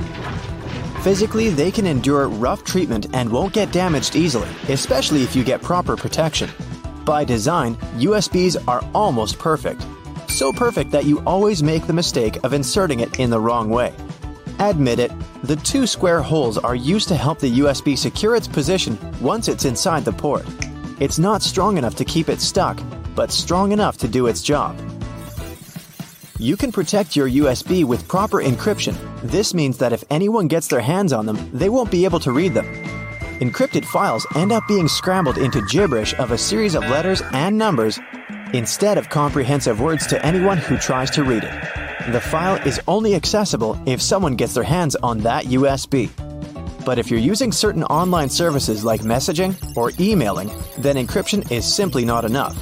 Physically, 1.01 1.49
they 1.49 1.71
can 1.71 1.87
endure 1.87 2.27
rough 2.27 2.63
treatment 2.63 3.07
and 3.13 3.31
won't 3.31 3.53
get 3.53 3.71
damaged 3.71 4.15
easily, 4.15 4.49
especially 4.69 5.23
if 5.23 5.35
you 5.35 5.43
get 5.43 5.61
proper 5.61 5.95
protection. 5.95 6.49
By 7.03 7.23
design, 7.23 7.75
USBs 7.97 8.67
are 8.67 8.83
almost 8.93 9.39
perfect. 9.39 9.85
So 10.35 10.51
perfect 10.51 10.91
that 10.91 11.05
you 11.05 11.23
always 11.25 11.63
make 11.63 11.87
the 11.87 11.93
mistake 11.93 12.43
of 12.43 12.51
inserting 12.51 12.99
it 12.99 13.21
in 13.21 13.29
the 13.29 13.39
wrong 13.39 13.69
way. 13.69 13.93
Admit 14.59 14.99
it, 14.99 15.13
the 15.43 15.55
two 15.55 15.87
square 15.87 16.21
holes 16.21 16.57
are 16.57 16.75
used 16.75 17.07
to 17.07 17.15
help 17.15 17.39
the 17.39 17.59
USB 17.59 17.97
secure 17.97 18.35
its 18.35 18.45
position 18.45 18.97
once 19.21 19.47
it's 19.47 19.63
inside 19.63 20.03
the 20.03 20.11
port. 20.11 20.45
It's 20.99 21.17
not 21.17 21.41
strong 21.41 21.77
enough 21.77 21.95
to 21.95 22.03
keep 22.03 22.27
it 22.27 22.41
stuck, 22.41 22.77
but 23.15 23.31
strong 23.31 23.71
enough 23.71 23.95
to 23.99 24.09
do 24.09 24.27
its 24.27 24.41
job. 24.41 24.77
You 26.37 26.57
can 26.57 26.73
protect 26.73 27.15
your 27.15 27.29
USB 27.29 27.85
with 27.85 28.05
proper 28.09 28.43
encryption. 28.43 28.97
This 29.21 29.53
means 29.53 29.77
that 29.77 29.93
if 29.93 30.03
anyone 30.09 30.49
gets 30.49 30.67
their 30.67 30.81
hands 30.81 31.13
on 31.13 31.27
them, 31.27 31.49
they 31.53 31.69
won't 31.69 31.91
be 31.91 32.03
able 32.03 32.19
to 32.19 32.33
read 32.33 32.53
them. 32.53 32.65
Encrypted 33.39 33.85
files 33.85 34.27
end 34.35 34.51
up 34.51 34.67
being 34.67 34.89
scrambled 34.89 35.37
into 35.37 35.65
gibberish 35.67 36.13
of 36.19 36.31
a 36.31 36.37
series 36.37 36.75
of 36.75 36.83
letters 36.89 37.21
and 37.31 37.57
numbers 37.57 38.01
instead 38.55 38.97
of 38.97 39.09
comprehensive 39.09 39.81
words 39.81 40.07
to 40.07 40.25
anyone 40.25 40.57
who 40.57 40.77
tries 40.77 41.11
to 41.11 41.23
read 41.23 41.43
it. 41.43 42.11
The 42.11 42.21
file 42.21 42.55
is 42.67 42.79
only 42.87 43.15
accessible 43.15 43.79
if 43.85 44.01
someone 44.01 44.35
gets 44.35 44.53
their 44.53 44.63
hands 44.63 44.95
on 44.97 45.19
that 45.19 45.45
USB. 45.45 46.09
But 46.85 46.99
if 46.99 47.09
you're 47.09 47.19
using 47.19 47.51
certain 47.51 47.83
online 47.85 48.29
services 48.29 48.85
like 48.85 49.01
messaging 49.01 49.55
or 49.75 49.91
emailing, 49.99 50.51
then 50.77 50.95
encryption 50.95 51.51
is 51.51 51.65
simply 51.65 52.05
not 52.05 52.25
enough. 52.25 52.55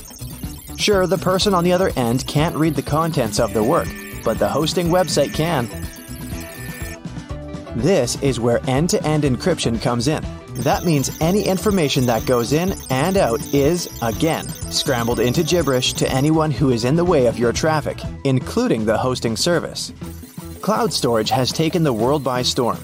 Sure, 0.77 1.05
the 1.07 1.17
person 1.17 1.53
on 1.53 1.63
the 1.63 1.73
other 1.73 1.91
end 1.95 2.25
can't 2.25 2.55
read 2.55 2.75
the 2.75 2.81
contents 2.81 3.39
of 3.39 3.53
the 3.53 3.63
work, 3.63 3.87
but 4.23 4.39
the 4.39 4.47
hosting 4.47 4.87
website 4.87 5.33
can. 5.33 5.67
This 7.75 8.21
is 8.21 8.39
where 8.39 8.61
end 8.67 8.89
to 8.91 9.03
end 9.03 9.23
encryption 9.23 9.81
comes 9.81 10.07
in. 10.07 10.23
That 10.57 10.85
means 10.85 11.09
any 11.19 11.43
information 11.43 12.05
that 12.05 12.25
goes 12.25 12.53
in 12.53 12.75
and 12.91 13.17
out 13.17 13.41
is, 13.53 13.89
again, 14.01 14.47
scrambled 14.71 15.19
into 15.19 15.43
gibberish 15.43 15.93
to 15.93 16.09
anyone 16.11 16.51
who 16.51 16.69
is 16.69 16.85
in 16.85 16.95
the 16.95 17.03
way 17.03 17.25
of 17.25 17.39
your 17.39 17.51
traffic, 17.51 17.97
including 18.23 18.85
the 18.85 18.97
hosting 18.97 19.35
service. 19.35 19.91
Cloud 20.61 20.93
storage 20.93 21.31
has 21.31 21.51
taken 21.51 21.83
the 21.83 21.91
world 21.91 22.23
by 22.23 22.43
storm. 22.43 22.77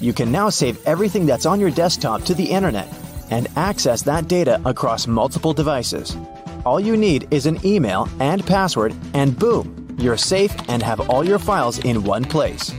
You 0.00 0.14
can 0.14 0.32
now 0.32 0.48
save 0.48 0.84
everything 0.86 1.26
that's 1.26 1.46
on 1.46 1.60
your 1.60 1.70
desktop 1.70 2.22
to 2.22 2.34
the 2.34 2.50
internet 2.50 2.88
and 3.30 3.46
access 3.56 4.02
that 4.02 4.26
data 4.26 4.60
across 4.64 5.06
multiple 5.06 5.52
devices. 5.52 6.16
All 6.64 6.80
you 6.80 6.96
need 6.96 7.28
is 7.30 7.46
an 7.46 7.64
email 7.64 8.08
and 8.18 8.44
password, 8.44 8.94
and 9.14 9.38
boom, 9.38 9.96
you're 9.98 10.16
safe 10.16 10.54
and 10.68 10.82
have 10.82 11.08
all 11.10 11.24
your 11.24 11.38
files 11.38 11.78
in 11.84 12.02
one 12.04 12.24
place. 12.24 12.72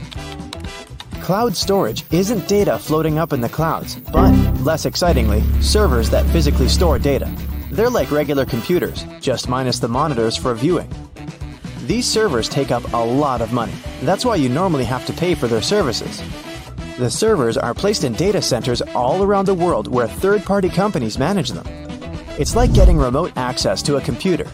Cloud 1.22 1.56
storage 1.56 2.04
isn't 2.10 2.48
data 2.48 2.76
floating 2.76 3.16
up 3.16 3.32
in 3.32 3.40
the 3.40 3.48
clouds, 3.48 3.94
but, 4.12 4.32
less 4.62 4.86
excitingly, 4.86 5.40
servers 5.62 6.10
that 6.10 6.26
physically 6.32 6.66
store 6.66 6.98
data. 6.98 7.32
They're 7.70 7.88
like 7.88 8.10
regular 8.10 8.44
computers, 8.44 9.06
just 9.20 9.48
minus 9.48 9.78
the 9.78 9.86
monitors 9.86 10.36
for 10.36 10.52
viewing. 10.52 10.90
These 11.86 12.08
servers 12.08 12.48
take 12.48 12.72
up 12.72 12.92
a 12.92 12.96
lot 12.96 13.40
of 13.40 13.52
money. 13.52 13.72
That's 14.02 14.24
why 14.24 14.34
you 14.34 14.48
normally 14.48 14.82
have 14.82 15.06
to 15.06 15.12
pay 15.12 15.36
for 15.36 15.46
their 15.46 15.62
services. 15.62 16.20
The 16.98 17.08
servers 17.08 17.56
are 17.56 17.72
placed 17.72 18.02
in 18.02 18.14
data 18.14 18.42
centers 18.42 18.82
all 18.92 19.22
around 19.22 19.46
the 19.46 19.54
world 19.54 19.86
where 19.86 20.08
third 20.08 20.42
party 20.42 20.68
companies 20.68 21.20
manage 21.20 21.50
them. 21.50 21.66
It's 22.36 22.56
like 22.56 22.74
getting 22.74 22.98
remote 22.98 23.30
access 23.36 23.80
to 23.82 23.94
a 23.94 24.00
computer. 24.00 24.48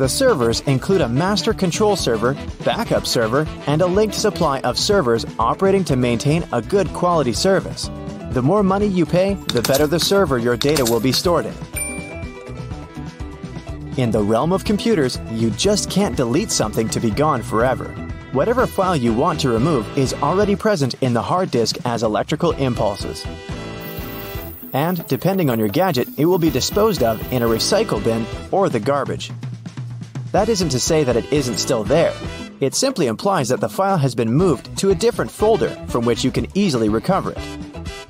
The 0.00 0.08
servers 0.08 0.60
include 0.62 1.02
a 1.02 1.08
master 1.10 1.52
control 1.52 1.94
server, 1.94 2.34
backup 2.64 3.06
server, 3.06 3.46
and 3.66 3.82
a 3.82 3.86
linked 3.86 4.14
supply 4.14 4.60
of 4.60 4.78
servers 4.78 5.26
operating 5.38 5.84
to 5.84 5.94
maintain 5.94 6.48
a 6.54 6.62
good 6.62 6.88
quality 6.94 7.34
service. 7.34 7.90
The 8.30 8.40
more 8.40 8.62
money 8.62 8.86
you 8.86 9.04
pay, 9.04 9.34
the 9.52 9.60
better 9.60 9.86
the 9.86 10.00
server 10.00 10.38
your 10.38 10.56
data 10.56 10.86
will 10.86 11.00
be 11.00 11.12
stored 11.12 11.44
in. 11.44 11.54
In 13.98 14.10
the 14.10 14.22
realm 14.22 14.54
of 14.54 14.64
computers, 14.64 15.18
you 15.32 15.50
just 15.50 15.90
can't 15.90 16.16
delete 16.16 16.50
something 16.50 16.88
to 16.88 16.98
be 16.98 17.10
gone 17.10 17.42
forever. 17.42 17.88
Whatever 18.32 18.66
file 18.66 18.96
you 18.96 19.12
want 19.12 19.38
to 19.40 19.50
remove 19.50 19.98
is 19.98 20.14
already 20.14 20.56
present 20.56 20.94
in 21.02 21.12
the 21.12 21.20
hard 21.20 21.50
disk 21.50 21.76
as 21.84 22.02
electrical 22.02 22.52
impulses. 22.52 23.22
And, 24.72 25.06
depending 25.08 25.50
on 25.50 25.58
your 25.58 25.68
gadget, 25.68 26.08
it 26.16 26.24
will 26.24 26.38
be 26.38 26.48
disposed 26.48 27.02
of 27.02 27.20
in 27.30 27.42
a 27.42 27.46
recycle 27.46 28.02
bin 28.02 28.24
or 28.50 28.70
the 28.70 28.80
garbage. 28.80 29.30
That 30.32 30.48
isn't 30.48 30.68
to 30.68 30.78
say 30.78 31.02
that 31.02 31.16
it 31.16 31.32
isn't 31.32 31.58
still 31.58 31.82
there. 31.82 32.14
It 32.60 32.76
simply 32.76 33.06
implies 33.06 33.48
that 33.48 33.60
the 33.60 33.68
file 33.68 33.98
has 33.98 34.14
been 34.14 34.32
moved 34.32 34.76
to 34.78 34.90
a 34.90 34.94
different 34.94 35.30
folder 35.30 35.70
from 35.88 36.04
which 36.04 36.22
you 36.22 36.30
can 36.30 36.46
easily 36.54 36.88
recover 36.88 37.32
it. 37.36 37.38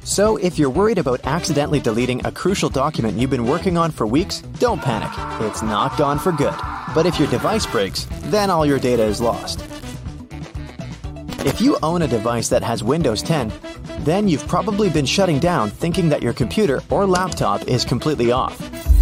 So, 0.02 0.36
if 0.36 0.58
you're 0.58 0.70
worried 0.70 0.98
about 0.98 1.24
accidentally 1.24 1.80
deleting 1.80 2.24
a 2.26 2.32
crucial 2.32 2.68
document 2.68 3.16
you've 3.16 3.30
been 3.30 3.46
working 3.46 3.78
on 3.78 3.90
for 3.90 4.06
weeks, 4.06 4.40
don't 4.58 4.82
panic. 4.82 5.10
It's 5.46 5.62
not 5.62 5.96
gone 5.96 6.18
for 6.18 6.32
good. 6.32 6.54
But 6.94 7.06
if 7.06 7.18
your 7.18 7.28
device 7.28 7.64
breaks, 7.64 8.06
then 8.24 8.50
all 8.50 8.66
your 8.66 8.78
data 8.78 9.04
is 9.04 9.20
lost. 9.20 9.60
If 11.46 11.60
you 11.60 11.78
own 11.82 12.02
a 12.02 12.08
device 12.08 12.50
that 12.50 12.62
has 12.62 12.84
Windows 12.84 13.22
10, 13.22 13.52
then 14.00 14.28
you've 14.28 14.46
probably 14.46 14.90
been 14.90 15.06
shutting 15.06 15.38
down 15.38 15.70
thinking 15.70 16.10
that 16.10 16.22
your 16.22 16.34
computer 16.34 16.82
or 16.90 17.06
laptop 17.06 17.66
is 17.66 17.84
completely 17.84 18.30
off. 18.30 18.58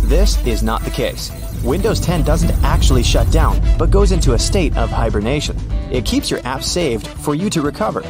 This 0.08 0.42
is 0.46 0.62
not 0.62 0.82
the 0.84 0.90
case. 0.90 1.30
Windows 1.62 2.00
10 2.00 2.22
doesn't 2.22 2.50
actually 2.64 3.02
shut 3.02 3.30
down, 3.30 3.60
but 3.76 3.90
goes 3.90 4.10
into 4.10 4.32
a 4.32 4.38
state 4.38 4.74
of 4.74 4.88
hibernation. 4.88 5.54
It 5.92 6.06
keeps 6.06 6.30
your 6.30 6.40
app 6.46 6.62
saved 6.62 7.06
for 7.06 7.34
you 7.34 7.50
to 7.50 7.60
recover. 7.60 8.00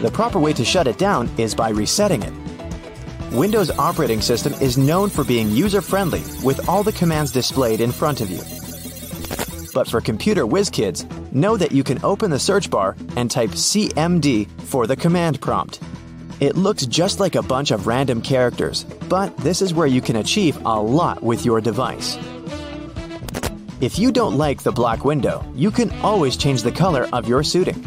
The 0.00 0.10
proper 0.12 0.38
way 0.38 0.52
to 0.52 0.64
shut 0.64 0.86
it 0.86 0.96
down 0.96 1.28
is 1.36 1.52
by 1.52 1.70
resetting 1.70 2.22
it. 2.22 2.32
Windows 3.32 3.72
operating 3.72 4.20
system 4.20 4.52
is 4.62 4.78
known 4.78 5.10
for 5.10 5.24
being 5.24 5.50
user 5.50 5.80
friendly 5.80 6.22
with 6.44 6.68
all 6.68 6.84
the 6.84 6.92
commands 6.92 7.32
displayed 7.32 7.80
in 7.80 7.90
front 7.90 8.20
of 8.20 8.30
you. 8.30 8.42
But 9.74 9.88
for 9.88 10.00
computer 10.00 10.46
whiz 10.46 10.70
kids, 10.70 11.04
know 11.32 11.56
that 11.56 11.72
you 11.72 11.82
can 11.82 11.98
open 12.04 12.30
the 12.30 12.38
search 12.38 12.70
bar 12.70 12.94
and 13.16 13.28
type 13.28 13.50
CMD 13.50 14.48
for 14.60 14.86
the 14.86 14.94
command 14.94 15.40
prompt. 15.40 15.80
It 16.40 16.56
looks 16.56 16.86
just 16.86 17.18
like 17.18 17.34
a 17.34 17.42
bunch 17.42 17.72
of 17.72 17.88
random 17.88 18.22
characters, 18.22 18.84
but 19.08 19.36
this 19.38 19.60
is 19.60 19.74
where 19.74 19.88
you 19.88 20.00
can 20.00 20.16
achieve 20.16 20.56
a 20.64 20.80
lot 20.80 21.20
with 21.20 21.44
your 21.44 21.60
device. 21.60 22.16
If 23.80 23.98
you 23.98 24.12
don't 24.12 24.38
like 24.38 24.62
the 24.62 24.70
black 24.70 25.04
window, 25.04 25.44
you 25.56 25.72
can 25.72 25.90
always 26.00 26.36
change 26.36 26.62
the 26.62 26.70
color 26.70 27.08
of 27.12 27.28
your 27.28 27.42
suiting. 27.42 27.84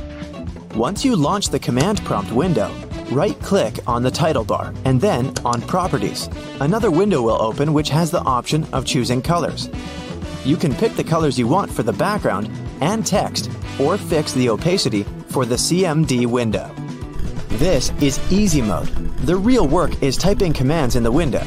Once 0.75 1.05
you 1.05 1.15
launch 1.15 1.47
the 1.47 1.59
command 1.59 2.03
prompt 2.03 2.33
window, 2.33 2.69
right 3.11 3.39
click 3.39 3.79
on 3.87 4.03
the 4.03 4.11
title 4.11 4.43
bar 4.43 4.73
and 4.83 4.99
then 4.99 5.33
on 5.45 5.61
Properties. 5.61 6.27
Another 6.59 6.91
window 6.91 7.21
will 7.21 7.41
open 7.41 7.71
which 7.71 7.87
has 7.89 8.11
the 8.11 8.21
option 8.21 8.65
of 8.73 8.85
choosing 8.85 9.21
colors. 9.21 9.69
You 10.43 10.57
can 10.57 10.75
pick 10.75 10.95
the 10.95 11.05
colors 11.05 11.39
you 11.39 11.47
want 11.47 11.71
for 11.71 11.83
the 11.83 11.93
background 11.93 12.49
and 12.81 13.05
text, 13.05 13.49
or 13.79 13.97
fix 13.97 14.33
the 14.33 14.49
opacity 14.49 15.03
for 15.29 15.45
the 15.45 15.55
CMD 15.55 16.25
window. 16.25 16.69
This 17.61 17.91
is 18.01 18.19
easy 18.33 18.59
mode. 18.59 18.87
The 19.19 19.35
real 19.35 19.67
work 19.67 20.01
is 20.01 20.17
typing 20.17 20.51
commands 20.51 20.95
in 20.95 21.03
the 21.03 21.11
window. 21.11 21.43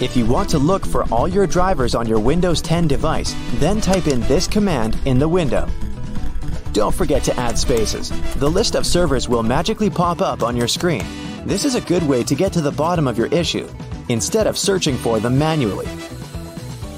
If 0.00 0.16
you 0.16 0.26
want 0.26 0.50
to 0.50 0.58
look 0.58 0.84
for 0.84 1.04
all 1.04 1.28
your 1.28 1.46
drivers 1.46 1.94
on 1.94 2.08
your 2.08 2.18
Windows 2.18 2.60
10 2.60 2.88
device, 2.88 3.36
then 3.60 3.80
type 3.80 4.08
in 4.08 4.22
this 4.22 4.48
command 4.48 4.98
in 5.04 5.20
the 5.20 5.28
window. 5.28 5.68
Don't 6.72 6.92
forget 6.92 7.22
to 7.22 7.36
add 7.38 7.56
spaces. 7.56 8.10
The 8.40 8.50
list 8.50 8.74
of 8.74 8.84
servers 8.84 9.28
will 9.28 9.44
magically 9.44 9.88
pop 9.88 10.20
up 10.20 10.42
on 10.42 10.56
your 10.56 10.66
screen. 10.66 11.04
This 11.44 11.64
is 11.64 11.76
a 11.76 11.80
good 11.80 12.02
way 12.02 12.24
to 12.24 12.34
get 12.34 12.52
to 12.54 12.60
the 12.60 12.72
bottom 12.72 13.06
of 13.06 13.16
your 13.16 13.28
issue, 13.28 13.68
instead 14.08 14.48
of 14.48 14.58
searching 14.58 14.96
for 14.96 15.20
them 15.20 15.38
manually. 15.38 15.86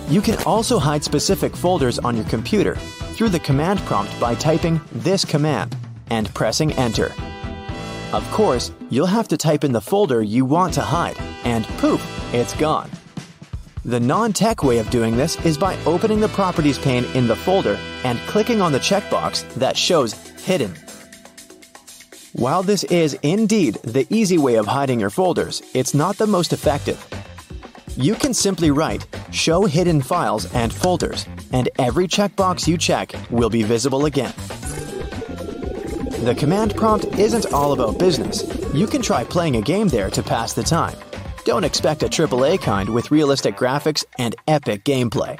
You 0.08 0.22
can 0.22 0.42
also 0.44 0.78
hide 0.78 1.04
specific 1.04 1.54
folders 1.54 1.98
on 1.98 2.16
your 2.16 2.24
computer 2.30 2.76
through 3.12 3.28
the 3.28 3.40
command 3.40 3.80
prompt 3.80 4.18
by 4.18 4.34
typing 4.34 4.80
this 4.90 5.22
command 5.22 5.76
and 6.08 6.32
pressing 6.32 6.72
enter. 6.72 7.12
Of 8.14 8.30
course, 8.30 8.70
you'll 8.90 9.06
have 9.06 9.26
to 9.26 9.36
type 9.36 9.64
in 9.64 9.72
the 9.72 9.80
folder 9.80 10.22
you 10.22 10.44
want 10.44 10.72
to 10.74 10.82
hide, 10.82 11.16
and 11.42 11.64
poof, 11.78 12.00
it's 12.32 12.54
gone. 12.54 12.88
The 13.84 13.98
non 13.98 14.32
tech 14.32 14.62
way 14.62 14.78
of 14.78 14.88
doing 14.88 15.16
this 15.16 15.34
is 15.44 15.58
by 15.58 15.76
opening 15.84 16.20
the 16.20 16.28
Properties 16.28 16.78
pane 16.78 17.06
in 17.16 17.26
the 17.26 17.34
folder 17.34 17.76
and 18.04 18.20
clicking 18.20 18.60
on 18.60 18.70
the 18.70 18.78
checkbox 18.78 19.52
that 19.54 19.76
shows 19.76 20.12
Hidden. 20.44 20.76
While 22.34 22.62
this 22.62 22.84
is 22.84 23.18
indeed 23.22 23.78
the 23.82 24.06
easy 24.10 24.38
way 24.38 24.54
of 24.54 24.66
hiding 24.68 25.00
your 25.00 25.10
folders, 25.10 25.60
it's 25.74 25.92
not 25.92 26.16
the 26.16 26.28
most 26.28 26.52
effective. 26.52 27.04
You 27.96 28.14
can 28.14 28.32
simply 28.32 28.70
write 28.70 29.08
Show 29.32 29.64
Hidden 29.64 30.02
Files 30.02 30.52
and 30.54 30.72
Folders, 30.72 31.26
and 31.50 31.68
every 31.80 32.06
checkbox 32.06 32.68
you 32.68 32.78
check 32.78 33.12
will 33.28 33.50
be 33.50 33.64
visible 33.64 34.04
again. 34.04 34.34
The 36.24 36.34
command 36.34 36.74
prompt 36.74 37.04
isn't 37.18 37.52
all 37.52 37.74
about 37.74 37.98
business. 37.98 38.44
You 38.72 38.86
can 38.86 39.02
try 39.02 39.24
playing 39.24 39.56
a 39.56 39.60
game 39.60 39.88
there 39.88 40.08
to 40.08 40.22
pass 40.22 40.54
the 40.54 40.62
time. 40.62 40.96
Don't 41.44 41.64
expect 41.64 42.02
a 42.02 42.06
AAA 42.06 42.62
kind 42.62 42.88
with 42.88 43.10
realistic 43.10 43.56
graphics 43.56 44.06
and 44.18 44.34
epic 44.48 44.84
gameplay. 44.84 45.38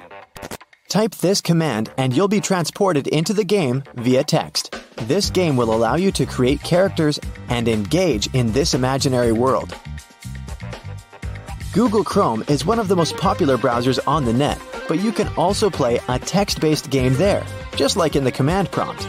Type 0.91 1.15
this 1.15 1.41
command 1.41 1.91
and 1.97 2.15
you'll 2.15 2.29
be 2.29 2.39
transported 2.39 3.07
into 3.07 3.33
the 3.33 3.45
game 3.45 3.83
via 3.95 4.23
text. 4.25 4.79
This 5.09 5.31
game 5.31 5.57
will 5.57 5.73
allow 5.73 5.95
you 5.95 6.13
to 6.13 6.27
create 6.27 6.63
characters 6.63 7.19
and 7.49 7.67
engage 7.67 8.27
in 8.35 8.53
this 8.53 8.75
imaginary 8.75 9.33
world. 9.33 9.75
Google 11.73 12.05
Chrome 12.05 12.45
is 12.47 12.67
one 12.67 12.79
of 12.79 12.89
the 12.89 12.97
most 12.97 13.17
popular 13.17 13.57
browsers 13.57 13.99
on 14.07 14.27
the 14.27 14.35
net, 14.35 14.61
but 14.87 15.01
you 15.01 15.13
can 15.13 15.29
also 15.39 15.71
play 15.71 15.99
a 16.09 16.19
text 16.19 16.61
based 16.61 16.91
game 16.91 17.15
there, 17.15 17.43
just 17.75 17.97
like 17.97 18.17
in 18.17 18.25
the 18.25 18.31
command 18.31 18.71
prompt. 18.71 19.09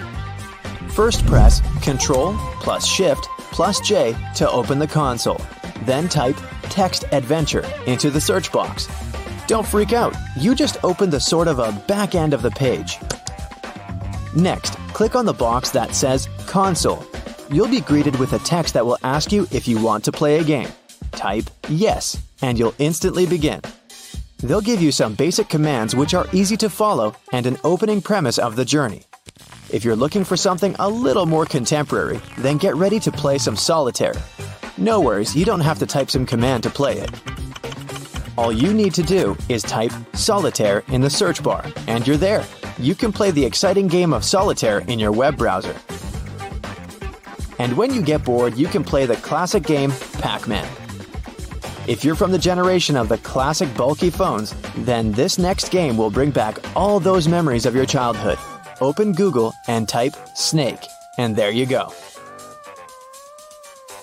First 0.96 1.26
press 1.26 1.60
Ctrl 1.60 2.38
plus 2.62 2.88
Shift 2.88 3.28
plus 3.52 3.82
J 3.82 4.16
to 4.36 4.50
open 4.50 4.80
the 4.80 4.88
console. 4.88 5.42
Then 5.82 6.08
type 6.08 6.38
Text 6.64 7.04
Adventure 7.12 7.70
into 7.86 8.10
the 8.10 8.22
search 8.22 8.50
box. 8.50 8.88
Don't 9.46 9.68
freak 9.68 9.92
out, 9.92 10.16
you 10.38 10.56
just 10.56 10.78
opened 10.86 11.12
the 11.12 11.20
sort 11.20 11.50
of 11.50 11.60
a 11.60 11.74
back 11.86 12.16
end 12.16 12.34
of 12.34 12.42
the 12.42 12.50
page. 12.50 12.98
Next, 14.38 14.78
click 14.94 15.16
on 15.16 15.26
the 15.26 15.34
box 15.34 15.70
that 15.72 15.94
says 15.94 16.30
Console. 16.48 17.06
You'll 17.52 17.68
be 17.68 17.82
greeted 17.82 18.18
with 18.18 18.32
a 18.32 18.40
text 18.40 18.74
that 18.74 18.86
will 18.86 18.98
ask 19.04 19.34
you 19.34 19.48
if 19.52 19.68
you 19.68 19.84
want 19.84 20.06
to 20.06 20.14
play 20.14 20.40
a 20.40 20.46
game. 20.46 20.70
Type 21.12 21.50
Yes, 21.68 22.24
and 22.42 22.58
you'll 22.58 22.76
instantly 22.80 23.26
begin. 23.26 23.60
They'll 24.38 24.62
give 24.62 24.82
you 24.82 24.94
some 24.94 25.14
basic 25.14 25.50
commands 25.50 25.94
which 25.94 26.14
are 26.14 26.28
easy 26.32 26.56
to 26.56 26.70
follow 26.70 27.18
and 27.34 27.46
an 27.46 27.58
opening 27.66 28.02
premise 28.02 28.38
of 28.38 28.56
the 28.56 28.64
journey. 28.64 29.04
If 29.72 29.84
you're 29.84 29.96
looking 29.96 30.24
for 30.24 30.38
something 30.38 30.76
a 30.78 30.88
little 30.88 31.26
more 31.26 31.46
contemporary, 31.46 32.22
then 32.38 32.58
get 32.58 32.76
ready 32.76 33.00
to 33.00 33.12
play 33.12 33.38
some 33.40 33.56
solitaire. 33.56 34.14
No 34.78 35.02
worries, 35.02 35.36
you 35.36 35.44
don't 35.44 35.62
have 35.62 35.80
to 35.80 35.86
type 35.86 36.12
some 36.12 36.26
command 36.26 36.64
to 36.64 36.70
play 36.70 37.00
it. 37.00 37.10
All 38.38 38.52
you 38.52 38.74
need 38.74 38.94
to 38.94 39.04
do 39.04 39.36
is 39.50 39.64
type 39.64 39.92
solitaire 40.14 40.84
in 40.90 41.02
the 41.02 41.10
search 41.10 41.42
bar, 41.42 41.66
and 41.88 42.06
you're 42.06 42.16
there. 42.16 42.46
You 42.78 42.94
can 42.94 43.12
play 43.12 43.32
the 43.32 43.44
exciting 43.44 43.88
game 43.88 44.14
of 44.14 44.24
solitaire 44.24 44.80
in 44.80 45.00
your 45.00 45.12
web 45.12 45.36
browser. 45.38 45.76
And 47.58 47.76
when 47.76 47.94
you 47.94 48.02
get 48.02 48.24
bored, 48.24 48.56
you 48.56 48.68
can 48.68 48.84
play 48.84 49.06
the 49.06 49.16
classic 49.18 49.64
game 49.64 49.92
Pac 50.20 50.48
Man. 50.48 50.70
If 51.88 52.04
you're 52.04 52.16
from 52.16 52.32
the 52.32 52.38
generation 52.38 52.96
of 52.96 53.10
the 53.10 53.18
classic 53.20 53.76
bulky 53.76 54.10
phones, 54.10 54.54
then 54.78 55.12
this 55.14 55.40
next 55.40 55.72
game 55.72 55.98
will 55.98 56.12
bring 56.12 56.32
back 56.32 56.58
all 56.76 57.00
those 57.00 57.28
memories 57.28 57.66
of 57.66 57.74
your 57.74 57.86
childhood. 57.86 58.38
Open 58.82 59.14
Google 59.14 59.54
and 59.68 59.88
type 59.88 60.16
Snake, 60.36 60.86
and 61.18 61.36
there 61.36 61.52
you 61.52 61.66
go. 61.66 61.94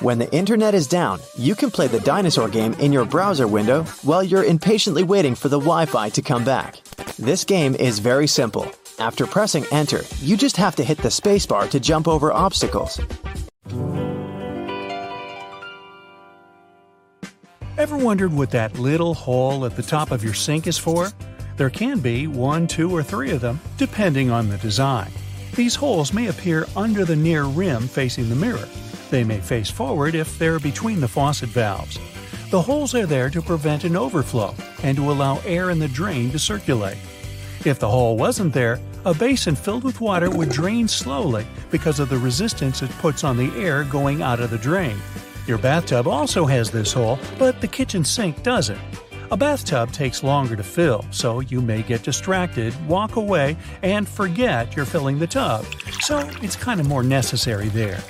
When 0.00 0.18
the 0.18 0.32
internet 0.32 0.74
is 0.74 0.88
down, 0.88 1.20
you 1.38 1.54
can 1.54 1.70
play 1.70 1.86
the 1.86 2.00
dinosaur 2.00 2.48
game 2.48 2.74
in 2.74 2.92
your 2.92 3.04
browser 3.04 3.46
window 3.46 3.84
while 4.02 4.22
you're 4.22 4.44
impatiently 4.44 5.04
waiting 5.04 5.34
for 5.34 5.48
the 5.48 5.60
Wi 5.60 5.86
Fi 5.86 6.08
to 6.08 6.22
come 6.22 6.44
back. 6.44 6.76
This 7.18 7.44
game 7.44 7.74
is 7.76 8.00
very 8.00 8.26
simple. 8.26 8.70
After 8.98 9.26
pressing 9.26 9.64
enter, 9.70 10.00
you 10.18 10.36
just 10.36 10.56
have 10.56 10.74
to 10.76 10.84
hit 10.84 10.98
the 10.98 11.08
spacebar 11.08 11.70
to 11.70 11.78
jump 11.78 12.08
over 12.08 12.32
obstacles. 12.32 13.00
Ever 17.78 17.96
wondered 17.96 18.32
what 18.32 18.50
that 18.50 18.78
little 18.78 19.14
hole 19.14 19.64
at 19.64 19.76
the 19.76 19.82
top 19.82 20.10
of 20.10 20.22
your 20.22 20.34
sink 20.34 20.66
is 20.66 20.78
for? 20.78 21.10
There 21.57 21.70
can 21.70 22.00
be 22.00 22.26
one, 22.26 22.66
two, 22.66 22.90
or 22.90 23.03
three 23.03 23.30
of 23.30 23.40
them, 23.40 23.61
depending 23.76 24.30
on 24.30 24.48
the 24.48 24.59
design. 24.59 25.11
These 25.55 25.74
holes 25.74 26.12
may 26.12 26.28
appear 26.28 26.66
under 26.74 27.05
the 27.05 27.16
near 27.16 27.44
rim 27.44 27.86
facing 27.86 28.28
the 28.28 28.34
mirror. 28.34 28.68
They 29.11 29.22
may 29.24 29.40
face 29.40 29.70
forward 29.70 30.14
if 30.14 30.38
they're 30.38 30.59
between 30.59 31.00
the 31.00 31.09
faucet 31.09 31.50
valves. 31.50 31.98
The 32.50 32.62
holes 32.62 32.94
are 32.94 33.07
there 33.07 33.30
to 33.30 33.42
prevent 33.42 33.84
an 33.84 33.96
overflow 33.96 34.55
and 34.82 34.96
to 34.96 35.11
allow 35.11 35.40
air 35.44 35.70
in 35.70 35.78
the 35.78 35.88
drain 35.88 36.30
to 36.32 36.38
circulate. 36.38 36.98
If 37.64 37.78
the 37.78 37.88
hole 37.88 38.16
wasn't 38.16 38.53
there, 38.53 38.80
a 39.05 39.12
basin 39.12 39.55
filled 39.55 39.84
with 39.84 40.00
water 40.00 40.30
would 40.30 40.48
drain 40.48 40.88
slowly 40.88 41.46
because 41.70 42.00
of 42.00 42.09
the 42.09 42.18
resistance 42.18 42.82
it 42.82 42.90
puts 42.98 43.24
on 43.24 43.36
the 43.36 43.53
air 43.57 43.84
going 43.84 44.22
out 44.22 44.40
of 44.40 44.50
the 44.50 44.59
drain. 44.59 44.96
Your 45.46 45.59
bathtub 45.59 46.07
also 46.07 46.46
has 46.46 46.70
this 46.70 46.92
hole, 46.92 47.18
but 47.38 47.61
the 47.61 47.68
kitchen 47.68 48.05
sink 48.05 48.42
doesn't. 48.42 48.80
A 49.32 49.36
bathtub 49.36 49.90
takes 49.92 50.22
longer 50.22 50.56
to 50.56 50.62
fill, 50.62 51.06
so 51.10 51.40
you 51.40 51.62
may 51.62 51.80
get 51.80 52.02
distracted, 52.02 52.74
walk 52.86 53.16
away, 53.16 53.56
and 53.82 54.06
forget 54.06 54.76
you're 54.76 54.84
filling 54.84 55.18
the 55.18 55.26
tub. 55.26 55.64
So 56.02 56.18
it's 56.42 56.54
kind 56.54 56.78
of 56.80 56.86
more 56.86 57.02
necessary 57.02 57.70
there. 57.70 58.02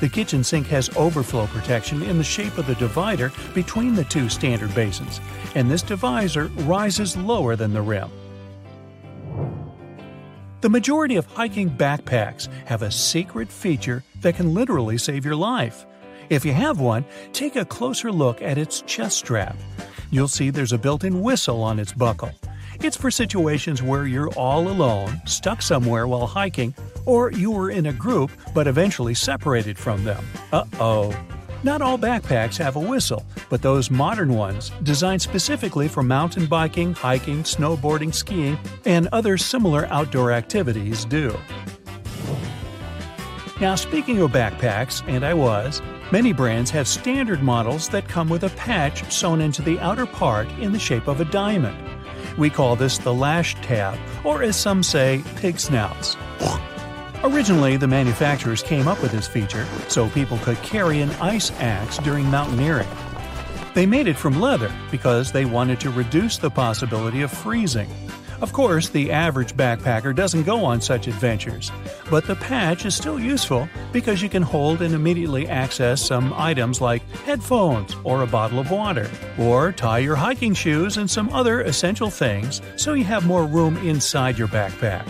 The 0.00 0.08
kitchen 0.08 0.42
sink 0.42 0.66
has 0.66 0.90
overflow 0.96 1.46
protection 1.46 2.02
in 2.02 2.18
the 2.18 2.24
shape 2.24 2.58
of 2.58 2.66
the 2.66 2.74
divider 2.74 3.30
between 3.54 3.94
the 3.94 4.02
two 4.02 4.28
standard 4.28 4.74
basins, 4.74 5.20
and 5.54 5.70
this 5.70 5.80
divisor 5.80 6.46
rises 6.66 7.16
lower 7.16 7.54
than 7.54 7.72
the 7.72 7.80
rim. 7.80 8.10
The 10.60 10.70
majority 10.70 11.14
of 11.14 11.26
hiking 11.26 11.70
backpacks 11.70 12.48
have 12.66 12.82
a 12.82 12.90
secret 12.90 13.48
feature 13.48 14.02
that 14.22 14.34
can 14.34 14.52
literally 14.52 14.98
save 14.98 15.24
your 15.24 15.36
life. 15.36 15.86
If 16.30 16.44
you 16.44 16.52
have 16.52 16.80
one, 16.80 17.04
take 17.32 17.54
a 17.54 17.64
closer 17.64 18.10
look 18.10 18.42
at 18.42 18.58
its 18.58 18.82
chest 18.82 19.18
strap. 19.18 19.56
You'll 20.14 20.28
see 20.28 20.50
there's 20.50 20.72
a 20.72 20.78
built 20.78 21.02
in 21.02 21.22
whistle 21.22 21.60
on 21.60 21.80
its 21.80 21.92
buckle. 21.92 22.30
It's 22.78 22.96
for 22.96 23.10
situations 23.10 23.82
where 23.82 24.06
you're 24.06 24.32
all 24.34 24.68
alone, 24.68 25.20
stuck 25.26 25.60
somewhere 25.60 26.06
while 26.06 26.28
hiking, 26.28 26.72
or 27.04 27.32
you 27.32 27.50
were 27.50 27.72
in 27.72 27.86
a 27.86 27.92
group 27.92 28.30
but 28.54 28.68
eventually 28.68 29.14
separated 29.14 29.76
from 29.76 30.04
them. 30.04 30.24
Uh 30.52 30.66
oh. 30.78 31.12
Not 31.64 31.82
all 31.82 31.98
backpacks 31.98 32.56
have 32.58 32.76
a 32.76 32.80
whistle, 32.80 33.26
but 33.50 33.60
those 33.60 33.90
modern 33.90 34.34
ones, 34.34 34.70
designed 34.84 35.20
specifically 35.20 35.88
for 35.88 36.04
mountain 36.04 36.46
biking, 36.46 36.94
hiking, 36.94 37.42
snowboarding, 37.42 38.14
skiing, 38.14 38.56
and 38.84 39.08
other 39.10 39.36
similar 39.36 39.86
outdoor 39.86 40.30
activities, 40.30 41.04
do. 41.04 41.36
Now, 43.60 43.74
speaking 43.74 44.20
of 44.20 44.30
backpacks, 44.30 45.02
and 45.08 45.26
I 45.26 45.34
was, 45.34 45.82
many 46.12 46.32
brands 46.32 46.70
have 46.70 46.88
standard 46.88 47.42
models 47.42 47.88
that 47.88 48.08
come 48.08 48.28
with 48.28 48.44
a 48.44 48.50
patch 48.50 49.10
sewn 49.12 49.40
into 49.40 49.62
the 49.62 49.78
outer 49.80 50.06
part 50.06 50.48
in 50.60 50.72
the 50.72 50.78
shape 50.78 51.08
of 51.08 51.20
a 51.20 51.24
diamond. 51.26 51.76
We 52.36 52.50
call 52.50 52.76
this 52.76 52.98
the 52.98 53.14
lash 53.14 53.54
tab, 53.62 53.98
or 54.24 54.42
as 54.42 54.56
some 54.56 54.82
say, 54.82 55.22
pig 55.36 55.60
snouts. 55.60 56.16
Originally, 57.22 57.76
the 57.76 57.86
manufacturers 57.86 58.62
came 58.62 58.86
up 58.86 59.00
with 59.00 59.12
this 59.12 59.26
feature 59.26 59.66
so 59.88 60.08
people 60.10 60.38
could 60.38 60.58
carry 60.58 61.00
an 61.00 61.10
ice 61.12 61.50
axe 61.52 61.98
during 61.98 62.26
mountaineering. 62.30 62.88
They 63.74 63.86
made 63.86 64.06
it 64.06 64.16
from 64.16 64.40
leather 64.40 64.72
because 64.90 65.32
they 65.32 65.44
wanted 65.44 65.80
to 65.80 65.90
reduce 65.90 66.38
the 66.38 66.50
possibility 66.50 67.22
of 67.22 67.32
freezing. 67.32 67.88
Of 68.40 68.52
course, 68.52 68.88
the 68.88 69.10
average 69.10 69.54
backpacker 69.54 70.14
doesn't 70.14 70.42
go 70.42 70.64
on 70.64 70.80
such 70.80 71.06
adventures, 71.06 71.70
but 72.10 72.26
the 72.26 72.36
patch 72.36 72.84
is 72.84 72.94
still 72.94 73.18
useful 73.18 73.68
because 73.92 74.22
you 74.22 74.28
can 74.28 74.42
hold 74.42 74.82
and 74.82 74.94
immediately 74.94 75.48
access 75.48 76.04
some 76.04 76.32
items 76.34 76.80
like 76.80 77.08
headphones 77.24 77.96
or 78.04 78.22
a 78.22 78.26
bottle 78.26 78.58
of 78.58 78.70
water, 78.70 79.10
or 79.38 79.72
tie 79.72 79.98
your 79.98 80.16
hiking 80.16 80.52
shoes 80.52 80.96
and 80.96 81.10
some 81.10 81.32
other 81.32 81.62
essential 81.62 82.10
things 82.10 82.60
so 82.76 82.94
you 82.94 83.04
have 83.04 83.26
more 83.26 83.46
room 83.46 83.76
inside 83.78 84.38
your 84.38 84.48
backpack. 84.48 85.08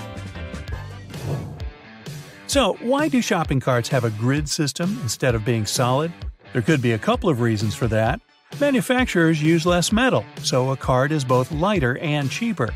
So, 2.46 2.74
why 2.80 3.08
do 3.08 3.20
shopping 3.20 3.58
carts 3.58 3.88
have 3.88 4.04
a 4.04 4.10
grid 4.10 4.48
system 4.48 4.98
instead 5.02 5.34
of 5.34 5.44
being 5.44 5.66
solid? 5.66 6.12
There 6.52 6.62
could 6.62 6.80
be 6.80 6.92
a 6.92 6.98
couple 6.98 7.28
of 7.28 7.40
reasons 7.40 7.74
for 7.74 7.88
that. 7.88 8.20
Manufacturers 8.60 9.42
use 9.42 9.66
less 9.66 9.90
metal, 9.90 10.24
so 10.42 10.70
a 10.70 10.76
cart 10.76 11.10
is 11.10 11.24
both 11.24 11.50
lighter 11.50 11.98
and 11.98 12.30
cheaper. 12.30 12.72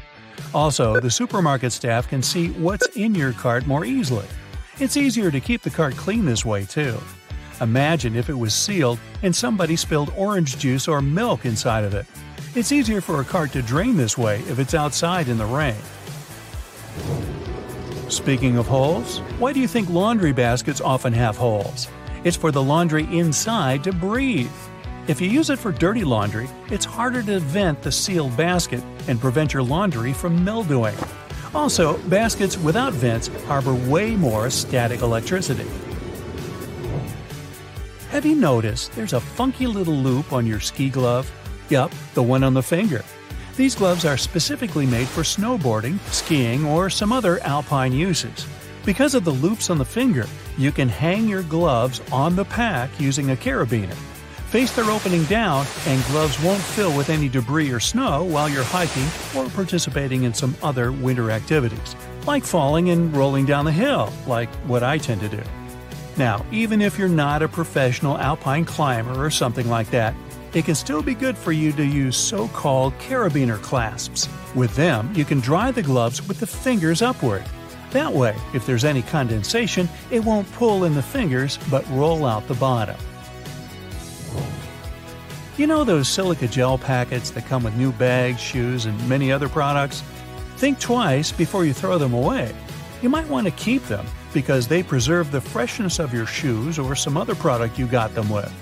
Also, 0.54 1.00
the 1.00 1.10
supermarket 1.10 1.72
staff 1.72 2.08
can 2.08 2.22
see 2.22 2.48
what's 2.50 2.86
in 2.96 3.14
your 3.14 3.32
cart 3.32 3.66
more 3.66 3.84
easily. 3.84 4.26
It's 4.78 4.96
easier 4.96 5.30
to 5.30 5.40
keep 5.40 5.62
the 5.62 5.70
cart 5.70 5.96
clean 5.96 6.24
this 6.24 6.44
way, 6.44 6.64
too. 6.64 6.98
Imagine 7.60 8.14
if 8.14 8.28
it 8.28 8.38
was 8.38 8.54
sealed 8.54 8.98
and 9.22 9.34
somebody 9.34 9.76
spilled 9.76 10.12
orange 10.16 10.58
juice 10.58 10.86
or 10.86 11.02
milk 11.02 11.44
inside 11.44 11.84
of 11.84 11.94
it. 11.94 12.06
It's 12.54 12.72
easier 12.72 13.00
for 13.00 13.20
a 13.20 13.24
cart 13.24 13.52
to 13.52 13.62
drain 13.62 13.96
this 13.96 14.16
way 14.16 14.40
if 14.48 14.58
it's 14.58 14.74
outside 14.74 15.28
in 15.28 15.38
the 15.38 15.46
rain. 15.46 15.76
Speaking 18.08 18.56
of 18.56 18.66
holes, 18.66 19.18
why 19.38 19.52
do 19.52 19.60
you 19.60 19.68
think 19.68 19.90
laundry 19.90 20.32
baskets 20.32 20.80
often 20.80 21.12
have 21.12 21.36
holes? 21.36 21.88
It's 22.24 22.36
for 22.36 22.50
the 22.50 22.62
laundry 22.62 23.04
inside 23.16 23.84
to 23.84 23.92
breathe. 23.92 24.50
If 25.08 25.20
you 25.20 25.28
use 25.28 25.50
it 25.50 25.58
for 25.58 25.72
dirty 25.72 26.04
laundry, 26.04 26.48
it's 26.70 26.84
harder 26.84 27.22
to 27.24 27.40
vent 27.40 27.82
the 27.82 27.92
sealed 27.92 28.36
basket 28.36 28.82
and 29.08 29.20
prevent 29.20 29.52
your 29.52 29.62
laundry 29.62 30.12
from 30.12 30.44
mildewing. 30.44 30.96
Also, 31.54 31.98
baskets 32.08 32.56
without 32.58 32.92
vents 32.92 33.28
harbor 33.46 33.74
way 33.74 34.14
more 34.14 34.50
static 34.50 35.00
electricity. 35.00 35.66
Have 38.10 38.24
you 38.24 38.34
noticed 38.34 38.92
there's 38.92 39.12
a 39.12 39.20
funky 39.20 39.66
little 39.66 39.94
loop 39.94 40.32
on 40.32 40.46
your 40.46 40.60
ski 40.60 40.88
glove? 40.88 41.30
Yup, 41.68 41.92
the 42.14 42.22
one 42.22 42.42
on 42.42 42.54
the 42.54 42.62
finger. 42.62 43.04
These 43.56 43.74
gloves 43.74 44.04
are 44.04 44.16
specifically 44.16 44.86
made 44.86 45.08
for 45.08 45.22
snowboarding, 45.22 45.98
skiing, 46.12 46.64
or 46.64 46.88
some 46.88 47.12
other 47.12 47.40
alpine 47.40 47.92
uses. 47.92 48.46
Because 48.84 49.14
of 49.14 49.24
the 49.24 49.32
loops 49.32 49.68
on 49.68 49.78
the 49.78 49.84
finger, 49.84 50.26
you 50.56 50.72
can 50.72 50.88
hang 50.88 51.28
your 51.28 51.42
gloves 51.42 52.00
on 52.10 52.36
the 52.36 52.44
pack 52.44 52.88
using 52.98 53.30
a 53.30 53.36
carabiner. 53.36 53.96
Face 54.48 54.74
their 54.74 54.90
opening 54.90 55.24
down, 55.24 55.66
and 55.86 56.02
gloves 56.06 56.42
won't 56.42 56.62
fill 56.62 56.96
with 56.96 57.10
any 57.10 57.28
debris 57.28 57.70
or 57.70 57.80
snow 57.80 58.24
while 58.24 58.48
you're 58.48 58.64
hiking 58.64 59.06
or 59.36 59.46
participating 59.50 60.22
in 60.22 60.32
some 60.32 60.56
other 60.62 60.90
winter 60.90 61.30
activities. 61.30 61.94
like 62.26 62.44
falling 62.44 62.90
and 62.90 63.16
rolling 63.16 63.46
down 63.46 63.64
the 63.64 63.72
hill, 63.72 64.12
like 64.26 64.50
what 64.66 64.82
I 64.82 64.98
tend 64.98 65.22
to 65.22 65.28
do. 65.30 65.42
Now, 66.18 66.44
even 66.52 66.82
if 66.82 66.98
you're 66.98 67.08
not 67.08 67.42
a 67.42 67.48
professional 67.48 68.18
alpine 68.18 68.66
climber 68.66 69.24
or 69.24 69.30
something 69.30 69.68
like 69.68 69.90
that, 69.92 70.14
it 70.52 70.66
can 70.66 70.74
still 70.74 71.02
be 71.02 71.14
good 71.14 71.38
for 71.38 71.52
you 71.52 71.72
to 71.72 71.84
use 71.84 72.18
so 72.18 72.48
called 72.48 72.92
carabiner 72.98 73.60
clasps. 73.62 74.28
With 74.54 74.74
them, 74.76 75.10
you 75.14 75.24
can 75.24 75.40
dry 75.40 75.70
the 75.70 75.82
gloves 75.82 76.26
with 76.26 76.38
the 76.38 76.46
fingers 76.46 77.00
upward. 77.00 77.44
That 77.92 78.12
way, 78.12 78.36
if 78.52 78.66
there's 78.66 78.84
any 78.84 79.00
condensation, 79.02 79.88
it 80.10 80.22
won't 80.22 80.50
pull 80.52 80.84
in 80.84 80.94
the 80.94 81.02
fingers 81.02 81.58
but 81.70 81.88
roll 81.88 82.26
out 82.26 82.46
the 82.46 82.54
bottom. 82.54 82.96
You 85.58 85.66
know 85.66 85.82
those 85.82 86.06
silica 86.06 86.46
gel 86.46 86.78
packets 86.78 87.30
that 87.30 87.46
come 87.46 87.64
with 87.64 87.74
new 87.74 87.90
bags, 87.90 88.38
shoes, 88.38 88.84
and 88.84 89.08
many 89.08 89.32
other 89.32 89.48
products? 89.48 90.04
Think 90.56 90.78
twice 90.78 91.32
before 91.32 91.64
you 91.64 91.72
throw 91.72 91.98
them 91.98 92.14
away. 92.14 92.54
You 93.02 93.08
might 93.08 93.26
want 93.26 93.48
to 93.48 93.50
keep 93.50 93.82
them 93.86 94.06
because 94.32 94.68
they 94.68 94.84
preserve 94.84 95.32
the 95.32 95.40
freshness 95.40 95.98
of 95.98 96.14
your 96.14 96.26
shoes 96.26 96.78
or 96.78 96.94
some 96.94 97.16
other 97.16 97.34
product 97.34 97.76
you 97.76 97.88
got 97.88 98.14
them 98.14 98.28
with. 98.28 98.52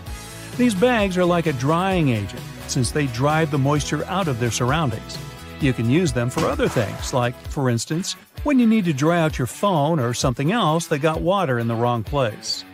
These 0.57 0.75
bags 0.75 1.19
are 1.19 1.25
like 1.27 1.45
a 1.45 1.53
drying 1.53 2.09
agent 2.09 2.43
since 2.67 2.93
they 2.93 3.09
drive 3.09 3.51
the 3.51 3.59
moisture 3.59 4.07
out 4.07 4.27
of 4.27 4.41
their 4.41 4.51
surroundings. 4.51 5.19
You 5.61 5.75
can 5.75 5.91
use 5.91 6.15
them 6.15 6.31
for 6.31 6.47
other 6.47 6.67
things, 6.67 7.13
like, 7.13 7.35
for 7.49 7.69
instance, 7.69 8.15
when 8.43 8.59
you 8.59 8.67
need 8.67 8.87
to 8.87 8.95
dry 8.95 9.21
out 9.21 9.37
your 9.37 9.47
phone 9.47 10.01
or 10.01 10.15
something 10.15 10.51
else 10.51 10.87
that 10.87 11.01
got 11.01 11.21
water 11.21 11.59
in 11.59 11.69
the 11.69 11.75
wrong 11.75 12.05
place. 12.05 12.65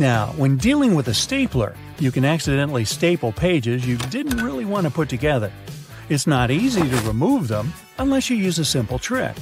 Now, 0.00 0.28
when 0.38 0.56
dealing 0.56 0.94
with 0.94 1.08
a 1.08 1.14
stapler, 1.14 1.76
you 1.98 2.10
can 2.10 2.24
accidentally 2.24 2.86
staple 2.86 3.32
pages 3.32 3.86
you 3.86 3.98
didn't 3.98 4.42
really 4.42 4.64
want 4.64 4.86
to 4.86 4.90
put 4.90 5.10
together. 5.10 5.52
It's 6.08 6.26
not 6.26 6.50
easy 6.50 6.80
to 6.80 6.96
remove 7.06 7.48
them 7.48 7.74
unless 7.98 8.30
you 8.30 8.36
use 8.38 8.58
a 8.58 8.64
simple 8.64 8.98
trick. 8.98 9.36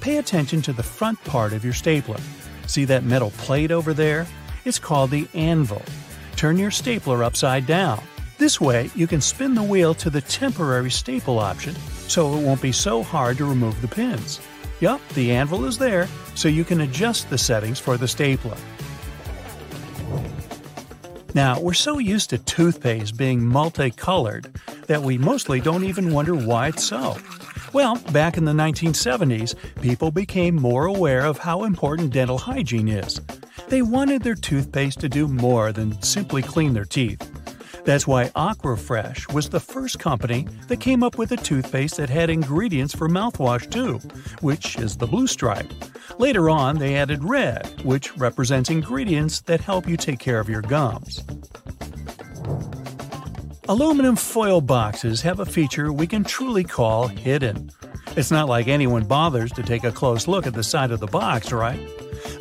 Pay 0.00 0.18
attention 0.18 0.60
to 0.60 0.74
the 0.74 0.82
front 0.82 1.24
part 1.24 1.54
of 1.54 1.64
your 1.64 1.72
stapler. 1.72 2.18
See 2.66 2.84
that 2.84 3.04
metal 3.04 3.30
plate 3.38 3.70
over 3.70 3.94
there? 3.94 4.26
It's 4.66 4.78
called 4.78 5.10
the 5.10 5.26
anvil. 5.32 5.80
Turn 6.36 6.58
your 6.58 6.70
stapler 6.70 7.24
upside 7.24 7.66
down. 7.66 8.02
This 8.36 8.60
way, 8.60 8.90
you 8.94 9.06
can 9.06 9.22
spin 9.22 9.54
the 9.54 9.62
wheel 9.62 9.94
to 9.94 10.10
the 10.10 10.20
temporary 10.20 10.90
staple 10.90 11.38
option 11.38 11.74
so 12.08 12.34
it 12.34 12.44
won't 12.44 12.60
be 12.60 12.72
so 12.72 13.02
hard 13.02 13.38
to 13.38 13.46
remove 13.46 13.80
the 13.80 13.88
pins. 13.88 14.38
Yup, 14.80 15.00
the 15.14 15.32
anvil 15.32 15.64
is 15.64 15.78
there, 15.78 16.08
so 16.34 16.46
you 16.46 16.62
can 16.62 16.82
adjust 16.82 17.30
the 17.30 17.38
settings 17.38 17.78
for 17.78 17.96
the 17.96 18.06
stapler. 18.06 18.58
Now, 21.34 21.58
we're 21.58 21.74
so 21.74 21.98
used 21.98 22.30
to 22.30 22.38
toothpaste 22.38 23.16
being 23.16 23.44
multicolored 23.44 24.54
that 24.86 25.02
we 25.02 25.18
mostly 25.18 25.60
don't 25.60 25.82
even 25.82 26.12
wonder 26.12 26.32
why 26.32 26.68
it's 26.68 26.84
so. 26.84 27.18
Well, 27.72 27.96
back 28.12 28.36
in 28.36 28.44
the 28.44 28.52
1970s, 28.52 29.56
people 29.82 30.12
became 30.12 30.54
more 30.54 30.86
aware 30.86 31.26
of 31.26 31.38
how 31.38 31.64
important 31.64 32.12
dental 32.12 32.38
hygiene 32.38 32.86
is. 32.86 33.20
They 33.68 33.82
wanted 33.82 34.22
their 34.22 34.36
toothpaste 34.36 35.00
to 35.00 35.08
do 35.08 35.26
more 35.26 35.72
than 35.72 36.00
simply 36.02 36.40
clean 36.40 36.72
their 36.72 36.84
teeth. 36.84 37.28
That's 37.84 38.06
why 38.06 38.30
Aquafresh 38.30 39.32
was 39.32 39.50
the 39.50 39.60
first 39.60 39.98
company 39.98 40.46
that 40.68 40.80
came 40.80 41.02
up 41.02 41.18
with 41.18 41.32
a 41.32 41.36
toothpaste 41.36 41.98
that 41.98 42.08
had 42.08 42.30
ingredients 42.30 42.94
for 42.94 43.08
mouthwash 43.08 43.70
too, 43.70 43.98
which 44.40 44.76
is 44.78 44.96
the 44.96 45.06
blue 45.06 45.26
stripe. 45.26 45.70
Later 46.18 46.48
on, 46.48 46.78
they 46.78 46.96
added 46.96 47.22
red, 47.22 47.82
which 47.84 48.16
represents 48.16 48.70
ingredients 48.70 49.42
that 49.42 49.60
help 49.60 49.86
you 49.86 49.98
take 49.98 50.18
care 50.18 50.40
of 50.40 50.48
your 50.48 50.62
gums. 50.62 51.22
Aluminum 53.68 54.16
foil 54.16 54.60
boxes 54.60 55.20
have 55.22 55.40
a 55.40 55.46
feature 55.46 55.92
we 55.92 56.06
can 56.06 56.24
truly 56.24 56.64
call 56.64 57.08
hidden. 57.08 57.70
It's 58.16 58.30
not 58.30 58.48
like 58.48 58.68
anyone 58.68 59.04
bothers 59.04 59.52
to 59.52 59.62
take 59.62 59.84
a 59.84 59.92
close 59.92 60.28
look 60.28 60.46
at 60.46 60.54
the 60.54 60.62
side 60.62 60.90
of 60.90 61.00
the 61.00 61.06
box, 61.06 61.52
right? 61.52 61.80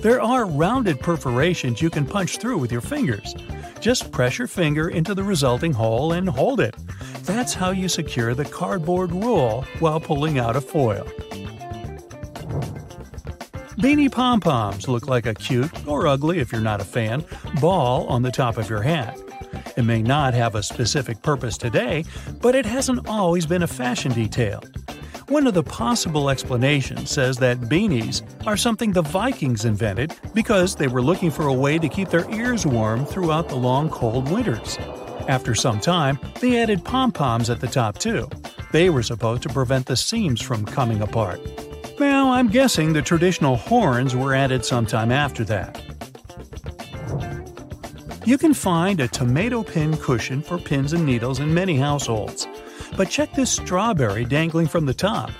There 0.01 0.21
are 0.21 0.45
rounded 0.45 0.99
perforations 0.99 1.81
you 1.81 1.89
can 1.89 2.05
punch 2.05 2.37
through 2.37 2.59
with 2.59 2.71
your 2.71 2.81
fingers. 2.81 3.33
Just 3.83 4.13
press 4.13 4.39
your 4.39 4.47
finger 4.47 4.87
into 4.87 5.13
the 5.13 5.25
resulting 5.25 5.73
hole 5.73 6.13
and 6.13 6.29
hold 6.29 6.61
it. 6.61 6.73
That's 7.23 7.53
how 7.53 7.71
you 7.71 7.89
secure 7.89 8.33
the 8.33 8.45
cardboard 8.45 9.11
roll 9.11 9.63
while 9.79 9.99
pulling 9.99 10.39
out 10.39 10.55
a 10.55 10.61
foil. 10.61 11.03
Beanie 13.81 14.09
pom 14.09 14.39
poms 14.39 14.87
look 14.87 15.09
like 15.09 15.25
a 15.25 15.33
cute, 15.33 15.85
or 15.85 16.07
ugly 16.07 16.39
if 16.39 16.49
you're 16.53 16.61
not 16.61 16.79
a 16.79 16.85
fan, 16.85 17.25
ball 17.59 18.07
on 18.07 18.21
the 18.21 18.31
top 18.31 18.55
of 18.57 18.69
your 18.69 18.83
hat. 18.83 19.19
It 19.75 19.83
may 19.83 20.01
not 20.01 20.33
have 20.33 20.55
a 20.55 20.63
specific 20.63 21.21
purpose 21.21 21.57
today, 21.57 22.05
but 22.39 22.55
it 22.55 22.65
hasn't 22.65 23.09
always 23.09 23.45
been 23.45 23.63
a 23.63 23.67
fashion 23.67 24.13
detail. 24.13 24.63
One 25.29 25.47
of 25.47 25.53
the 25.53 25.63
possible 25.63 26.29
explanations 26.29 27.09
says 27.09 27.37
that 27.37 27.61
beanies 27.61 28.23
are 28.45 28.57
something 28.57 28.91
the 28.91 29.01
Vikings 29.01 29.63
invented 29.63 30.13
because 30.33 30.75
they 30.75 30.87
were 30.87 31.01
looking 31.01 31.31
for 31.31 31.47
a 31.47 31.53
way 31.53 31.79
to 31.79 31.87
keep 31.87 32.09
their 32.09 32.29
ears 32.29 32.65
warm 32.65 33.05
throughout 33.05 33.47
the 33.47 33.55
long 33.55 33.89
cold 33.89 34.29
winters. 34.29 34.77
After 35.29 35.55
some 35.55 35.79
time, 35.79 36.19
they 36.41 36.61
added 36.61 36.83
pom 36.83 37.13
poms 37.13 37.49
at 37.49 37.61
the 37.61 37.67
top 37.67 37.97
too. 37.99 38.29
They 38.73 38.89
were 38.89 39.03
supposed 39.03 39.43
to 39.43 39.49
prevent 39.49 39.85
the 39.85 39.95
seams 39.95 40.41
from 40.41 40.65
coming 40.65 41.01
apart. 41.01 41.39
Well, 41.97 42.27
I'm 42.27 42.49
guessing 42.49 42.91
the 42.91 43.01
traditional 43.01 43.55
horns 43.55 44.15
were 44.15 44.35
added 44.35 44.65
sometime 44.65 45.11
after 45.11 45.45
that. 45.45 45.81
You 48.25 48.37
can 48.37 48.53
find 48.53 48.99
a 48.99 49.07
tomato 49.07 49.63
pin 49.63 49.95
cushion 49.97 50.41
for 50.41 50.57
pins 50.57 50.91
and 50.91 51.05
needles 51.05 51.39
in 51.39 51.53
many 51.53 51.77
households. 51.77 52.47
But 52.95 53.09
check 53.09 53.33
this 53.33 53.51
strawberry 53.51 54.25
dangling 54.25 54.67
from 54.67 54.85
the 54.85 54.93
top. 54.93 55.31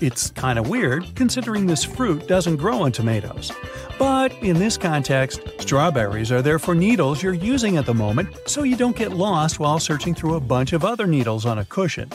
It's 0.00 0.30
kind 0.30 0.58
of 0.58 0.68
weird 0.68 1.14
considering 1.14 1.66
this 1.66 1.84
fruit 1.84 2.26
doesn't 2.26 2.56
grow 2.56 2.82
on 2.82 2.92
tomatoes. 2.92 3.52
But 3.98 4.32
in 4.42 4.58
this 4.58 4.76
context, 4.76 5.40
strawberries 5.58 6.32
are 6.32 6.42
there 6.42 6.58
for 6.58 6.74
needles 6.74 7.22
you're 7.22 7.34
using 7.34 7.76
at 7.76 7.86
the 7.86 7.94
moment 7.94 8.28
so 8.46 8.62
you 8.62 8.76
don't 8.76 8.96
get 8.96 9.12
lost 9.12 9.60
while 9.60 9.78
searching 9.78 10.14
through 10.14 10.34
a 10.34 10.40
bunch 10.40 10.72
of 10.72 10.84
other 10.84 11.06
needles 11.06 11.46
on 11.46 11.58
a 11.58 11.64
cushion. 11.64 12.10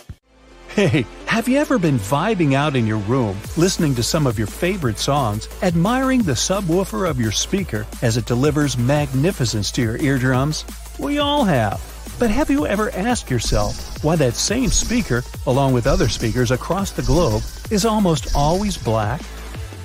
Hey, 0.69 1.07
have 1.25 1.47
you 1.47 1.57
ever 1.57 1.79
been 1.79 1.97
vibing 1.97 2.53
out 2.53 2.75
in 2.75 2.85
your 2.85 2.99
room, 2.99 3.37
listening 3.55 3.95
to 3.95 4.03
some 4.03 4.27
of 4.27 4.37
your 4.37 4.47
favorite 4.47 4.99
songs, 4.99 5.47
admiring 5.63 6.21
the 6.21 6.33
subwoofer 6.33 7.09
of 7.09 7.19
your 7.19 7.31
speaker 7.31 7.87
as 8.01 8.17
it 8.17 8.25
delivers 8.25 8.77
magnificence 8.77 9.71
to 9.71 9.81
your 9.81 9.97
eardrums? 9.97 10.65
We 10.99 11.19
all 11.19 11.45
have. 11.45 11.96
But 12.19 12.31
have 12.31 12.49
you 12.49 12.65
ever 12.65 12.89
asked 12.95 13.29
yourself 13.29 14.03
why 14.03 14.15
that 14.15 14.35
same 14.35 14.69
speaker, 14.69 15.23
along 15.45 15.73
with 15.73 15.85
other 15.85 16.09
speakers 16.09 16.49
across 16.49 16.91
the 16.91 17.03
globe, 17.03 17.43
is 17.69 17.85
almost 17.85 18.35
always 18.35 18.75
black? 18.75 19.21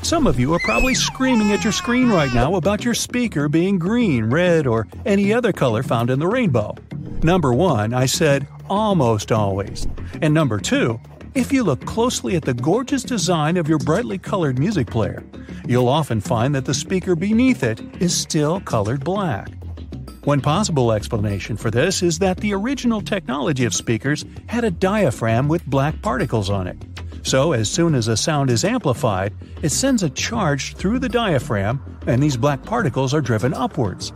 Some 0.01 0.27
of 0.27 0.41
you 0.41 0.55
are 0.55 0.61
probably 0.65 0.95
screaming 0.95 1.53
at 1.53 1.63
your 1.63 1.75
screen 1.75 2.09
right 2.09 2.33
now 2.33 2.55
about 2.55 2.87
your 2.87 2.95
speaker 2.95 3.51
being 3.51 3.79
green, 3.79 4.31
red, 4.31 4.67
or 4.67 4.89
any 5.05 5.31
other 5.31 5.53
color 5.53 5.83
found 5.83 6.09
in 6.09 6.19
the 6.19 6.27
rainbow. 6.27 6.75
Number 7.23 7.53
one, 7.53 7.93
I 7.93 8.07
said 8.07 8.49
almost 8.71 9.31
always. 9.31 9.87
And 10.23 10.33
number 10.33 10.59
two, 10.59 10.99
if 11.35 11.53
you 11.53 11.63
look 11.63 11.85
closely 11.85 12.35
at 12.35 12.45
the 12.45 12.55
gorgeous 12.55 13.03
design 13.03 13.59
of 13.59 13.69
your 13.69 13.79
brightly 13.79 14.17
colored 14.17 14.59
music 14.59 14.87
player, 14.87 15.23
you'll 15.67 15.89
often 15.89 16.21
find 16.23 16.55
that 16.55 16.65
the 16.65 16.75
speaker 16.75 17.15
beneath 17.15 17.63
it 17.63 17.81
is 18.01 18.17
still 18.17 18.59
colored 18.61 19.05
black. 19.05 19.51
One 20.25 20.41
possible 20.41 20.93
explanation 20.93 21.57
for 21.57 21.69
this 21.69 22.01
is 22.01 22.21
that 22.21 22.37
the 22.37 22.55
original 22.55 23.01
technology 23.01 23.65
of 23.65 23.75
speakers 23.75 24.25
had 24.47 24.63
a 24.63 24.71
diaphragm 24.71 25.49
with 25.49 25.67
black 25.67 26.01
particles 26.01 26.49
on 26.49 26.69
it. 26.69 26.77
So, 27.25 27.53
as 27.53 27.69
soon 27.69 27.97
as 27.97 28.07
a 28.07 28.17
sound 28.17 28.49
is 28.49 28.65
amplified, 28.65 29.35
it 29.63 29.71
sends 29.71 30.05
a 30.05 30.11
charge 30.11 30.77
through 30.77 31.01
the 31.01 31.09
diaphragm, 31.09 31.83
and 32.07 32.23
these 32.23 32.37
black 32.37 32.63
particles 32.63 33.13
are 33.13 33.21
driven 33.21 33.53
upwards. 33.53 34.13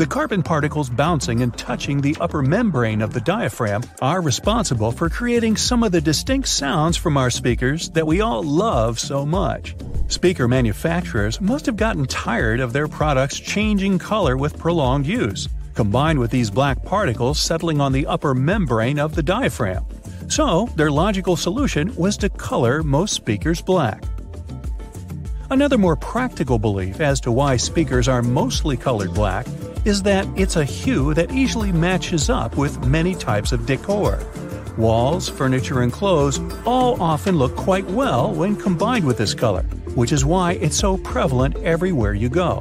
The 0.00 0.06
carbon 0.06 0.42
particles 0.42 0.88
bouncing 0.88 1.42
and 1.42 1.54
touching 1.58 2.00
the 2.00 2.16
upper 2.22 2.40
membrane 2.40 3.02
of 3.02 3.12
the 3.12 3.20
diaphragm 3.20 3.82
are 4.00 4.22
responsible 4.22 4.92
for 4.92 5.10
creating 5.10 5.58
some 5.58 5.82
of 5.82 5.92
the 5.92 6.00
distinct 6.00 6.48
sounds 6.48 6.96
from 6.96 7.18
our 7.18 7.28
speakers 7.28 7.90
that 7.90 8.06
we 8.06 8.22
all 8.22 8.42
love 8.42 8.98
so 8.98 9.26
much. 9.26 9.76
Speaker 10.08 10.48
manufacturers 10.48 11.38
must 11.42 11.66
have 11.66 11.76
gotten 11.76 12.06
tired 12.06 12.60
of 12.60 12.72
their 12.72 12.88
products 12.88 13.38
changing 13.38 13.98
color 13.98 14.38
with 14.38 14.58
prolonged 14.58 15.04
use, 15.06 15.50
combined 15.74 16.18
with 16.18 16.30
these 16.30 16.50
black 16.50 16.82
particles 16.82 17.38
settling 17.38 17.78
on 17.78 17.92
the 17.92 18.06
upper 18.06 18.34
membrane 18.34 18.98
of 18.98 19.14
the 19.14 19.22
diaphragm. 19.22 19.84
So, 20.28 20.70
their 20.76 20.90
logical 20.90 21.36
solution 21.36 21.94
was 21.94 22.16
to 22.16 22.30
color 22.30 22.82
most 22.82 23.12
speakers 23.12 23.60
black. 23.60 24.02
Another 25.50 25.78
more 25.78 25.96
practical 25.96 26.58
belief 26.58 27.00
as 27.00 27.20
to 27.20 27.32
why 27.32 27.56
speakers 27.56 28.08
are 28.08 28.22
mostly 28.22 28.76
colored 28.76 29.12
black 29.14 29.46
is 29.84 30.02
that 30.02 30.26
it's 30.36 30.56
a 30.56 30.64
hue 30.64 31.14
that 31.14 31.32
easily 31.32 31.72
matches 31.72 32.30
up 32.30 32.56
with 32.56 32.86
many 32.86 33.14
types 33.14 33.52
of 33.52 33.66
decor. 33.66 34.18
Walls, 34.76 35.28
furniture, 35.28 35.82
and 35.82 35.92
clothes 35.92 36.40
all 36.64 37.00
often 37.02 37.36
look 37.36 37.56
quite 37.56 37.86
well 37.86 38.32
when 38.32 38.56
combined 38.56 39.04
with 39.04 39.18
this 39.18 39.34
color 39.34 39.64
which 39.94 40.12
is 40.12 40.24
why 40.24 40.52
it's 40.52 40.76
so 40.76 40.96
prevalent 40.98 41.56
everywhere 41.58 42.14
you 42.14 42.28
go. 42.28 42.58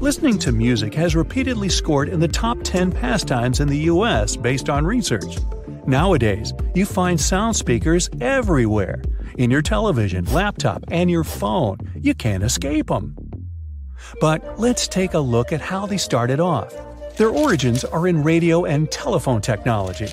Listening 0.00 0.38
to 0.40 0.52
music 0.52 0.94
has 0.94 1.16
repeatedly 1.16 1.68
scored 1.68 2.08
in 2.08 2.20
the 2.20 2.28
top 2.28 2.58
10 2.62 2.92
pastimes 2.92 3.60
in 3.60 3.68
the 3.68 3.78
US 3.78 4.36
based 4.36 4.68
on 4.68 4.84
research. 4.84 5.38
Nowadays, 5.86 6.52
you 6.74 6.84
find 6.84 7.20
sound 7.20 7.56
speakers 7.56 8.10
everywhere. 8.20 9.02
In 9.38 9.50
your 9.50 9.62
television, 9.62 10.24
laptop, 10.26 10.84
and 10.90 11.10
your 11.10 11.24
phone. 11.24 11.78
You 11.96 12.14
can't 12.14 12.42
escape 12.42 12.88
them. 12.88 13.16
But 14.20 14.58
let's 14.58 14.88
take 14.88 15.14
a 15.14 15.20
look 15.20 15.52
at 15.52 15.60
how 15.60 15.86
they 15.86 15.96
started 15.96 16.40
off. 16.40 16.74
Their 17.16 17.30
origins 17.30 17.84
are 17.84 18.08
in 18.08 18.22
radio 18.22 18.64
and 18.64 18.90
telephone 18.90 19.40
technology. 19.40 20.06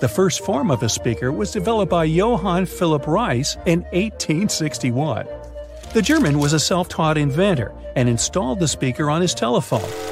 The 0.00 0.10
first 0.12 0.44
form 0.44 0.70
of 0.70 0.82
a 0.82 0.88
speaker 0.88 1.32
was 1.32 1.50
developed 1.50 1.90
by 1.90 2.04
Johann 2.04 2.66
Philipp 2.66 3.06
Reis 3.06 3.56
in 3.66 3.82
1861. 3.92 5.26
The 5.92 6.02
German 6.02 6.38
was 6.38 6.52
a 6.52 6.60
self 6.60 6.88
taught 6.88 7.18
inventor 7.18 7.72
and 7.96 8.08
installed 8.08 8.60
the 8.60 8.68
speaker 8.68 9.10
on 9.10 9.22
his 9.22 9.34
telephone. 9.34 10.11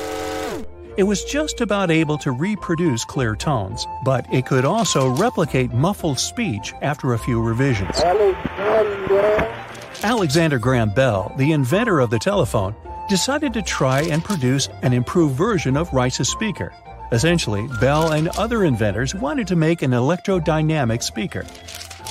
It 0.96 1.04
was 1.04 1.24
just 1.24 1.60
about 1.60 1.90
able 1.90 2.18
to 2.18 2.32
reproduce 2.32 3.04
clear 3.04 3.36
tones, 3.36 3.86
but 4.04 4.26
it 4.32 4.44
could 4.44 4.64
also 4.64 5.08
replicate 5.08 5.72
muffled 5.72 6.18
speech 6.18 6.74
after 6.82 7.12
a 7.12 7.18
few 7.18 7.40
revisions. 7.40 7.96
Alexander, 8.00 9.54
Alexander 10.02 10.58
Graham 10.58 10.90
Bell, 10.90 11.32
the 11.36 11.52
inventor 11.52 12.00
of 12.00 12.10
the 12.10 12.18
telephone, 12.18 12.74
decided 13.08 13.54
to 13.54 13.62
try 13.62 14.02
and 14.02 14.24
produce 14.24 14.68
an 14.82 14.92
improved 14.92 15.36
version 15.36 15.76
of 15.76 15.92
Reis's 15.92 16.28
speaker. 16.28 16.72
Essentially, 17.12 17.68
Bell 17.80 18.12
and 18.12 18.28
other 18.36 18.64
inventors 18.64 19.14
wanted 19.14 19.46
to 19.46 19.56
make 19.56 19.82
an 19.82 19.92
electrodynamic 19.92 21.04
speaker. 21.04 21.42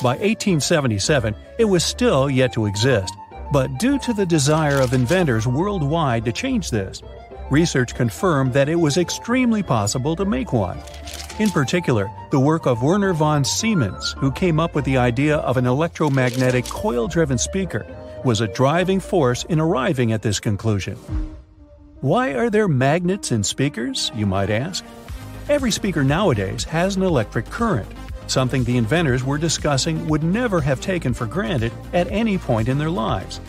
By 0.01 0.15
1877, 0.15 1.35
it 1.57 1.65
was 1.65 1.83
still 1.83 2.29
yet 2.29 2.53
to 2.53 2.65
exist, 2.65 3.13
but 3.51 3.77
due 3.77 3.99
to 3.99 4.13
the 4.13 4.25
desire 4.25 4.79
of 4.79 4.93
inventors 4.93 5.47
worldwide 5.47 6.23
to 6.25 6.31
change 6.31 6.69
this, 6.69 7.01
research 7.51 7.95
confirmed 7.95 8.53
that 8.53 8.69
it 8.69 8.75
was 8.75 8.97
extremely 8.97 9.63
possible 9.63 10.15
to 10.15 10.25
make 10.25 10.53
one. 10.53 10.79
In 11.39 11.49
particular, 11.49 12.11
the 12.31 12.39
work 12.39 12.65
of 12.65 12.83
Werner 12.83 13.13
von 13.13 13.43
Siemens, 13.43 14.13
who 14.17 14.31
came 14.31 14.59
up 14.59 14.75
with 14.75 14.85
the 14.85 14.97
idea 14.97 15.37
of 15.37 15.57
an 15.57 15.65
electromagnetic 15.65 16.65
coil 16.65 17.07
driven 17.07 17.37
speaker, 17.37 17.85
was 18.23 18.41
a 18.41 18.47
driving 18.47 18.99
force 18.99 19.45
in 19.45 19.59
arriving 19.59 20.11
at 20.11 20.21
this 20.21 20.39
conclusion. 20.39 20.97
Why 22.01 22.33
are 22.33 22.49
there 22.49 22.67
magnets 22.67 23.31
in 23.31 23.43
speakers, 23.43 24.11
you 24.15 24.25
might 24.25 24.49
ask? 24.49 24.83
Every 25.47 25.71
speaker 25.71 26.03
nowadays 26.03 26.63
has 26.65 26.95
an 26.95 27.03
electric 27.03 27.45
current, 27.45 27.89
something 28.27 28.63
the 28.63 28.77
inventors 28.77 29.23
were 29.23 29.37
discussing 29.37 30.07
would 30.07 30.23
never 30.23 30.61
have 30.61 30.79
taken 30.79 31.13
for 31.13 31.25
granted 31.25 31.71
at 31.93 32.11
any 32.11 32.37
point 32.37 32.69
in 32.69 32.77
their 32.77 32.89
lives. 32.89 33.39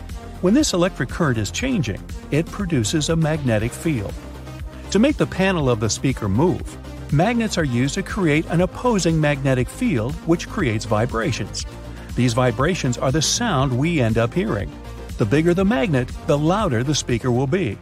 When 0.40 0.54
this 0.54 0.72
electric 0.72 1.10
current 1.10 1.36
is 1.36 1.50
changing, 1.50 2.02
it 2.30 2.46
produces 2.46 3.10
a 3.10 3.16
magnetic 3.16 3.72
field. 3.72 4.14
To 4.90 4.98
make 4.98 5.18
the 5.18 5.26
panel 5.26 5.68
of 5.68 5.80
the 5.80 5.90
speaker 5.90 6.30
move, 6.30 6.78
magnets 7.12 7.58
are 7.58 7.64
used 7.64 7.92
to 7.96 8.02
create 8.02 8.46
an 8.46 8.62
opposing 8.62 9.20
magnetic 9.20 9.68
field 9.68 10.14
which 10.26 10.48
creates 10.48 10.86
vibrations. 10.86 11.66
These 12.16 12.32
vibrations 12.32 12.96
are 12.96 13.12
the 13.12 13.20
sound 13.20 13.76
we 13.76 14.00
end 14.00 14.16
up 14.16 14.32
hearing. 14.32 14.72
The 15.18 15.26
bigger 15.26 15.52
the 15.52 15.66
magnet, 15.66 16.08
the 16.26 16.38
louder 16.38 16.82
the 16.82 16.94
speaker 16.94 17.30
will 17.30 17.46
be. 17.46 17.76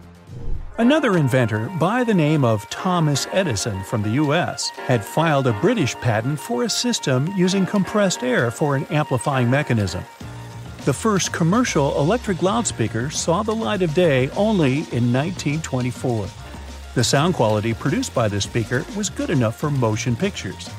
Another 0.78 1.16
inventor 1.16 1.70
by 1.78 2.02
the 2.02 2.14
name 2.14 2.44
of 2.44 2.68
Thomas 2.70 3.28
Edison 3.30 3.84
from 3.84 4.02
the 4.02 4.20
US 4.22 4.70
had 4.70 5.04
filed 5.04 5.46
a 5.46 5.60
British 5.60 5.94
patent 5.96 6.40
for 6.40 6.64
a 6.64 6.68
system 6.68 7.32
using 7.36 7.64
compressed 7.64 8.24
air 8.24 8.50
for 8.50 8.74
an 8.74 8.84
amplifying 8.86 9.48
mechanism. 9.48 10.02
The 10.88 10.94
first 10.94 11.34
commercial 11.34 12.00
electric 12.00 12.42
loudspeaker 12.42 13.10
saw 13.10 13.42
the 13.42 13.54
light 13.54 13.82
of 13.82 13.92
day 13.92 14.30
only 14.30 14.76
in 14.90 15.12
1924. 15.12 16.26
The 16.94 17.04
sound 17.04 17.34
quality 17.34 17.74
produced 17.74 18.14
by 18.14 18.26
this 18.26 18.44
speaker 18.44 18.86
was 18.96 19.10
good 19.10 19.28
enough 19.28 19.56
for 19.56 19.70
motion 19.70 20.16
pictures. 20.16 20.70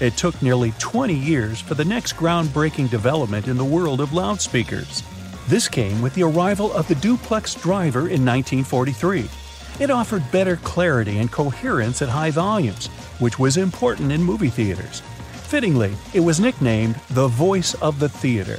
It 0.00 0.16
took 0.16 0.42
nearly 0.42 0.72
20 0.80 1.14
years 1.14 1.60
for 1.60 1.74
the 1.74 1.84
next 1.84 2.16
groundbreaking 2.16 2.90
development 2.90 3.46
in 3.46 3.56
the 3.56 3.64
world 3.64 4.00
of 4.00 4.12
loudspeakers. 4.12 5.04
This 5.46 5.68
came 5.68 6.02
with 6.02 6.14
the 6.14 6.24
arrival 6.24 6.72
of 6.72 6.88
the 6.88 6.96
duplex 6.96 7.54
driver 7.54 8.08
in 8.08 8.26
1943. 8.26 9.30
It 9.78 9.88
offered 9.88 10.28
better 10.32 10.56
clarity 10.56 11.18
and 11.18 11.30
coherence 11.30 12.02
at 12.02 12.08
high 12.08 12.32
volumes, 12.32 12.88
which 13.20 13.38
was 13.38 13.56
important 13.56 14.10
in 14.10 14.20
movie 14.20 14.50
theaters. 14.50 14.98
Fittingly, 15.46 15.94
it 16.12 16.18
was 16.18 16.40
nicknamed 16.40 16.96
the 17.10 17.28
voice 17.28 17.74
of 17.74 18.00
the 18.00 18.08
theater. 18.08 18.58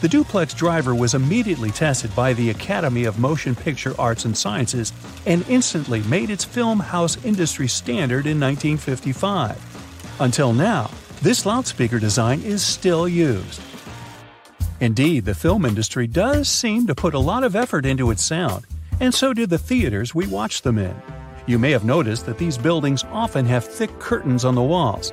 The 0.00 0.08
duplex 0.08 0.54
driver 0.54 0.94
was 0.94 1.14
immediately 1.14 1.72
tested 1.72 2.14
by 2.14 2.32
the 2.32 2.50
Academy 2.50 3.04
of 3.04 3.18
Motion 3.18 3.56
Picture 3.56 4.00
Arts 4.00 4.26
and 4.26 4.36
Sciences 4.36 4.92
and 5.26 5.44
instantly 5.48 6.02
made 6.02 6.30
its 6.30 6.44
film 6.44 6.78
house 6.78 7.22
industry 7.24 7.66
standard 7.66 8.24
in 8.26 8.38
1955. 8.38 10.16
Until 10.20 10.52
now, 10.52 10.88
this 11.20 11.44
loudspeaker 11.44 11.98
design 11.98 12.40
is 12.42 12.64
still 12.64 13.08
used. 13.08 13.60
Indeed, 14.78 15.24
the 15.24 15.34
film 15.34 15.64
industry 15.64 16.06
does 16.06 16.48
seem 16.48 16.86
to 16.86 16.94
put 16.94 17.14
a 17.14 17.18
lot 17.18 17.42
of 17.42 17.56
effort 17.56 17.84
into 17.84 18.12
its 18.12 18.22
sound, 18.22 18.66
and 19.00 19.12
so 19.12 19.34
do 19.34 19.46
the 19.46 19.58
theaters 19.58 20.14
we 20.14 20.28
watch 20.28 20.62
them 20.62 20.78
in. 20.78 20.94
You 21.48 21.58
may 21.58 21.72
have 21.72 21.84
noticed 21.84 22.24
that 22.26 22.38
these 22.38 22.56
buildings 22.56 23.02
often 23.10 23.44
have 23.46 23.64
thick 23.64 23.98
curtains 23.98 24.44
on 24.44 24.54
the 24.54 24.62
walls. 24.62 25.12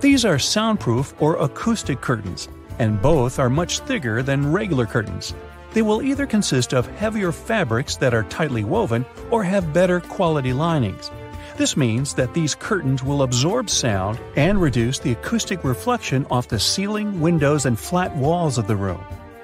These 0.00 0.24
are 0.24 0.38
soundproof 0.38 1.14
or 1.22 1.36
acoustic 1.36 2.00
curtains, 2.00 2.48
and 2.78 3.00
both 3.00 3.38
are 3.38 3.50
much 3.50 3.80
thicker 3.80 4.22
than 4.22 4.52
regular 4.52 4.86
curtains. 4.86 5.34
They 5.72 5.82
will 5.82 6.02
either 6.02 6.26
consist 6.26 6.72
of 6.72 6.86
heavier 6.86 7.32
fabrics 7.32 7.96
that 7.96 8.14
are 8.14 8.24
tightly 8.24 8.64
woven 8.64 9.04
or 9.30 9.44
have 9.44 9.72
better 9.72 10.00
quality 10.00 10.52
linings. 10.52 11.10
This 11.56 11.76
means 11.76 12.14
that 12.14 12.34
these 12.34 12.54
curtains 12.54 13.02
will 13.02 13.22
absorb 13.22 13.70
sound 13.70 14.18
and 14.36 14.60
reduce 14.60 14.98
the 14.98 15.12
acoustic 15.12 15.64
reflection 15.64 16.26
off 16.30 16.48
the 16.48 16.60
ceiling, 16.60 17.20
windows, 17.20 17.64
and 17.64 17.78
flat 17.78 18.14
walls 18.16 18.58
of 18.58 18.66
the 18.66 18.76
room. 18.76 19.02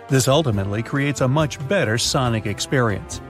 This 0.08 0.28
ultimately 0.28 0.82
creates 0.82 1.22
a 1.22 1.28
much 1.28 1.66
better 1.68 1.96
sonic 1.96 2.44
experience. 2.44 3.20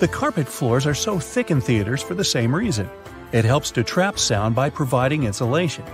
The 0.00 0.08
carpet 0.08 0.48
floors 0.48 0.86
are 0.86 0.94
so 0.94 1.18
thick 1.18 1.50
in 1.50 1.60
theaters 1.60 2.02
for 2.02 2.14
the 2.14 2.24
same 2.24 2.54
reason. 2.54 2.88
It 3.30 3.44
helps 3.44 3.70
to 3.72 3.84
trap 3.84 4.18
sound 4.18 4.54
by 4.54 4.70
providing 4.70 5.24
insulation. 5.24 5.84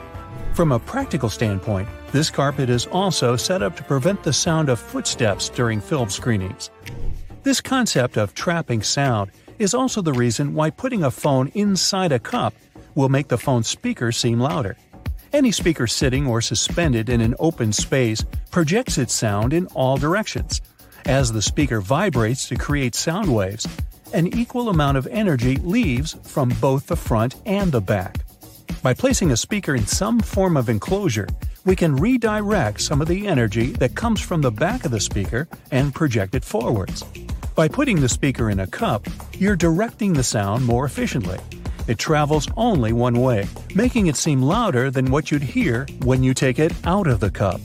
From 0.54 0.72
a 0.72 0.78
practical 0.78 1.28
standpoint, 1.28 1.88
this 2.14 2.30
carpet 2.30 2.70
is 2.70 2.86
also 2.86 3.34
set 3.34 3.60
up 3.60 3.74
to 3.74 3.82
prevent 3.82 4.22
the 4.22 4.32
sound 4.32 4.68
of 4.68 4.78
footsteps 4.78 5.48
during 5.48 5.80
film 5.80 6.08
screenings. 6.08 6.70
This 7.42 7.60
concept 7.60 8.16
of 8.16 8.34
trapping 8.34 8.84
sound 8.84 9.32
is 9.58 9.74
also 9.74 10.00
the 10.00 10.12
reason 10.12 10.54
why 10.54 10.70
putting 10.70 11.02
a 11.02 11.10
phone 11.10 11.48
inside 11.54 12.12
a 12.12 12.20
cup 12.20 12.54
will 12.94 13.08
make 13.08 13.26
the 13.26 13.36
phone's 13.36 13.66
speaker 13.66 14.12
seem 14.12 14.38
louder. 14.38 14.76
Any 15.32 15.50
speaker 15.50 15.88
sitting 15.88 16.28
or 16.28 16.40
suspended 16.40 17.08
in 17.08 17.20
an 17.20 17.34
open 17.40 17.72
space 17.72 18.24
projects 18.52 18.96
its 18.96 19.12
sound 19.12 19.52
in 19.52 19.66
all 19.74 19.96
directions. 19.96 20.60
As 21.06 21.32
the 21.32 21.42
speaker 21.42 21.80
vibrates 21.80 22.46
to 22.46 22.54
create 22.54 22.94
sound 22.94 23.34
waves, 23.34 23.66
an 24.12 24.28
equal 24.38 24.68
amount 24.68 24.98
of 24.98 25.08
energy 25.08 25.56
leaves 25.56 26.16
from 26.22 26.50
both 26.60 26.86
the 26.86 26.94
front 26.94 27.34
and 27.44 27.72
the 27.72 27.80
back. 27.80 28.23
By 28.82 28.94
placing 28.94 29.32
a 29.32 29.36
speaker 29.36 29.74
in 29.74 29.86
some 29.86 30.20
form 30.20 30.56
of 30.56 30.68
enclosure, 30.68 31.28
we 31.64 31.74
can 31.74 31.96
redirect 31.96 32.80
some 32.80 33.00
of 33.00 33.08
the 33.08 33.26
energy 33.26 33.72
that 33.72 33.94
comes 33.94 34.20
from 34.20 34.42
the 34.42 34.50
back 34.50 34.84
of 34.84 34.90
the 34.90 35.00
speaker 35.00 35.48
and 35.70 35.94
project 35.94 36.34
it 36.34 36.44
forwards. 36.44 37.02
By 37.54 37.68
putting 37.68 38.00
the 38.00 38.08
speaker 38.08 38.50
in 38.50 38.60
a 38.60 38.66
cup, 38.66 39.06
you're 39.38 39.56
directing 39.56 40.12
the 40.12 40.22
sound 40.22 40.64
more 40.66 40.84
efficiently. 40.84 41.38
It 41.86 41.98
travels 41.98 42.48
only 42.56 42.92
one 42.92 43.20
way, 43.20 43.46
making 43.74 44.06
it 44.08 44.16
seem 44.16 44.42
louder 44.42 44.90
than 44.90 45.10
what 45.10 45.30
you'd 45.30 45.42
hear 45.42 45.86
when 46.02 46.22
you 46.22 46.34
take 46.34 46.58
it 46.58 46.72
out 46.84 47.06
of 47.06 47.20
the 47.20 47.30
cup. 47.30 47.60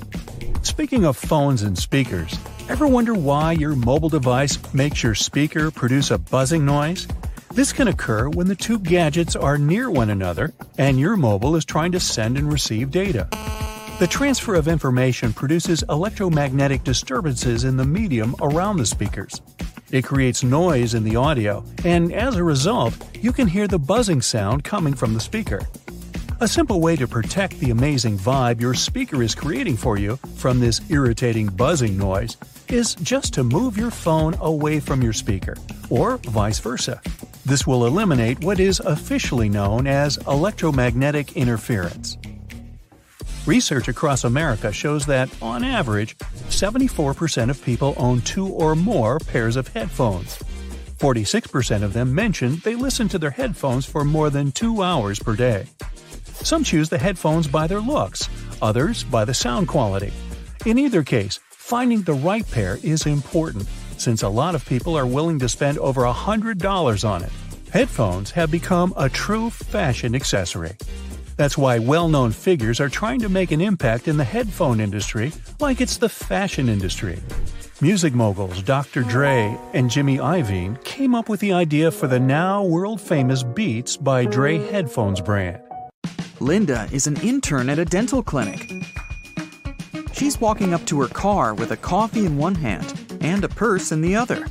Speaking 0.62 1.06
of 1.06 1.18
phones 1.18 1.64
and 1.64 1.78
speakers, 1.78 2.38
ever 2.68 2.88
wonder 2.88 3.14
why 3.14 3.54
your 3.54 3.76
mobile 3.76 4.10
device 4.10 4.58
makes 4.74 5.04
your 5.04 5.16
speaker 5.16 5.72
produce 5.72 6.12
a 6.12 6.18
buzzing 6.18 6.66
noise? 6.66 7.08
This 7.52 7.74
can 7.74 7.88
occur 7.88 8.30
when 8.30 8.48
the 8.48 8.56
two 8.56 8.80
gadgets 8.80 9.36
are 9.36 9.58
near 9.58 9.90
one 9.90 10.10
another 10.10 10.54
and 10.78 11.00
your 11.00 11.18
mobile 11.18 11.56
is 11.56 11.66
trying 11.66 11.92
to 11.94 12.00
send 12.00 12.38
and 12.38 12.52
receive 12.52 12.92
data. 12.92 13.28
The 14.00 14.08
transfer 14.08 14.56
of 14.56 14.68
information 14.68 15.34
produces 15.34 15.84
electromagnetic 15.90 16.84
disturbances 16.84 17.64
in 17.64 17.76
the 17.76 17.86
medium 17.86 18.36
around 18.40 18.78
the 18.78 18.86
speakers. 18.86 19.42
It 19.92 20.06
creates 20.06 20.44
noise 20.44 20.94
in 20.94 21.04
the 21.04 21.16
audio, 21.16 21.66
and 21.84 22.14
as 22.14 22.36
a 22.36 22.44
result, 22.44 22.94
you 23.20 23.34
can 23.34 23.48
hear 23.48 23.68
the 23.68 23.80
buzzing 23.80 24.22
sound 24.22 24.64
coming 24.64 24.94
from 24.94 25.16
the 25.16 25.20
speaker. 25.20 25.68
A 26.40 26.48
simple 26.48 26.80
way 26.80 26.96
to 26.96 27.08
protect 27.08 27.60
the 27.60 27.72
amazing 27.72 28.18
vibe 28.18 28.62
your 28.62 28.76
speaker 28.76 29.22
is 29.22 29.36
creating 29.36 29.76
for 29.76 29.98
you 29.98 30.16
from 30.38 30.60
this 30.60 30.80
irritating 30.90 31.48
buzzing 31.48 31.98
noise 31.98 32.38
is 32.70 32.96
just 32.96 33.34
to 33.34 33.44
move 33.44 33.76
your 33.76 33.92
phone 33.92 34.36
away 34.40 34.80
from 34.80 35.02
your 35.02 35.12
speaker, 35.12 35.58
or 35.90 36.18
vice 36.18 36.60
versa. 36.60 37.02
This 37.50 37.66
will 37.66 37.88
eliminate 37.88 38.44
what 38.44 38.60
is 38.60 38.80
officially 38.80 39.50
known 39.50 39.88
as 39.88 40.18
electromagnetic 40.28 41.36
interference. 41.36 42.16
Research 43.48 43.88
across 43.88 44.24
America 44.24 44.72
shows 44.72 45.08
that, 45.08 45.32
on 45.42 45.64
average, 45.64 46.16
74% 46.50 47.50
of 47.50 47.66
people 47.66 47.96
own 47.98 48.22
two 48.22 48.46
or 48.46 48.76
more 48.76 49.18
pairs 49.18 49.56
of 49.56 49.68
headphones. 49.70 50.38
46% 51.00 51.82
of 51.82 51.94
them 51.94 52.14
mention 52.14 52.62
they 52.64 52.76
listen 52.76 53.10
to 53.10 53.18
their 53.18 53.32
headphones 53.32 53.84
for 53.84 54.06
more 54.06 54.30
than 54.30 54.52
two 54.52 54.84
hours 54.84 55.18
per 55.18 55.36
day. 55.36 55.66
Some 56.26 56.64
choose 56.64 56.90
the 56.90 57.00
headphones 57.00 57.48
by 57.48 57.66
their 57.66 57.82
looks, 57.82 58.30
others 58.62 59.04
by 59.04 59.26
the 59.26 59.34
sound 59.34 59.68
quality. 59.68 60.14
In 60.68 60.78
either 60.78 61.02
case, 61.02 61.40
Finding 61.70 62.02
the 62.02 62.14
right 62.14 62.50
pair 62.50 62.80
is 62.82 63.06
important, 63.06 63.68
since 64.00 64.24
a 64.24 64.30
lot 64.30 64.56
of 64.56 64.66
people 64.66 64.98
are 64.98 65.06
willing 65.06 65.40
to 65.40 65.50
spend 65.50 65.78
over 65.80 66.02
$100 66.02 67.08
on 67.08 67.24
it. 67.24 67.32
Headphones 67.72 68.32
have 68.32 68.50
become 68.50 68.94
a 68.98 69.10
true 69.10 69.50
fashion 69.50 70.16
accessory. 70.16 70.76
That's 71.36 71.58
why 71.58 71.80
well 71.80 72.10
known 72.10 72.32
figures 72.32 72.80
are 72.80 72.90
trying 72.90 73.20
to 73.22 73.30
make 73.30 73.52
an 73.52 73.62
impact 73.62 74.08
in 74.08 74.18
the 74.18 74.24
headphone 74.24 74.80
industry 74.80 75.32
like 75.60 75.80
it's 75.80 75.98
the 75.98 76.10
fashion 76.10 76.68
industry. 76.68 77.20
Music 77.80 78.14
moguls 78.14 78.62
Dr. 78.62 79.04
Dre 79.04 79.58
and 79.74 79.90
Jimmy 79.90 80.18
Iovine 80.18 80.84
came 80.84 81.16
up 81.16 81.30
with 81.30 81.40
the 81.40 81.54
idea 81.54 81.92
for 81.92 82.08
the 82.08 82.20
now 82.20 82.64
world 82.64 83.00
famous 83.00 83.42
Beats 83.42 83.96
by 83.96 84.26
Dre 84.26 84.58
headphones 84.58 85.22
brand. 85.22 85.62
Linda 86.42 86.90
is 86.92 87.08
an 87.08 87.16
intern 87.22 87.70
at 87.70 87.80
a 87.80 87.86
dental 87.86 88.22
clinic. 88.22 88.70
She's 90.12 90.42
walking 90.42 90.74
up 90.74 90.86
to 90.88 91.00
her 91.00 91.08
car 91.08 91.54
with 91.54 91.72
a 91.72 91.78
coffee 91.78 92.26
in 92.26 92.38
one 92.38 92.56
hand 92.56 92.99
and 93.22 93.44
a 93.44 93.50
purse 93.50 93.92
in 93.92 94.02
the 94.02 94.16
other. 94.16 94.46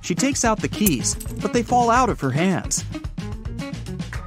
She 0.00 0.14
takes 0.14 0.44
out 0.44 0.60
the 0.60 0.68
keys, 0.68 1.14
but 1.40 1.52
they 1.52 1.62
fall 1.62 1.90
out 1.90 2.08
of 2.08 2.20
her 2.20 2.30
hands. 2.30 2.84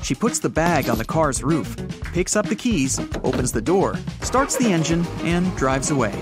She 0.04 0.16
puts 0.16 0.40
the 0.40 0.50
bag 0.50 0.90
on 0.90 0.98
the 0.98 1.06
car's 1.06 1.44
roof, 1.44 1.76
picks 2.14 2.36
up 2.36 2.48
the 2.48 2.56
keys, 2.56 3.00
opens 3.24 3.52
the 3.52 3.62
door, 3.62 3.98
starts 4.22 4.58
the 4.58 4.72
engine, 4.72 5.06
and 5.22 5.56
drives 5.56 5.90
away. 5.92 6.14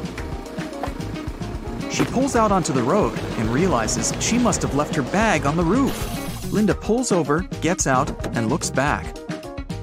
She 1.90 2.06
pulls 2.06 2.36
out 2.36 2.52
onto 2.52 2.72
the 2.72 2.84
road 2.84 3.18
and 3.38 3.50
realizes 3.50 4.14
she 4.24 4.38
must 4.38 4.62
have 4.62 4.76
left 4.76 4.96
her 4.96 5.02
bag 5.02 5.46
on 5.46 5.58
the 5.58 5.64
roof. 5.64 6.52
Linda 6.54 6.76
pulls 6.76 7.12
over, 7.12 7.42
gets 7.62 7.88
out, 7.88 8.10
and 8.36 8.48
looks 8.48 8.70
back. 8.70 9.18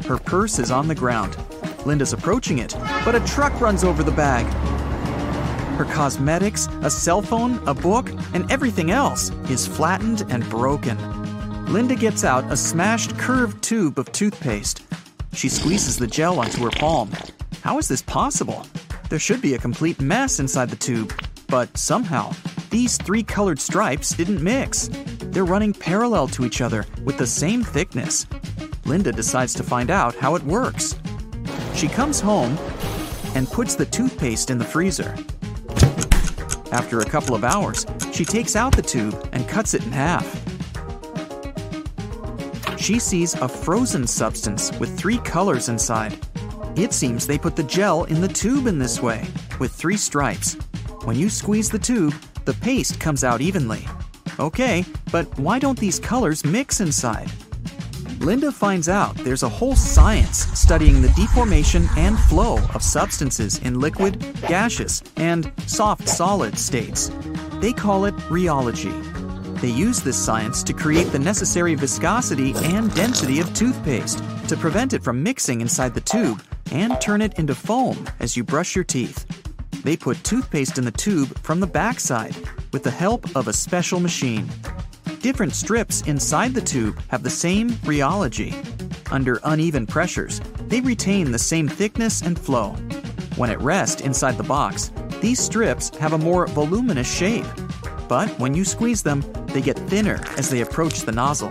Her 0.05 0.19
purse 0.19 0.59
is 0.59 0.71
on 0.71 0.89
the 0.89 0.95
ground. 0.95 1.37
Linda's 1.85 2.13
approaching 2.13 2.59
it, 2.59 2.75
but 3.05 3.15
a 3.15 3.21
truck 3.21 3.61
runs 3.61 3.85
over 3.85 4.03
the 4.03 4.13
bag. 4.13 4.47
Her 5.77 5.85
cosmetics, 5.85 6.69
a 6.81 6.91
cell 6.91 7.21
phone, 7.21 7.61
a 7.69 7.75
book, 7.75 8.09
and 8.33 8.51
everything 8.51 8.91
else 8.91 9.31
is 9.51 9.67
flattened 9.67 10.25
and 10.31 10.49
broken. 10.49 10.97
Linda 11.67 11.95
gets 11.95 12.25
out 12.25 12.51
a 12.51 12.57
smashed 12.57 13.19
curved 13.19 13.63
tube 13.63 13.99
of 13.99 14.11
toothpaste. 14.11 14.83
She 15.35 15.51
squeezes 15.51 15.99
the 15.99 16.07
gel 16.07 16.41
onto 16.41 16.65
her 16.65 16.71
palm. 16.71 17.11
How 17.61 17.77
is 17.77 17.89
this 17.89 18.01
possible? 18.01 18.67
There 19.11 19.19
should 19.19 19.43
be 19.43 19.53
a 19.53 19.59
complete 19.59 20.01
mess 20.01 20.41
inside 20.41 20.71
the 20.71 20.77
tube. 20.77 21.13
But 21.49 21.77
somehow, 21.77 22.33
these 22.71 22.97
three 22.97 23.23
colored 23.23 23.61
stripes 23.61 24.15
didn't 24.15 24.43
mix. 24.43 24.89
They're 25.25 25.45
running 25.45 25.75
parallel 25.75 26.29
to 26.29 26.47
each 26.47 26.63
other 26.63 26.87
with 27.05 27.19
the 27.19 27.27
same 27.27 27.63
thickness. 27.63 28.27
Linda 28.87 29.13
decides 29.13 29.53
to 29.53 29.63
find 29.63 29.91
out 29.91 30.15
how 30.15 30.37
it 30.37 30.43
works. 30.45 30.99
She 31.75 31.89
comes 31.89 32.19
home 32.19 32.57
and 33.35 33.47
puts 33.47 33.75
the 33.75 33.85
toothpaste 33.85 34.51
in 34.51 34.57
the 34.57 34.65
freezer. 34.65 35.15
After 36.73 37.01
a 37.01 37.05
couple 37.05 37.35
of 37.35 37.45
hours, 37.45 37.87
she 38.13 38.25
takes 38.25 38.57
out 38.57 38.75
the 38.75 38.83
tube 38.83 39.29
and 39.33 39.49
cuts 39.49 39.75
it 39.75 39.85
in 39.85 39.93
half. 39.93 40.27
She 42.79 42.99
sees 42.99 43.35
a 43.35 43.49
frozen 43.49 44.07
substance 44.07 44.73
with 44.79 44.99
three 44.99 45.19
colors 45.19 45.69
inside. 45.69 46.19
It 46.77 46.93
seems 46.93 47.27
they 47.27 47.39
put 47.39 47.57
the 47.57 47.63
gel 47.63 48.05
in 48.05 48.21
the 48.21 48.29
tube 48.29 48.67
in 48.67 48.79
this 48.79 49.01
way, 49.01 49.27
with 49.59 49.73
three 49.73 49.97
stripes. 49.97 50.55
When 51.05 51.17
you 51.17 51.29
squeeze 51.29 51.71
the 51.71 51.79
tube, 51.79 52.15
the 52.45 52.55
paste 52.55 53.01
comes 53.01 53.25
out 53.25 53.41
evenly. 53.41 53.87
Okay, 54.39 54.85
but 55.11 55.27
why 55.39 55.59
don't 55.59 55.79
these 55.79 55.99
colors 55.99 56.45
mix 56.45 56.81
inside? 56.81 57.31
Linda 58.27 58.51
finds 58.51 58.89
out 58.89 59.15
there's 59.19 59.45
a 59.45 59.49
whole 59.49 59.77
science 59.77 60.49
studying 60.59 61.01
the 61.01 61.11
deformation 61.11 61.89
and 61.97 62.19
flow 62.19 62.59
of 62.75 62.83
substances 62.83 63.61
in 63.61 63.79
liquid, 63.79 64.21
gaseous, 64.49 65.01
and 65.17 65.53
soft 65.69 66.09
solid 66.09 66.59
states. 66.59 67.13
They 67.61 67.73
call 67.73 68.05
it 68.05 68.17
rheology. 68.29 68.93
They 69.61 69.71
use 69.71 70.01
this 70.01 70.17
science 70.17 70.65
to 70.65 70.73
create 70.73 71.13
the 71.13 71.21
necessary 71.21 71.77
viscosity 71.77 72.53
and 72.65 72.93
density 72.97 73.39
of 73.39 73.55
toothpaste 73.55 74.19
to 74.49 74.57
prevent 74.57 74.93
it 74.93 75.05
from 75.05 75.23
mixing 75.23 75.61
inside 75.61 75.95
the 75.95 76.01
tube 76.01 76.43
and 76.73 77.01
turn 77.01 77.23
it 77.23 77.39
into 77.39 77.55
foam 77.55 78.09
as 78.19 78.37
you 78.37 78.43
brush 78.43 78.75
your 78.75 78.85
teeth. 78.85 79.25
They 79.85 79.97
put 79.97 80.25
toothpaste 80.25 80.79
in 80.79 80.85
the 80.85 80.91
tube 80.91 81.29
from 81.45 81.61
the 81.61 81.69
backside 81.69 82.35
with 82.73 82.83
the 82.83 82.91
help 82.91 83.37
of 83.37 83.47
a 83.47 83.53
special 83.53 84.01
machine. 84.01 84.51
Different 85.27 85.57
strips 85.57 86.03
inside 86.03 86.55
the 86.55 86.61
tube 86.61 87.03
have 87.09 87.25
the 87.25 87.31
same 87.31 87.71
rheology. 87.83 88.55
Under 89.11 89.41
uneven 89.43 89.85
pressures, 89.85 90.41
they 90.69 90.81
retain 90.81 91.33
the 91.33 91.39
same 91.53 91.67
thickness 91.67 92.23
and 92.23 92.39
flow. 92.39 92.75
When 93.35 93.51
at 93.51 93.61
rest 93.61 94.03
inside 94.03 94.37
the 94.37 94.45
box, 94.45 94.93
these 95.21 95.41
strips 95.41 95.89
have 95.97 96.13
a 96.13 96.19
more 96.19 96.47
voluminous 96.47 97.13
shape. 97.13 97.45
But 98.09 98.29
when 98.39 98.55
you 98.55 98.65
squeeze 98.65 99.03
them, 99.03 99.25
they 99.49 99.61
get 99.61 99.77
thinner 99.91 100.21
as 100.39 100.49
they 100.49 100.61
approach 100.61 101.01
the 101.01 101.11
nozzle. 101.11 101.51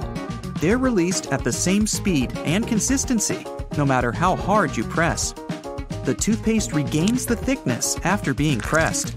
They're 0.62 0.78
released 0.78 1.34
at 1.34 1.44
the 1.44 1.52
same 1.52 1.86
speed 1.86 2.32
and 2.46 2.66
consistency, 2.66 3.46
no 3.78 3.86
matter 3.86 4.14
how 4.14 4.38
hard 4.38 4.78
you 4.78 4.86
press 4.86 5.34
the 6.06 6.14
toothpaste 6.14 6.72
regains 6.72 7.26
the 7.26 7.36
thickness 7.36 7.98
after 8.06 8.34
being 8.34 8.60
pressed. 8.60 9.14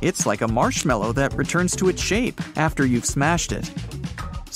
It's 0.00 0.24
like 0.24 0.40
a 0.40 0.48
marshmallow 0.48 1.12
that 1.12 1.34
returns 1.34 1.76
to 1.76 1.88
its 1.88 2.00
shape 2.00 2.40
after 2.56 2.86
you've 2.86 3.04
smashed 3.04 3.52
it. 3.52 3.70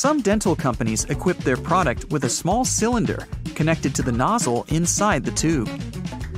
Some 0.03 0.21
dental 0.21 0.57
companies 0.57 1.05
equip 1.05 1.39
their 1.39 1.57
product 1.57 2.11
with 2.11 2.25
a 2.25 2.29
small 2.29 2.65
cylinder 2.65 3.29
connected 3.55 3.95
to 3.95 4.03
the 4.03 4.11
nozzle 4.11 4.67
inside 4.67 5.25
the 5.25 5.31
tube. 5.31 5.69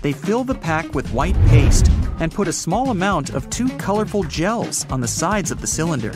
They 0.03 0.13
fill 0.13 0.45
the 0.45 0.55
pack 0.55 0.95
with 0.95 1.11
white 1.15 1.35
paste 1.47 1.91
and 2.21 2.31
put 2.31 2.47
a 2.47 2.53
small 2.53 2.91
amount 2.91 3.31
of 3.31 3.49
two 3.49 3.71
colorful 3.79 4.23
gels 4.25 4.85
on 4.91 5.01
the 5.01 5.09
sides 5.09 5.51
of 5.51 5.63
the 5.63 5.67
cylinder. 5.67 6.13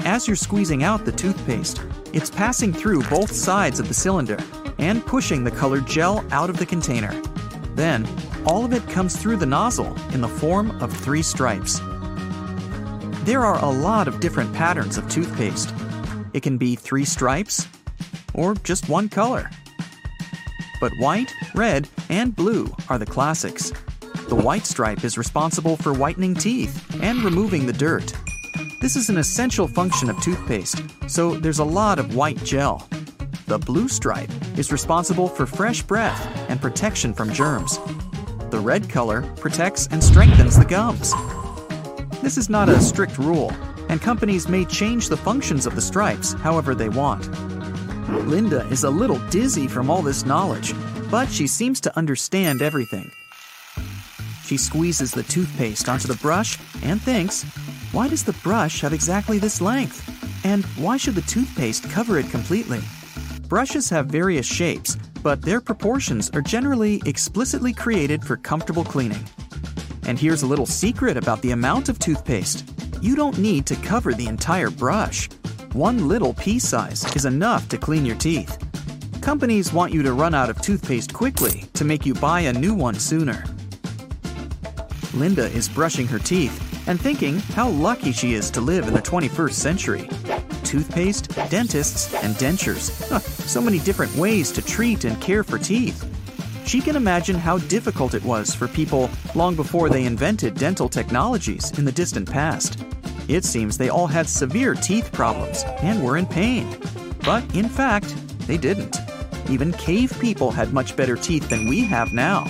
As 0.00 0.26
you're 0.26 0.34
squeezing 0.34 0.82
out 0.82 1.04
the 1.04 1.12
toothpaste, 1.12 1.80
it's 2.12 2.30
passing 2.30 2.72
through 2.72 3.04
both 3.04 3.30
sides 3.30 3.78
of 3.78 3.86
the 3.86 3.94
cylinder 3.94 4.38
and 4.80 5.06
pushing 5.06 5.44
the 5.44 5.52
colored 5.52 5.86
gel 5.86 6.24
out 6.32 6.50
of 6.50 6.56
the 6.56 6.66
container. 6.66 7.12
Then, 7.76 8.08
all 8.44 8.64
of 8.64 8.72
it 8.72 8.88
comes 8.88 9.16
through 9.16 9.36
the 9.36 9.46
nozzle 9.46 9.96
in 10.10 10.20
the 10.20 10.26
form 10.26 10.72
of 10.82 10.92
three 10.92 11.22
stripes. 11.22 11.80
There 13.22 13.44
are 13.44 13.64
a 13.64 13.70
lot 13.70 14.08
of 14.08 14.18
different 14.18 14.52
patterns 14.52 14.98
of 14.98 15.08
toothpaste. 15.08 15.72
It 16.32 16.42
can 16.42 16.58
be 16.58 16.76
three 16.76 17.04
stripes 17.04 17.66
or 18.34 18.54
just 18.54 18.88
one 18.88 19.08
color. 19.08 19.50
But 20.80 20.92
white, 20.98 21.32
red, 21.54 21.88
and 22.08 22.34
blue 22.34 22.74
are 22.88 22.98
the 22.98 23.06
classics. 23.06 23.72
The 24.28 24.34
white 24.34 24.66
stripe 24.66 25.04
is 25.04 25.18
responsible 25.18 25.76
for 25.76 25.92
whitening 25.92 26.34
teeth 26.34 26.96
and 27.02 27.22
removing 27.22 27.66
the 27.66 27.72
dirt. 27.72 28.12
This 28.80 28.96
is 28.96 29.08
an 29.08 29.18
essential 29.18 29.68
function 29.68 30.10
of 30.10 30.20
toothpaste, 30.20 30.82
so 31.06 31.34
there's 31.34 31.60
a 31.60 31.64
lot 31.64 31.98
of 31.98 32.16
white 32.16 32.42
gel. 32.42 32.88
The 33.46 33.58
blue 33.58 33.88
stripe 33.88 34.30
is 34.56 34.72
responsible 34.72 35.28
for 35.28 35.46
fresh 35.46 35.82
breath 35.82 36.26
and 36.48 36.60
protection 36.60 37.12
from 37.12 37.32
germs. 37.32 37.78
The 38.50 38.58
red 38.58 38.88
color 38.88 39.22
protects 39.36 39.86
and 39.88 40.02
strengthens 40.02 40.58
the 40.58 40.64
gums. 40.64 41.12
This 42.22 42.36
is 42.36 42.48
not 42.48 42.68
a 42.68 42.80
strict 42.80 43.18
rule, 43.18 43.52
and 43.92 44.00
companies 44.00 44.48
may 44.48 44.64
change 44.64 45.10
the 45.10 45.16
functions 45.18 45.66
of 45.66 45.74
the 45.74 45.80
stripes 45.82 46.32
however 46.32 46.74
they 46.74 46.88
want. 46.88 47.28
Linda 48.26 48.66
is 48.68 48.84
a 48.84 48.90
little 48.90 49.18
dizzy 49.28 49.68
from 49.68 49.90
all 49.90 50.00
this 50.00 50.24
knowledge, 50.24 50.74
but 51.10 51.28
she 51.28 51.46
seems 51.46 51.78
to 51.78 51.94
understand 51.94 52.62
everything. 52.62 53.12
She 54.44 54.56
squeezes 54.56 55.10
the 55.10 55.24
toothpaste 55.24 55.90
onto 55.90 56.08
the 56.08 56.16
brush 56.22 56.58
and 56.82 57.02
thinks, 57.02 57.42
why 57.92 58.08
does 58.08 58.24
the 58.24 58.32
brush 58.42 58.80
have 58.80 58.94
exactly 58.94 59.38
this 59.38 59.60
length? 59.60 60.08
And 60.46 60.64
why 60.76 60.96
should 60.96 61.14
the 61.14 61.20
toothpaste 61.20 61.90
cover 61.90 62.18
it 62.18 62.30
completely? 62.30 62.80
Brushes 63.46 63.90
have 63.90 64.06
various 64.06 64.46
shapes, 64.46 64.96
but 65.22 65.42
their 65.42 65.60
proportions 65.60 66.30
are 66.30 66.40
generally 66.40 67.02
explicitly 67.04 67.74
created 67.74 68.24
for 68.24 68.38
comfortable 68.38 68.84
cleaning. 68.84 69.28
And 70.06 70.18
here's 70.18 70.44
a 70.44 70.46
little 70.46 70.64
secret 70.64 71.18
about 71.18 71.42
the 71.42 71.50
amount 71.50 71.90
of 71.90 71.98
toothpaste. 71.98 72.64
You 73.02 73.16
don't 73.16 73.36
need 73.36 73.66
to 73.66 73.74
cover 73.74 74.14
the 74.14 74.28
entire 74.28 74.70
brush. 74.70 75.28
One 75.72 76.06
little 76.06 76.34
pea 76.34 76.60
size 76.60 77.04
is 77.16 77.24
enough 77.24 77.68
to 77.70 77.76
clean 77.76 78.06
your 78.06 78.14
teeth. 78.14 78.56
Companies 79.20 79.72
want 79.72 79.92
you 79.92 80.04
to 80.04 80.12
run 80.12 80.34
out 80.34 80.48
of 80.48 80.62
toothpaste 80.62 81.12
quickly 81.12 81.64
to 81.74 81.84
make 81.84 82.06
you 82.06 82.14
buy 82.14 82.42
a 82.42 82.52
new 82.52 82.72
one 82.72 82.94
sooner. 82.94 83.44
Linda 85.14 85.46
is 85.46 85.68
brushing 85.68 86.06
her 86.06 86.20
teeth 86.20 86.56
and 86.86 87.00
thinking 87.00 87.40
how 87.40 87.70
lucky 87.70 88.12
she 88.12 88.34
is 88.34 88.52
to 88.52 88.60
live 88.60 88.86
in 88.86 88.94
the 88.94 89.02
21st 89.02 89.52
century 89.52 90.08
toothpaste, 90.62 91.28
dentists, 91.50 92.14
and 92.22 92.36
dentures. 92.36 92.92
so 93.20 93.60
many 93.60 93.80
different 93.80 94.14
ways 94.14 94.52
to 94.52 94.62
treat 94.62 95.04
and 95.04 95.20
care 95.20 95.42
for 95.42 95.58
teeth. 95.58 96.08
She 96.64 96.80
can 96.80 96.94
imagine 96.94 97.34
how 97.34 97.58
difficult 97.58 98.14
it 98.14 98.22
was 98.22 98.54
for 98.54 98.68
people 98.68 99.10
long 99.34 99.56
before 99.56 99.88
they 99.88 100.04
invented 100.04 100.54
dental 100.54 100.88
technologies 100.88 101.76
in 101.76 101.84
the 101.84 101.92
distant 101.92 102.30
past. 102.30 102.78
It 103.32 103.46
seems 103.46 103.78
they 103.78 103.88
all 103.88 104.06
had 104.06 104.28
severe 104.28 104.74
teeth 104.74 105.10
problems 105.10 105.64
and 105.80 106.04
were 106.04 106.18
in 106.18 106.26
pain. 106.26 106.76
But 107.24 107.42
in 107.56 107.66
fact, 107.66 108.14
they 108.46 108.58
didn't. 108.58 108.98
Even 109.48 109.72
cave 109.72 110.14
people 110.20 110.50
had 110.50 110.74
much 110.74 110.94
better 110.96 111.16
teeth 111.16 111.48
than 111.48 111.66
we 111.66 111.80
have 111.84 112.12
now. 112.12 112.44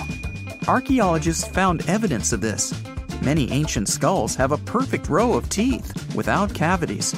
Archaeologists 0.67 1.47
found 1.47 1.87
evidence 1.87 2.33
of 2.33 2.41
this. 2.41 2.73
Many 3.21 3.49
ancient 3.53 3.87
skulls 3.87 4.35
have 4.35 4.51
a 4.51 4.57
perfect 4.57 5.07
row 5.07 5.35
of 5.35 5.47
teeth 5.47 6.13
without 6.15 6.53
cavities. 6.53 7.15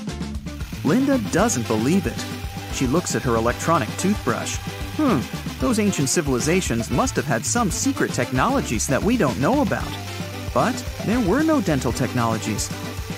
Linda 0.83 1.17
doesn't 1.31 1.65
believe 1.65 2.05
it. 2.05 2.25
She 2.75 2.85
looks 2.85 3.15
at 3.15 3.23
her 3.23 3.35
electronic 3.35 3.89
toothbrush. 3.97 4.57
Hmm, 4.97 5.21
those 5.59 5.79
ancient 5.79 6.09
civilizations 6.09 6.91
must 6.91 7.15
have 7.15 7.25
had 7.25 7.43
some 7.43 7.71
secret 7.71 8.13
technologies 8.13 8.85
that 8.85 9.01
we 9.01 9.17
don't 9.17 9.39
know 9.39 9.63
about. 9.63 9.89
But 10.53 10.75
there 11.07 11.27
were 11.27 11.41
no 11.41 11.61
dental 11.61 11.91
technologies. 11.91 12.69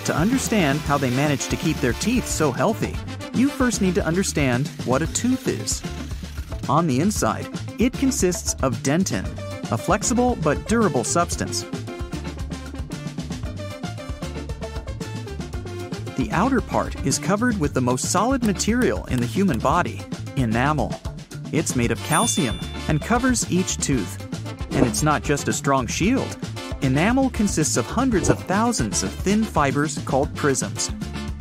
To 0.07 0.15
understand 0.15 0.79
how 0.79 0.97
they 0.97 1.09
manage 1.09 1.49
to 1.49 1.57
keep 1.57 1.75
their 1.81 1.91
teeth 1.91 2.25
so 2.25 2.53
healthy, 2.53 2.95
you 3.37 3.49
first 3.49 3.81
need 3.81 3.93
to 3.95 4.05
understand 4.05 4.69
what 4.85 5.01
a 5.01 5.07
tooth 5.07 5.49
is. 5.49 5.83
On 6.69 6.87
the 6.87 7.01
inside, 7.01 7.45
it 7.77 7.91
consists 7.91 8.53
of 8.63 8.77
dentin, 8.83 9.25
a 9.69 9.77
flexible 9.77 10.37
but 10.37 10.65
durable 10.69 11.03
substance. 11.03 11.63
The 16.15 16.29
outer 16.31 16.61
part 16.61 16.95
is 17.05 17.19
covered 17.19 17.59
with 17.59 17.73
the 17.73 17.81
most 17.81 18.09
solid 18.09 18.45
material 18.45 19.03
in 19.07 19.19
the 19.19 19.25
human 19.25 19.59
body, 19.59 19.99
enamel. 20.37 20.97
It's 21.51 21.75
made 21.75 21.91
of 21.91 21.99
calcium 22.03 22.61
and 22.87 23.01
covers 23.01 23.51
each 23.51 23.75
tooth. 23.75 24.23
And 24.73 24.85
it's 24.85 25.03
not 25.03 25.21
just 25.21 25.49
a 25.49 25.53
strong 25.53 25.85
shield. 25.85 26.46
Enamel 26.81 27.29
consists 27.31 27.75
of 27.75 27.85
hundreds 27.85 28.29
of 28.29 28.39
thousands 28.43 29.03
of 29.03 29.11
thin 29.11 29.43
fibers 29.43 29.97
called 30.05 30.33
prisms. 30.35 30.89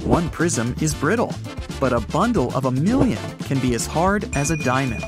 One 0.03 0.30
prism 0.30 0.74
is 0.80 0.95
brittle, 0.95 1.34
but 1.78 1.93
a 1.93 2.01
bundle 2.01 2.55
of 2.57 2.64
a 2.64 2.70
million 2.70 3.18
can 3.41 3.59
be 3.59 3.74
as 3.74 3.87
hard 3.87 4.34
as 4.34 4.51
a 4.51 4.57
diamond. 4.57 5.05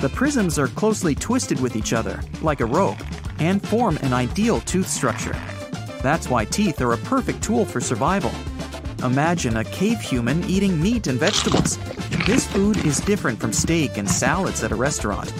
The 0.00 0.10
prisms 0.12 0.58
are 0.58 0.68
closely 0.68 1.14
twisted 1.14 1.60
with 1.60 1.76
each 1.76 1.92
other, 1.92 2.20
like 2.42 2.60
a 2.60 2.66
rope, 2.66 2.98
and 3.38 3.66
form 3.66 3.98
an 4.02 4.12
ideal 4.12 4.60
tooth 4.60 4.88
structure. 4.88 5.36
That's 6.02 6.28
why 6.28 6.44
teeth 6.44 6.80
are 6.80 6.92
a 6.92 6.98
perfect 6.98 7.42
tool 7.42 7.64
for 7.64 7.80
survival. 7.80 8.32
Imagine 9.02 9.56
a 9.56 9.64
cave 9.64 10.00
human 10.00 10.44
eating 10.44 10.80
meat 10.80 11.06
and 11.06 11.18
vegetables. 11.18 11.78
This 12.26 12.46
food 12.46 12.84
is 12.84 13.00
different 13.00 13.40
from 13.40 13.52
steak 13.52 13.96
and 13.96 14.08
salads 14.08 14.62
at 14.62 14.72
a 14.72 14.76
restaurant. 14.76 15.32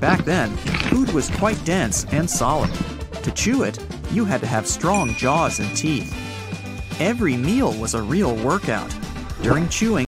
Back 0.00 0.24
then, 0.24 0.54
food 0.90 1.12
was 1.12 1.30
quite 1.30 1.62
dense 1.64 2.04
and 2.06 2.28
solid. 2.28 2.70
To 3.26 3.32
chew 3.32 3.64
it, 3.64 3.84
you 4.12 4.24
had 4.24 4.40
to 4.42 4.46
have 4.46 4.68
strong 4.68 5.12
jaws 5.14 5.58
and 5.58 5.76
teeth. 5.76 6.14
Every 7.00 7.36
meal 7.36 7.72
was 7.72 7.94
a 7.94 8.00
real 8.00 8.36
workout. 8.36 8.94
During 9.42 9.68
chewing, 9.68 10.04